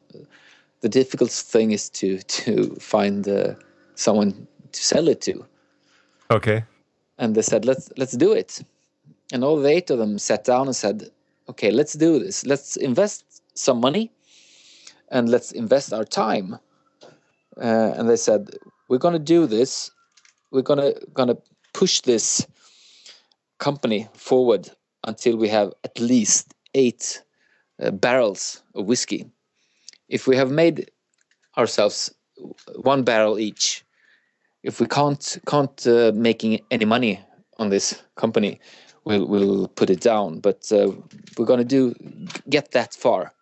the 0.82 0.90
difficult 0.90 1.32
thing 1.32 1.72
is 1.72 1.90
to 1.90 2.18
to 2.44 2.76
find 2.80 3.28
uh, 3.28 3.54
someone 3.96 4.48
to 4.72 4.82
sell 4.82 5.08
it 5.08 5.22
to 5.22 5.46
Okay. 6.32 6.64
and 7.18 7.36
they 7.36 7.42
said 7.42 7.66
let's 7.66 7.92
let's 7.98 8.14
do 8.18 8.32
it. 8.32 8.62
And 9.32 9.44
all 9.44 9.58
the 9.58 9.70
eight 9.70 9.90
of 9.90 10.00
them 10.00 10.18
sat 10.18 10.44
down 10.44 10.68
and 10.68 10.76
said 10.76 11.10
okay 11.50 11.72
let's 11.72 11.94
do 11.94 12.20
this. 12.20 12.46
Let's 12.46 12.76
invest 12.78 13.42
some 13.56 13.80
money 13.80 14.12
and 15.12 15.30
let's 15.30 15.52
invest 15.52 15.94
our 15.94 16.06
time. 16.06 16.60
Uh, 17.58 17.94
and 17.96 18.10
they 18.10 18.16
said 18.16 18.50
we're 18.88 18.98
going 19.00 19.14
to 19.14 19.20
do 19.20 19.46
this. 19.48 19.92
We're 20.52 20.62
going 20.62 20.80
to 20.80 21.00
going 21.14 21.30
to 21.30 21.38
push 21.74 22.02
this 22.02 22.48
company 23.60 24.08
forward 24.14 24.70
until 25.06 25.38
we 25.38 25.50
have 25.50 25.74
at 25.84 26.00
least 26.00 26.54
eight 26.74 27.22
uh, 27.82 27.92
barrels 27.92 28.64
of 28.76 28.86
whiskey. 28.86 29.26
If 30.08 30.28
we 30.28 30.36
have 30.38 30.52
made 30.52 30.90
ourselves 31.58 32.14
one 32.76 33.04
barrel 33.04 33.38
each 33.38 33.84
if 34.64 34.80
we 34.80 34.88
can't 34.88 35.38
can't 35.48 35.88
uh, 35.88 36.12
making 36.14 36.60
any 36.72 36.86
money 36.86 37.20
on 37.58 37.70
this 37.70 38.02
company, 38.16 38.60
we'll 39.06 39.26
we'll 39.26 39.68
put 39.68 39.90
it 39.90 40.02
down. 40.02 40.40
But 40.40 40.72
uh, 40.72 40.92
we're 41.38 41.46
gonna 41.46 41.64
do 41.64 41.94
get 42.50 42.72
that 42.72 42.94
far. 42.94 43.34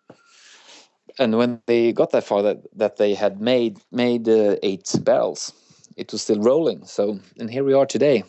And 1.18 1.36
when 1.36 1.60
they 1.66 1.92
got 1.92 2.12
that 2.12 2.24
far, 2.24 2.42
that 2.42 2.58
that 2.76 2.96
they 2.96 3.14
had 3.14 3.40
made 3.40 3.78
made 3.90 4.28
uh, 4.28 4.56
eight 4.62 4.94
barrels, 5.02 5.52
it 5.96 6.12
was 6.12 6.22
still 6.22 6.40
rolling. 6.40 6.84
So 6.84 7.18
and 7.38 7.50
here 7.50 7.64
we 7.64 7.74
are 7.74 7.86
today 7.86 8.24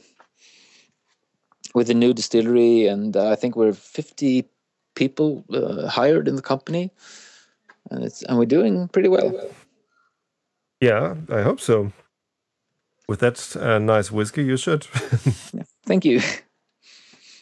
with 1.75 1.89
a 1.89 1.93
new 1.93 2.13
distillery, 2.13 2.87
and 2.87 3.15
I 3.15 3.35
think 3.35 3.55
we're 3.55 3.73
fifty 3.73 4.49
people 4.95 5.45
uh, 5.53 5.87
hired 5.87 6.27
in 6.27 6.35
the 6.35 6.41
company, 6.41 6.91
and 7.91 8.03
it's 8.03 8.23
and 8.23 8.39
we're 8.39 8.45
doing 8.45 8.87
pretty 8.87 9.09
well. 9.09 9.31
Yeah, 10.81 11.15
I 11.29 11.41
hope 11.41 11.59
so. 11.59 11.91
With 13.09 13.21
that 13.21 13.55
uh, 13.57 13.79
nice 13.79 14.11
whiskey, 14.11 14.43
you 14.43 14.55
should. 14.55 14.83
Thank 15.87 16.05
you. 16.05 16.21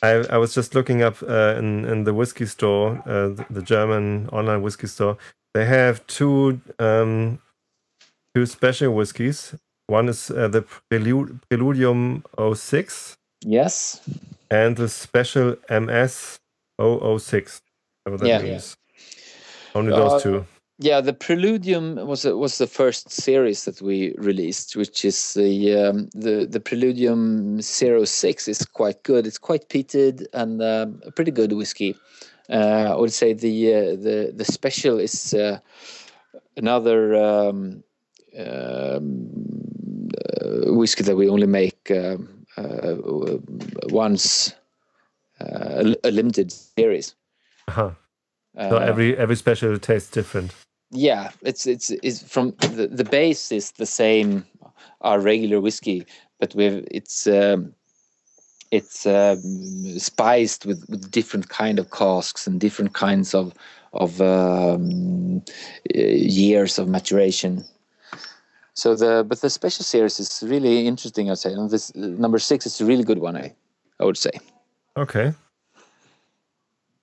I, 0.02 0.24
I 0.30 0.38
was 0.38 0.54
just 0.56 0.74
looking 0.74 1.02
up 1.04 1.22
uh, 1.22 1.56
in 1.60 1.84
in 1.86 2.04
the 2.06 2.14
whiskey 2.14 2.46
store, 2.46 3.04
uh, 3.06 3.30
the, 3.36 3.46
the 3.50 3.62
German 3.62 4.30
online 4.32 4.62
whiskey 4.62 4.88
store. 4.88 5.18
They 5.54 5.66
have 5.66 6.00
two 6.08 6.62
um, 6.80 7.40
two 8.34 8.46
special 8.46 8.94
whiskies. 8.94 9.56
One 9.88 10.08
is 10.10 10.32
uh, 10.32 10.48
the 10.48 10.64
Prelu- 10.90 11.40
Preludium 11.50 12.24
06 12.56 13.18
Yes. 13.46 14.02
and 14.50 14.76
the 14.78 14.88
special 14.88 15.56
MS 15.70 16.40
006. 16.80 17.62
Whatever 18.06 18.24
that 18.24 18.28
Yeah. 18.28 18.42
means. 18.42 18.78
Only 19.76 19.92
those 19.92 20.14
Uh, 20.14 20.20
two. 20.20 20.46
Yeah, 20.80 21.02
the 21.02 21.14
Preludium 21.14 22.06
was 22.06 22.24
was 22.24 22.60
the 22.60 22.68
first 22.68 23.10
series 23.10 23.66
that 23.66 23.82
we 23.82 24.14
released, 24.20 24.76
which 24.76 25.04
is 25.04 25.34
the 25.34 25.74
um, 25.74 26.10
the 26.14 26.46
the 26.46 26.60
Preludium 26.60 27.64
06 27.64 28.48
is 28.48 28.64
quite 28.64 29.02
good. 29.02 29.26
It's 29.26 29.40
quite 29.40 29.70
peated 29.70 30.28
and 30.34 30.62
um, 30.62 31.02
a 31.04 31.12
pretty 31.12 31.32
good 31.32 31.54
whiskey. 31.54 31.96
Uh, 32.48 32.94
I 32.94 32.96
would 32.96 33.12
say 33.12 33.34
the 33.34 33.74
uh, 33.74 33.80
the 33.96 34.32
the 34.36 34.46
special 34.46 35.00
is 35.00 35.34
uh, 35.34 35.58
another 36.56 37.16
um, 37.16 37.84
um, 38.38 40.10
uh, 40.16 40.74
whiskey 40.74 41.04
that 41.06 41.18
we 41.18 41.28
only 41.28 41.48
make 41.48 41.90
um, 41.90 42.46
uh, 42.56 42.98
once 43.90 44.54
uh, 45.42 45.96
a, 46.04 46.12
limited 46.12 46.52
series. 46.52 47.16
Uh-huh. 47.68 47.92
So 48.70 48.78
Uh, 48.78 48.90
every 48.90 49.18
every 49.18 49.36
special 49.36 49.78
tastes 49.80 50.12
different. 50.12 50.67
Yeah 50.92 51.32
it's 51.42 51.66
it's 51.68 51.90
it's 51.90 52.24
from 52.24 52.52
the, 52.60 52.88
the 52.88 53.04
base 53.04 53.52
is 53.52 53.72
the 53.72 53.86
same 53.86 54.46
our 55.02 55.20
regular 55.20 55.60
whiskey 55.60 56.06
but 56.40 56.54
we've 56.56 56.88
it's 56.92 57.28
um 57.28 57.74
it's 58.72 59.06
um, 59.06 59.98
spiced 59.98 60.66
with, 60.66 60.88
with 60.90 61.10
different 61.10 61.50
kind 61.50 61.80
of 61.80 61.92
casks 61.92 62.48
and 62.48 62.60
different 62.60 62.94
kinds 62.94 63.34
of 63.34 63.54
of 63.94 64.22
um, 64.22 65.42
uh, 65.96 66.00
years 66.00 66.78
of 66.78 66.88
maturation. 66.88 67.64
So 68.74 68.96
the 68.96 69.26
but 69.28 69.42
the 69.42 69.50
special 69.50 69.84
series 69.84 70.20
is 70.20 70.44
really 70.46 70.86
interesting 70.86 71.32
i'd 71.32 71.40
say. 71.40 71.54
And 71.54 71.70
this 71.70 71.92
uh, 71.96 72.00
number 72.00 72.40
six 72.40 72.66
is 72.66 72.82
a 72.82 72.86
really 72.86 73.04
good 73.04 73.20
one 73.20 73.36
i 73.36 73.54
i 74.00 74.04
would 74.04 74.18
say. 74.18 74.32
Okay. 74.98 75.34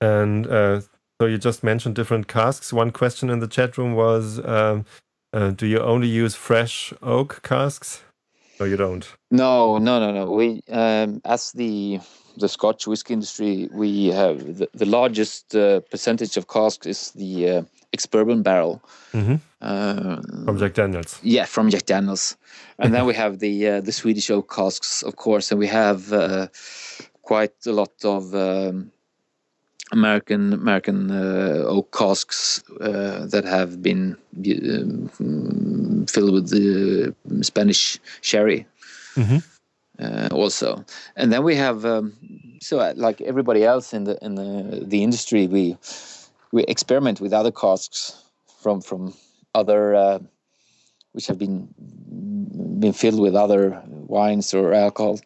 And 0.00 0.46
uh, 0.46 0.82
so 1.20 1.26
you 1.26 1.38
just 1.38 1.62
mentioned 1.62 1.94
different 1.94 2.26
casks. 2.28 2.72
One 2.72 2.90
question 2.90 3.30
in 3.30 3.38
the 3.38 3.46
chat 3.48 3.78
room 3.78 3.94
was, 3.94 4.40
um, 4.44 4.84
uh, 5.32 5.50
do 5.50 5.66
you 5.66 5.80
only 5.80 6.08
use 6.08 6.34
fresh 6.34 6.92
oak 7.02 7.40
casks? 7.42 8.02
No, 8.60 8.66
you 8.66 8.76
don't. 8.76 9.06
No, 9.30 9.78
no, 9.78 9.98
no, 9.98 10.12
no. 10.12 10.30
We, 10.32 10.62
um, 10.70 11.20
as 11.24 11.52
the 11.52 12.00
the 12.36 12.48
Scotch 12.48 12.86
whiskey 12.88 13.14
industry, 13.14 13.68
we 13.72 14.06
have 14.08 14.58
the, 14.58 14.68
the 14.74 14.86
largest 14.86 15.54
uh, 15.54 15.80
percentage 15.90 16.36
of 16.36 16.48
casks 16.48 16.84
is 16.86 17.10
the 17.12 17.48
uh, 17.48 17.62
ex-bourbon 17.92 18.42
barrel. 18.42 18.82
Mhm. 19.12 19.40
Uh, 19.60 20.20
From 20.44 20.58
Jack 20.58 20.74
Daniels. 20.74 21.20
yeah, 21.22 21.44
from 21.46 21.70
Jack 21.70 21.86
Daniels, 21.86 22.36
and 22.78 22.92
then 22.92 23.06
we 23.10 23.14
have 23.14 23.38
the 23.38 23.68
uh, 23.68 23.80
the 23.80 23.92
Swedish 23.92 24.30
oak 24.30 24.52
casks, 24.52 25.02
of 25.02 25.14
course, 25.16 25.50
and 25.52 25.60
we 25.60 25.68
have 25.68 26.12
uh, 26.12 26.48
quite 27.22 27.54
a 27.66 27.72
lot 27.72 27.92
of 28.04 28.34
um, 28.34 28.90
American 29.92 30.52
American 30.52 31.10
uh, 31.10 31.64
oak 31.66 31.92
casks 31.92 32.62
uh, 32.80 33.26
that 33.26 33.44
have 33.44 33.82
been 33.82 34.16
um, 35.20 36.06
filled 36.08 36.32
with 36.32 36.48
the 36.50 37.14
Spanish 37.42 37.98
sherry. 38.20 38.66
Mhm. 39.14 39.42
Uh, 40.00 40.28
also, 40.32 40.84
and 41.14 41.32
then 41.32 41.44
we 41.44 41.54
have 41.54 41.84
um, 41.84 42.12
so 42.60 42.80
uh, 42.80 42.92
like 42.96 43.20
everybody 43.20 43.64
else 43.64 43.92
in 43.92 44.04
the 44.04 44.18
in 44.24 44.34
the 44.34 44.84
the 44.84 45.02
industry, 45.02 45.46
we 45.46 45.76
we 46.50 46.64
experiment 46.64 47.20
with 47.20 47.32
other 47.32 47.52
casks 47.52 48.24
from 48.62 48.80
from 48.80 49.14
other 49.54 49.94
uh, 49.94 50.18
which 51.12 51.26
have 51.28 51.38
been 51.38 51.68
been 52.80 52.92
filled 52.92 53.20
with 53.20 53.36
other 53.36 53.80
wines 54.08 54.52
or 54.54 54.74
alcohol. 54.74 55.20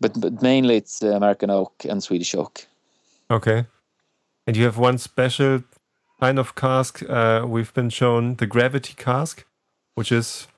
But 0.00 0.18
but 0.20 0.40
mainly 0.40 0.76
it's 0.76 1.02
uh, 1.02 1.08
American 1.08 1.50
oak 1.50 1.84
and 1.88 2.02
Swedish 2.02 2.34
oak. 2.34 2.66
Okay. 3.30 3.66
And 4.46 4.56
you 4.56 4.64
have 4.64 4.78
one 4.78 4.98
special 4.98 5.62
kind 6.20 6.38
of 6.38 6.54
cask. 6.54 7.02
Uh, 7.08 7.44
we've 7.46 7.72
been 7.74 7.90
shown 7.90 8.36
the 8.36 8.46
gravity 8.46 8.94
cask, 8.96 9.44
which 9.94 10.10
is 10.12 10.48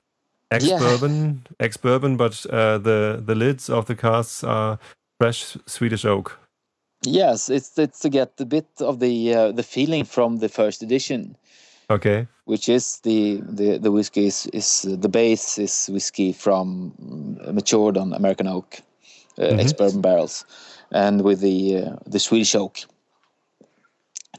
ex 0.49 0.69
bourbon, 0.69 1.45
ex 1.59 1.77
bourbon, 1.77 2.17
but 2.17 2.45
uh, 2.49 2.77
the 2.77 3.21
the 3.25 3.35
lids 3.35 3.69
of 3.69 3.85
the 3.85 3.95
casks 3.95 4.43
are 4.43 4.79
fresh 5.19 5.57
Swedish 5.65 6.05
oak. 6.05 6.37
Yes, 7.05 7.49
it's 7.49 7.77
it's 7.77 7.99
to 7.99 8.09
get 8.09 8.39
a 8.39 8.45
bit 8.45 8.67
of 8.79 8.99
the 8.99 9.35
uh, 9.35 9.51
the 9.51 9.63
feeling 9.63 10.05
from 10.05 10.39
the 10.39 10.49
first 10.49 10.83
edition. 10.83 11.35
Okay. 11.89 12.27
which 12.45 12.69
is 12.69 12.99
the 13.03 13.41
the 13.55 13.77
the 13.77 13.91
whiskey 13.91 14.25
is, 14.25 14.47
is 14.53 14.83
the 15.01 15.09
base 15.09 15.57
is 15.61 15.89
whiskey 15.91 16.31
from 16.31 16.93
mm, 17.01 17.53
matured 17.53 17.97
on 17.97 18.13
American 18.13 18.47
oak, 18.47 18.79
uh, 19.37 19.43
Mhm. 19.43 19.59
ex 19.59 19.73
bourbon 19.73 20.01
barrels, 20.01 20.45
and 20.91 21.21
with 21.23 21.39
the 21.41 21.77
uh, 21.77 21.95
the 22.05 22.19
Swedish 22.19 22.55
oak 22.55 22.79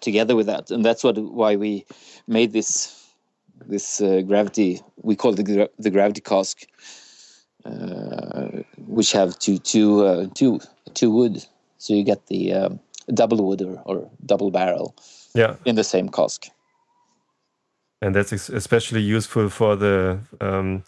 together 0.01 0.35
with 0.37 0.47
that, 0.47 0.71
and 0.71 0.85
that's 0.85 1.05
what 1.05 1.19
why 1.19 1.57
we 1.57 1.85
made 2.27 2.53
this 2.53 2.99
this 3.67 4.01
uh, 4.01 4.21
gravity 4.23 4.81
we 5.03 5.17
call 5.17 5.33
the 5.33 5.43
gra- 5.43 5.69
the 5.79 5.91
gravity 5.91 6.21
cask, 6.21 6.67
uh, 7.65 8.49
which 8.87 9.13
have 9.13 9.39
two 9.39 9.59
two 9.59 10.05
uh, 10.05 10.27
two 10.35 10.61
two 10.95 11.11
wood, 11.11 11.45
so 11.79 11.95
you 11.95 12.05
get 12.05 12.27
the 12.27 12.53
um, 12.53 12.81
double 13.15 13.45
wood 13.47 13.63
or, 13.63 13.81
or 13.85 14.11
double 14.27 14.51
barrel 14.51 14.95
Yeah, 15.35 15.57
in 15.65 15.75
the 15.77 15.85
same 15.85 16.09
cask. 16.09 16.47
and 18.03 18.15
that's 18.15 18.33
especially 18.33 19.01
useful 19.01 19.49
for 19.49 19.77
the 19.77 20.19
um, 20.41 20.83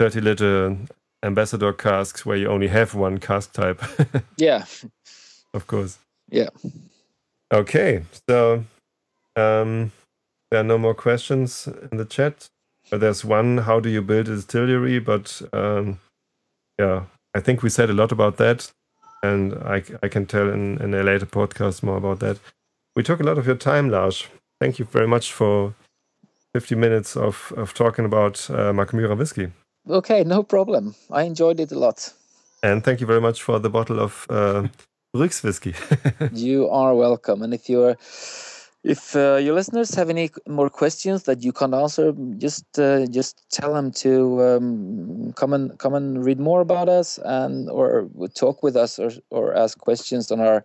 30 0.00 0.20
liter 0.20 0.76
ambassador 1.22 1.72
casks 1.72 2.24
where 2.24 2.36
you 2.36 2.48
only 2.48 2.68
have 2.68 2.94
one 2.94 3.18
cask 3.18 3.52
type, 3.52 3.82
Yeah, 4.36 4.64
of 5.54 5.66
course. 5.66 5.98
Yeah. 6.30 6.50
Okay, 7.52 8.02
so 8.28 8.64
um, 9.36 9.92
there 10.50 10.60
are 10.60 10.64
no 10.64 10.78
more 10.78 10.94
questions 10.94 11.68
in 11.90 11.98
the 11.98 12.04
chat. 12.04 12.46
But 12.90 13.00
there's 13.00 13.24
one: 13.24 13.58
How 13.58 13.80
do 13.80 13.88
you 13.88 14.02
build 14.02 14.28
a 14.28 14.36
distillery? 14.36 14.98
But 14.98 15.42
um, 15.52 15.98
yeah, 16.78 17.04
I 17.34 17.40
think 17.40 17.62
we 17.62 17.68
said 17.70 17.90
a 17.90 17.94
lot 17.94 18.12
about 18.12 18.36
that, 18.38 18.70
and 19.22 19.54
I, 19.54 19.82
I 20.02 20.08
can 20.08 20.26
tell 20.26 20.50
in, 20.50 20.80
in 20.80 20.94
a 20.94 21.02
later 21.02 21.26
podcast 21.26 21.82
more 21.82 21.96
about 21.98 22.20
that. 22.20 22.38
We 22.96 23.02
took 23.02 23.20
a 23.20 23.24
lot 23.24 23.38
of 23.38 23.46
your 23.46 23.56
time, 23.56 23.90
Lars. 23.90 24.26
Thank 24.60 24.78
you 24.78 24.84
very 24.84 25.06
much 25.06 25.32
for 25.32 25.74
50 26.54 26.74
minutes 26.74 27.16
of, 27.16 27.52
of 27.56 27.74
talking 27.74 28.04
about 28.04 28.50
uh, 28.50 28.72
Mackmyra 28.72 29.16
whiskey. 29.16 29.52
Okay, 29.88 30.24
no 30.24 30.42
problem. 30.42 30.94
I 31.10 31.22
enjoyed 31.22 31.60
it 31.60 31.72
a 31.72 31.78
lot. 31.78 32.12
And 32.62 32.84
thank 32.84 33.00
you 33.00 33.06
very 33.06 33.20
much 33.20 33.42
for 33.42 33.58
the 33.58 33.70
bottle 33.70 34.00
of 34.00 34.26
uh, 34.28 34.68
Bruks 35.14 35.42
whiskey. 35.42 35.74
You 36.32 36.68
are 36.68 36.94
welcome. 36.94 37.42
And 37.42 37.54
if 37.54 37.68
you're 37.68 37.96
if 38.84 39.16
uh, 39.16 39.36
your 39.36 39.54
listeners 39.54 39.94
have 39.94 40.08
any 40.08 40.30
more 40.46 40.70
questions 40.70 41.24
that 41.24 41.42
you 41.42 41.52
can't 41.52 41.74
answer, 41.74 42.12
just 42.38 42.78
uh, 42.78 43.06
just 43.06 43.44
tell 43.50 43.74
them 43.74 43.90
to 43.92 44.42
um, 44.42 45.32
come 45.34 45.52
and 45.52 45.78
come 45.78 45.94
and 45.94 46.24
read 46.24 46.38
more 46.38 46.60
about 46.60 46.88
us 46.88 47.18
and 47.24 47.68
or 47.70 48.08
talk 48.34 48.62
with 48.62 48.76
us 48.76 48.98
or 48.98 49.10
or 49.30 49.56
ask 49.56 49.78
questions 49.78 50.30
on 50.30 50.40
our 50.40 50.64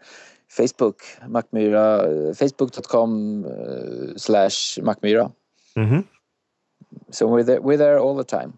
Facebook 0.49 1.01
Mackmyra 1.27 2.35
facebook.com 2.35 3.45
uh, 3.45 4.17
slash 4.17 4.77
Mackmyra. 4.81 5.33
hmm 5.75 6.01
So 7.11 7.27
we're 7.27 7.43
there 7.43 7.61
we're 7.61 7.77
there 7.77 7.99
all 7.99 8.15
the 8.15 8.23
time. 8.23 8.53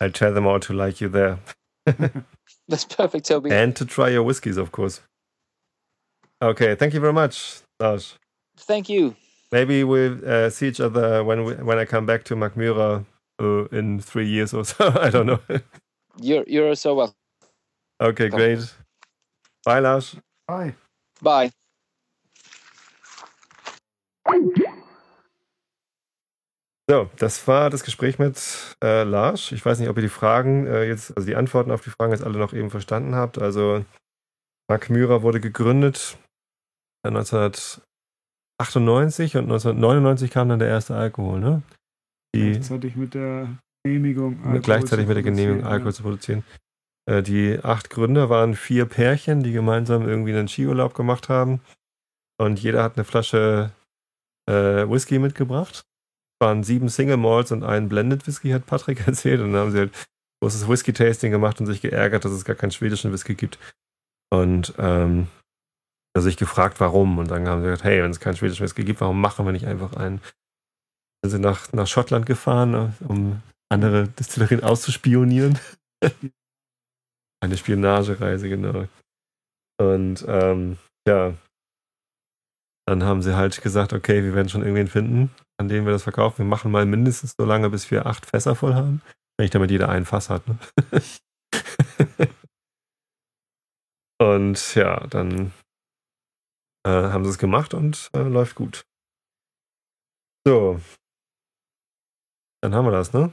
I 0.00 0.08
tell 0.08 0.32
them 0.32 0.46
all 0.46 0.60
to 0.60 0.72
like 0.72 1.00
you 1.00 1.08
there 1.08 1.38
That's 2.68 2.84
perfect, 2.84 3.26
Toby. 3.26 3.50
and 3.50 3.74
to 3.76 3.84
try 3.84 4.08
your 4.10 4.22
whiskies, 4.22 4.56
of 4.56 4.70
course. 4.72 5.00
Okay, 6.42 6.74
thank 6.74 6.94
you 6.94 7.00
very 7.00 7.12
much, 7.12 7.60
Lars. 7.80 8.14
Thank 8.56 8.88
you. 8.88 9.16
Maybe 9.52 9.82
we'll 9.82 10.18
uh, 10.26 10.50
see 10.50 10.68
each 10.68 10.80
other 10.80 11.24
when 11.24 11.44
we, 11.44 11.54
when 11.54 11.78
I 11.78 11.84
come 11.84 12.06
back 12.06 12.22
to 12.24 12.36
Mackmyra 12.36 13.04
uh, 13.42 13.64
in 13.72 14.00
three 14.00 14.28
years 14.28 14.54
or 14.54 14.64
so. 14.72 14.92
I 15.00 15.10
don't 15.10 15.26
know. 15.26 15.40
You're 16.20 16.44
you're 16.46 16.74
so 16.76 16.94
welcome. 16.94 17.16
okay, 18.00 18.28
great. 18.28 18.60
Bye, 19.64 19.80
Lars. 19.80 20.16
Bye. 20.46 20.74
Bye. 21.20 21.50
So, 26.90 27.08
das 27.18 27.46
war 27.46 27.70
das 27.70 27.84
Gespräch 27.84 28.18
mit 28.18 28.74
äh, 28.82 29.04
Lars. 29.04 29.52
Ich 29.52 29.64
weiß 29.64 29.78
nicht, 29.78 29.88
ob 29.88 29.96
ihr 29.96 30.02
die 30.02 30.08
Fragen 30.08 30.66
äh, 30.66 30.88
jetzt, 30.88 31.16
also 31.16 31.24
die 31.24 31.36
Antworten 31.36 31.70
auf 31.70 31.82
die 31.82 31.90
Fragen 31.90 32.10
jetzt 32.10 32.24
alle 32.24 32.36
noch 32.36 32.52
eben 32.52 32.68
verstanden 32.68 33.14
habt. 33.14 33.38
Also, 33.38 33.84
Macmura 34.68 35.22
wurde 35.22 35.38
gegründet 35.38 36.18
äh, 37.06 37.10
1998 37.10 39.36
und 39.36 39.44
1999 39.44 40.32
kam 40.32 40.48
dann 40.48 40.58
der 40.58 40.66
erste 40.66 40.96
Alkohol, 40.96 41.38
ne? 41.38 41.62
Die, 42.34 42.54
Gleichzeitig 42.54 42.96
mit 42.96 43.14
der 43.14 43.56
Genehmigung. 43.84 44.38
Alkohol 44.38 44.60
gleichzeitig 44.60 45.04
zu 45.04 45.08
mit 45.10 45.16
der 45.16 45.22
Genehmigung, 45.22 45.60
produzieren, 45.60 45.72
Alkohol 45.72 45.92
zu 45.92 46.02
produzieren. 46.02 46.42
Äh, 47.08 47.22
die 47.22 47.60
acht 47.62 47.90
Gründer 47.90 48.30
waren 48.30 48.56
vier 48.56 48.86
Pärchen, 48.86 49.44
die 49.44 49.52
gemeinsam 49.52 50.08
irgendwie 50.08 50.32
einen 50.32 50.48
Skiurlaub 50.48 50.94
gemacht 50.94 51.28
haben. 51.28 51.60
Und 52.36 52.60
jeder 52.60 52.82
hat 52.82 52.96
eine 52.96 53.04
Flasche 53.04 53.70
äh, 54.48 54.90
Whisky 54.90 55.20
mitgebracht. 55.20 55.84
Waren 56.40 56.64
sieben 56.64 56.88
Single 56.88 57.18
Malts 57.18 57.52
und 57.52 57.62
ein 57.62 57.88
Blended 57.88 58.26
Whisky, 58.26 58.50
hat 58.50 58.66
Patrick 58.66 59.00
erzählt. 59.06 59.40
Und 59.40 59.52
dann 59.52 59.62
haben 59.62 59.72
sie 59.72 59.78
halt 59.78 60.08
großes 60.42 60.68
Whisky-Tasting 60.68 61.30
gemacht 61.30 61.60
und 61.60 61.66
sich 61.66 61.82
geärgert, 61.82 62.24
dass 62.24 62.32
es 62.32 62.44
gar 62.44 62.56
keinen 62.56 62.70
schwedischen 62.70 63.12
Whisky 63.12 63.34
gibt. 63.34 63.58
Und 64.32 64.74
ähm, 64.78 65.28
also 66.14 66.28
sich 66.28 66.36
gefragt, 66.36 66.80
warum. 66.80 67.18
Und 67.18 67.30
dann 67.30 67.46
haben 67.48 67.60
sie 67.60 67.66
gesagt, 67.66 67.84
hey, 67.84 68.02
wenn 68.02 68.10
es 68.10 68.20
keinen 68.20 68.36
schwedischen 68.36 68.64
Whisky 68.64 68.84
gibt, 68.84 69.00
warum 69.00 69.20
machen 69.20 69.44
wir 69.44 69.52
nicht 69.52 69.66
einfach 69.66 69.94
einen? 69.94 70.20
Dann 71.22 71.30
sind 71.30 71.42
sie 71.42 71.48
nach, 71.48 71.72
nach 71.72 71.86
Schottland 71.86 72.26
gefahren, 72.26 72.94
um 73.06 73.42
andere 73.68 74.08
Destillerien 74.08 74.62
auszuspionieren. 74.62 75.58
Eine 77.42 77.56
Spionagereise, 77.56 78.48
genau. 78.48 78.86
Und 79.80 80.24
ähm, 80.28 80.78
ja, 81.06 81.34
dann 82.90 83.04
haben 83.04 83.22
sie 83.22 83.36
halt 83.36 83.62
gesagt, 83.62 83.92
okay, 83.92 84.24
wir 84.24 84.34
werden 84.34 84.48
schon 84.48 84.62
irgendwen 84.62 84.88
finden, 84.88 85.30
an 85.58 85.68
dem 85.68 85.84
wir 85.84 85.92
das 85.92 86.02
verkaufen. 86.02 86.38
Wir 86.38 86.44
machen 86.44 86.72
mal 86.72 86.86
mindestens 86.86 87.34
so 87.38 87.46
lange, 87.46 87.70
bis 87.70 87.88
wir 87.92 88.04
acht 88.04 88.26
Fässer 88.26 88.56
voll 88.56 88.74
haben. 88.74 89.00
Wenn 89.36 89.44
nicht 89.44 89.54
damit 89.54 89.70
jeder 89.70 89.88
ein 89.88 90.04
Fass 90.04 90.28
hat. 90.28 90.42
Ne? 90.48 90.58
und 94.20 94.74
ja, 94.74 95.06
dann 95.06 95.52
äh, 96.84 96.90
haben 96.90 97.22
sie 97.22 97.30
es 97.30 97.38
gemacht 97.38 97.74
und 97.74 98.10
äh, 98.12 98.22
läuft 98.22 98.56
gut. 98.56 98.82
So. 100.44 100.80
Dann 102.60 102.74
haben 102.74 102.86
wir 102.86 102.92
das, 102.92 103.12
ne? 103.12 103.32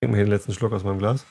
Trinken 0.00 0.12
wir 0.12 0.16
hier 0.16 0.26
den 0.26 0.32
letzten 0.32 0.52
Schluck 0.52 0.74
aus 0.74 0.84
meinem 0.84 0.98
Glas. 0.98 1.24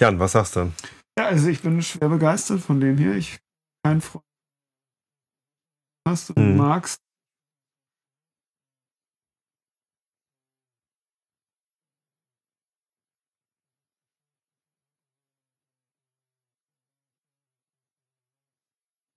Jan, 0.00 0.18
was 0.18 0.32
sagst 0.32 0.56
du? 0.56 0.72
Ja, 1.18 1.26
also 1.26 1.48
ich 1.48 1.60
bin 1.60 1.82
schwer 1.82 2.08
begeistert 2.08 2.60
von 2.60 2.80
dem 2.80 2.96
hier. 2.96 3.14
Ich 3.16 3.38
kein 3.84 4.00
Freund 4.00 4.24
hast 6.08 6.30
und 6.30 6.52
Mhm. 6.52 6.56
magst. 6.56 7.02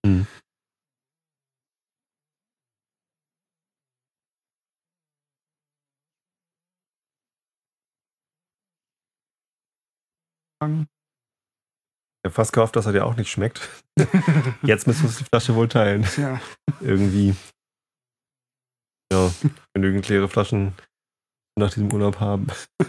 Mhm. 0.05 0.27
Sagen. 10.63 10.87
Ich 12.23 12.29
habe 12.29 12.35
fast 12.35 12.53
gehofft, 12.53 12.75
dass 12.75 12.85
er 12.85 12.93
dir 12.93 13.05
auch 13.05 13.17
nicht 13.17 13.29
schmeckt. 13.29 13.69
Jetzt 14.63 14.87
müssen 14.87 15.03
wir 15.03 15.09
uns 15.09 15.17
die 15.17 15.25
Flasche 15.25 15.55
wohl 15.55 15.67
teilen. 15.67 16.03
Tja, 16.03 16.39
Irgendwie. 16.79 17.35
Ja, 19.11 19.29
genügend 19.73 20.07
leere 20.07 20.29
Flaschen 20.29 20.73
nach 21.59 21.73
diesem 21.73 21.91
Urlaub 21.91 22.21
haben. 22.21 22.47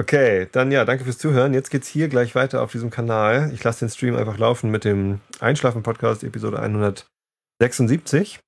okay, 0.00 0.48
dann 0.52 0.70
ja, 0.70 0.84
danke 0.84 1.04
fürs 1.04 1.18
Zuhören. 1.18 1.54
Jetzt 1.54 1.70
geht's 1.70 1.88
hier 1.88 2.08
gleich 2.08 2.34
weiter 2.34 2.62
auf 2.62 2.72
diesem 2.72 2.90
Kanal. 2.90 3.50
Ich 3.54 3.64
lasse 3.64 3.86
den 3.86 3.90
Stream 3.90 4.16
einfach 4.16 4.36
laufen 4.36 4.70
mit 4.70 4.84
dem 4.84 5.20
Einschlafen-Podcast, 5.40 6.24
Episode 6.24 6.60
176. 6.60 8.38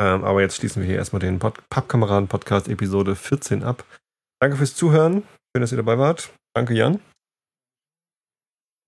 Ähm, 0.00 0.24
aber 0.24 0.40
jetzt 0.40 0.56
schließen 0.56 0.80
wir 0.80 0.86
hier 0.86 0.96
erstmal 0.96 1.20
den 1.20 1.40
Pod 1.40 1.58
Pappkameraden-Podcast, 1.70 2.68
Episode 2.68 3.16
14 3.16 3.64
ab. 3.64 3.84
Danke 4.40 4.56
fürs 4.56 4.76
Zuhören. 4.76 5.24
Schön, 5.54 5.60
dass 5.60 5.72
ihr 5.72 5.76
dabei 5.76 5.98
wart. 5.98 6.32
Danke, 6.54 6.74
Jan. 6.74 7.00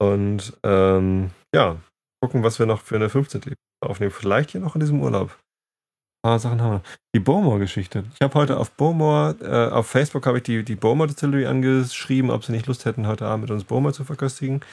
Und 0.01 0.57
ähm, 0.63 1.31
ja, 1.55 1.81
gucken, 2.21 2.43
was 2.43 2.59
wir 2.59 2.67
noch 2.67 2.81
für 2.81 2.97
eine 2.97 3.09
15. 3.09 3.41
Episode 3.41 3.57
aufnehmen. 3.81 4.11
Vielleicht 4.11 4.51
hier 4.51 4.61
noch 4.61 4.75
in 4.75 4.81
diesem 4.81 5.01
Urlaub. 5.01 5.31
Ein 5.31 6.31
paar 6.31 6.39
Sachen 6.39 6.61
haben 6.61 6.73
wir. 6.73 6.83
Die 7.15 7.21
Bowmore-Geschichte. 7.21 8.05
Ich 8.15 8.21
habe 8.23 8.35
heute 8.35 8.59
auf 8.59 8.71
Bowmore, 8.73 9.37
äh, 9.41 9.73
auf 9.73 9.87
Facebook 9.87 10.27
habe 10.27 10.39
ich 10.39 10.45
die, 10.45 10.65
die 10.65 10.77
Bowmore 10.77 11.09
Distillery 11.09 11.47
angeschrieben, 11.47 12.31
ob 12.31 12.45
sie 12.45 12.53
nicht 12.53 12.67
Lust 12.67 12.85
hätten, 12.85 13.07
heute 13.07 13.27
Abend 13.27 13.43
mit 13.43 13.51
uns 13.51 13.65
Bowmore 13.65 13.95
zu 13.95 14.05
verköstigen, 14.05 14.65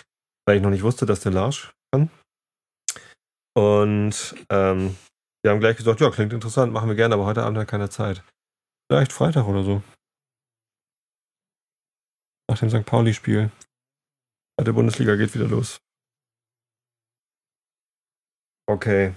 weil 0.45 0.57
ich 0.57 0.63
noch 0.63 0.69
nicht 0.69 0.83
wusste, 0.83 1.05
dass 1.05 1.21
der 1.21 1.33
Larsch 1.33 1.73
kann. 1.93 2.09
Und 3.53 4.35
ähm, 4.49 4.95
die 5.43 5.49
haben 5.49 5.59
gleich 5.59 5.77
gesagt, 5.77 5.99
ja, 5.99 6.09
klingt 6.09 6.33
interessant, 6.33 6.71
machen 6.71 6.87
wir 6.87 6.95
gerne, 6.95 7.15
aber 7.15 7.25
heute 7.25 7.43
Abend 7.43 7.57
hat 7.57 7.67
keiner 7.67 7.89
Zeit. 7.89 8.23
Vielleicht 8.89 9.11
Freitag 9.11 9.47
oder 9.47 9.63
so. 9.63 9.81
Nach 12.51 12.59
dem 12.59 12.69
St. 12.69 12.85
Pauli-Spiel. 12.85 13.49
Der 14.59 14.73
Bundesliga 14.73 15.15
geht 15.15 15.33
wieder 15.33 15.47
los. 15.47 15.79
Okay. 18.67 19.15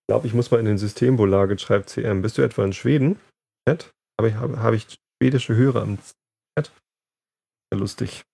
Ich 0.00 0.06
glaube, 0.08 0.26
ich 0.26 0.34
muss 0.34 0.50
mal 0.50 0.58
in 0.58 0.66
den 0.66 0.78
Systembolaget, 0.78 1.60
schreibt 1.60 1.90
CM. 1.90 2.22
Bist 2.22 2.38
du 2.38 2.42
etwa 2.42 2.64
in 2.64 2.72
Schweden? 2.72 3.20
Chat? 3.68 3.94
Habe 4.18 4.30
ich, 4.30 4.34
habe, 4.34 4.58
habe 4.58 4.74
ich 4.74 4.98
schwedische 5.22 5.54
Hörer 5.54 5.82
am 5.82 5.98
Chat? 6.58 6.72
Ja, 7.72 7.78
lustig. 7.78 8.24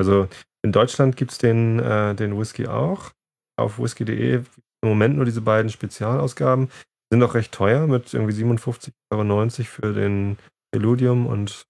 Also 0.00 0.26
in 0.64 0.72
Deutschland 0.72 1.18
gibt 1.18 1.32
es 1.32 1.38
den, 1.38 1.80
äh, 1.80 2.14
den 2.14 2.38
Whisky 2.38 2.66
auch. 2.66 3.12
Auf 3.60 3.78
whisky.de 3.78 4.36
im 4.36 4.88
Moment 4.88 5.16
nur 5.16 5.26
diese 5.26 5.42
beiden 5.42 5.70
Spezialausgaben. 5.70 6.70
Sind 7.12 7.22
auch 7.22 7.34
recht 7.34 7.52
teuer 7.52 7.86
mit 7.86 8.14
irgendwie 8.14 8.32
57,90 8.42 8.92
Euro 9.12 9.48
für 9.50 9.92
den 9.92 10.38
Preludium 10.72 11.26
und 11.26 11.66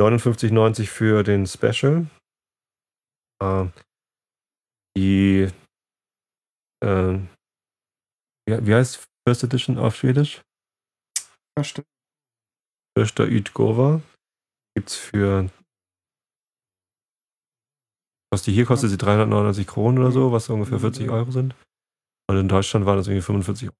59,90 0.00 0.86
für 0.86 1.22
den 1.22 1.46
Special. 1.46 2.06
Äh, 3.42 3.66
die 4.96 5.50
äh, 6.82 7.18
wie, 8.48 8.66
wie 8.66 8.74
heißt 8.74 9.06
First 9.26 9.44
Edition 9.44 9.78
auf 9.78 9.96
Schwedisch? 9.96 10.42
Verstehe. 11.56 11.84
Första 12.96 13.24
Utgova 13.24 14.02
gibt 14.74 14.88
es 14.90 14.96
für. 14.96 15.50
Was 18.32 18.42
die 18.42 18.52
hier 18.52 18.64
kostet, 18.64 18.90
sie 18.90 18.96
399 18.96 19.66
Kronen 19.66 19.98
oder 19.98 20.12
so, 20.12 20.32
was 20.32 20.48
ungefähr 20.48 20.78
40 20.78 21.10
Euro 21.10 21.30
sind. 21.30 21.54
Und 22.28 22.36
in 22.36 22.48
Deutschland 22.48 22.86
waren 22.86 22.96
das 22.96 23.08
irgendwie 23.08 23.24
45 23.24 23.68
Euro. 23.68 23.76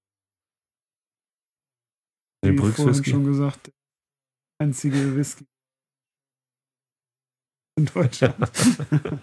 Den 2.44 2.54
Wie 2.54 2.72
vorhin 2.72 3.04
schon 3.04 3.24
gesagt, 3.24 3.70
einzige 4.60 5.14
Whisky 5.14 5.46
in 7.80 7.86
Deutschland. 7.86 8.36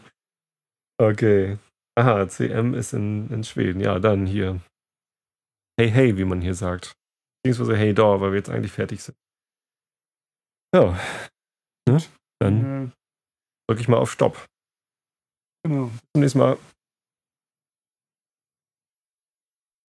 Okay. 1.00 1.60
Aha, 1.96 2.28
CM 2.28 2.74
ist 2.74 2.94
in, 2.94 3.30
in 3.30 3.44
Schweden. 3.44 3.82
Ja, 3.82 4.00
dann 4.00 4.26
hier. 4.26 4.62
Hey, 5.80 5.92
hey, 5.92 6.18
wie 6.18 6.26
man 6.26 6.42
hier 6.42 6.56
sagt. 6.56 6.96
Beziehungsweise 7.44 7.78
Hey, 7.78 7.94
da, 7.94 8.20
weil 8.20 8.32
wir 8.32 8.38
jetzt 8.38 8.50
eigentlich 8.50 8.72
fertig 8.72 9.04
sind. 9.04 9.16
Ja. 10.74 11.00
Ne? 11.88 12.00
Dann 12.42 12.88
äh, 12.88 12.92
drücke 13.70 13.82
ich 13.82 13.88
mal 13.88 13.98
auf 13.98 14.12
Stopp. 14.12 14.48
genau. 15.64 15.92
Zum 16.16 16.22
nächsten 16.22 16.40
Mal. 16.40 16.58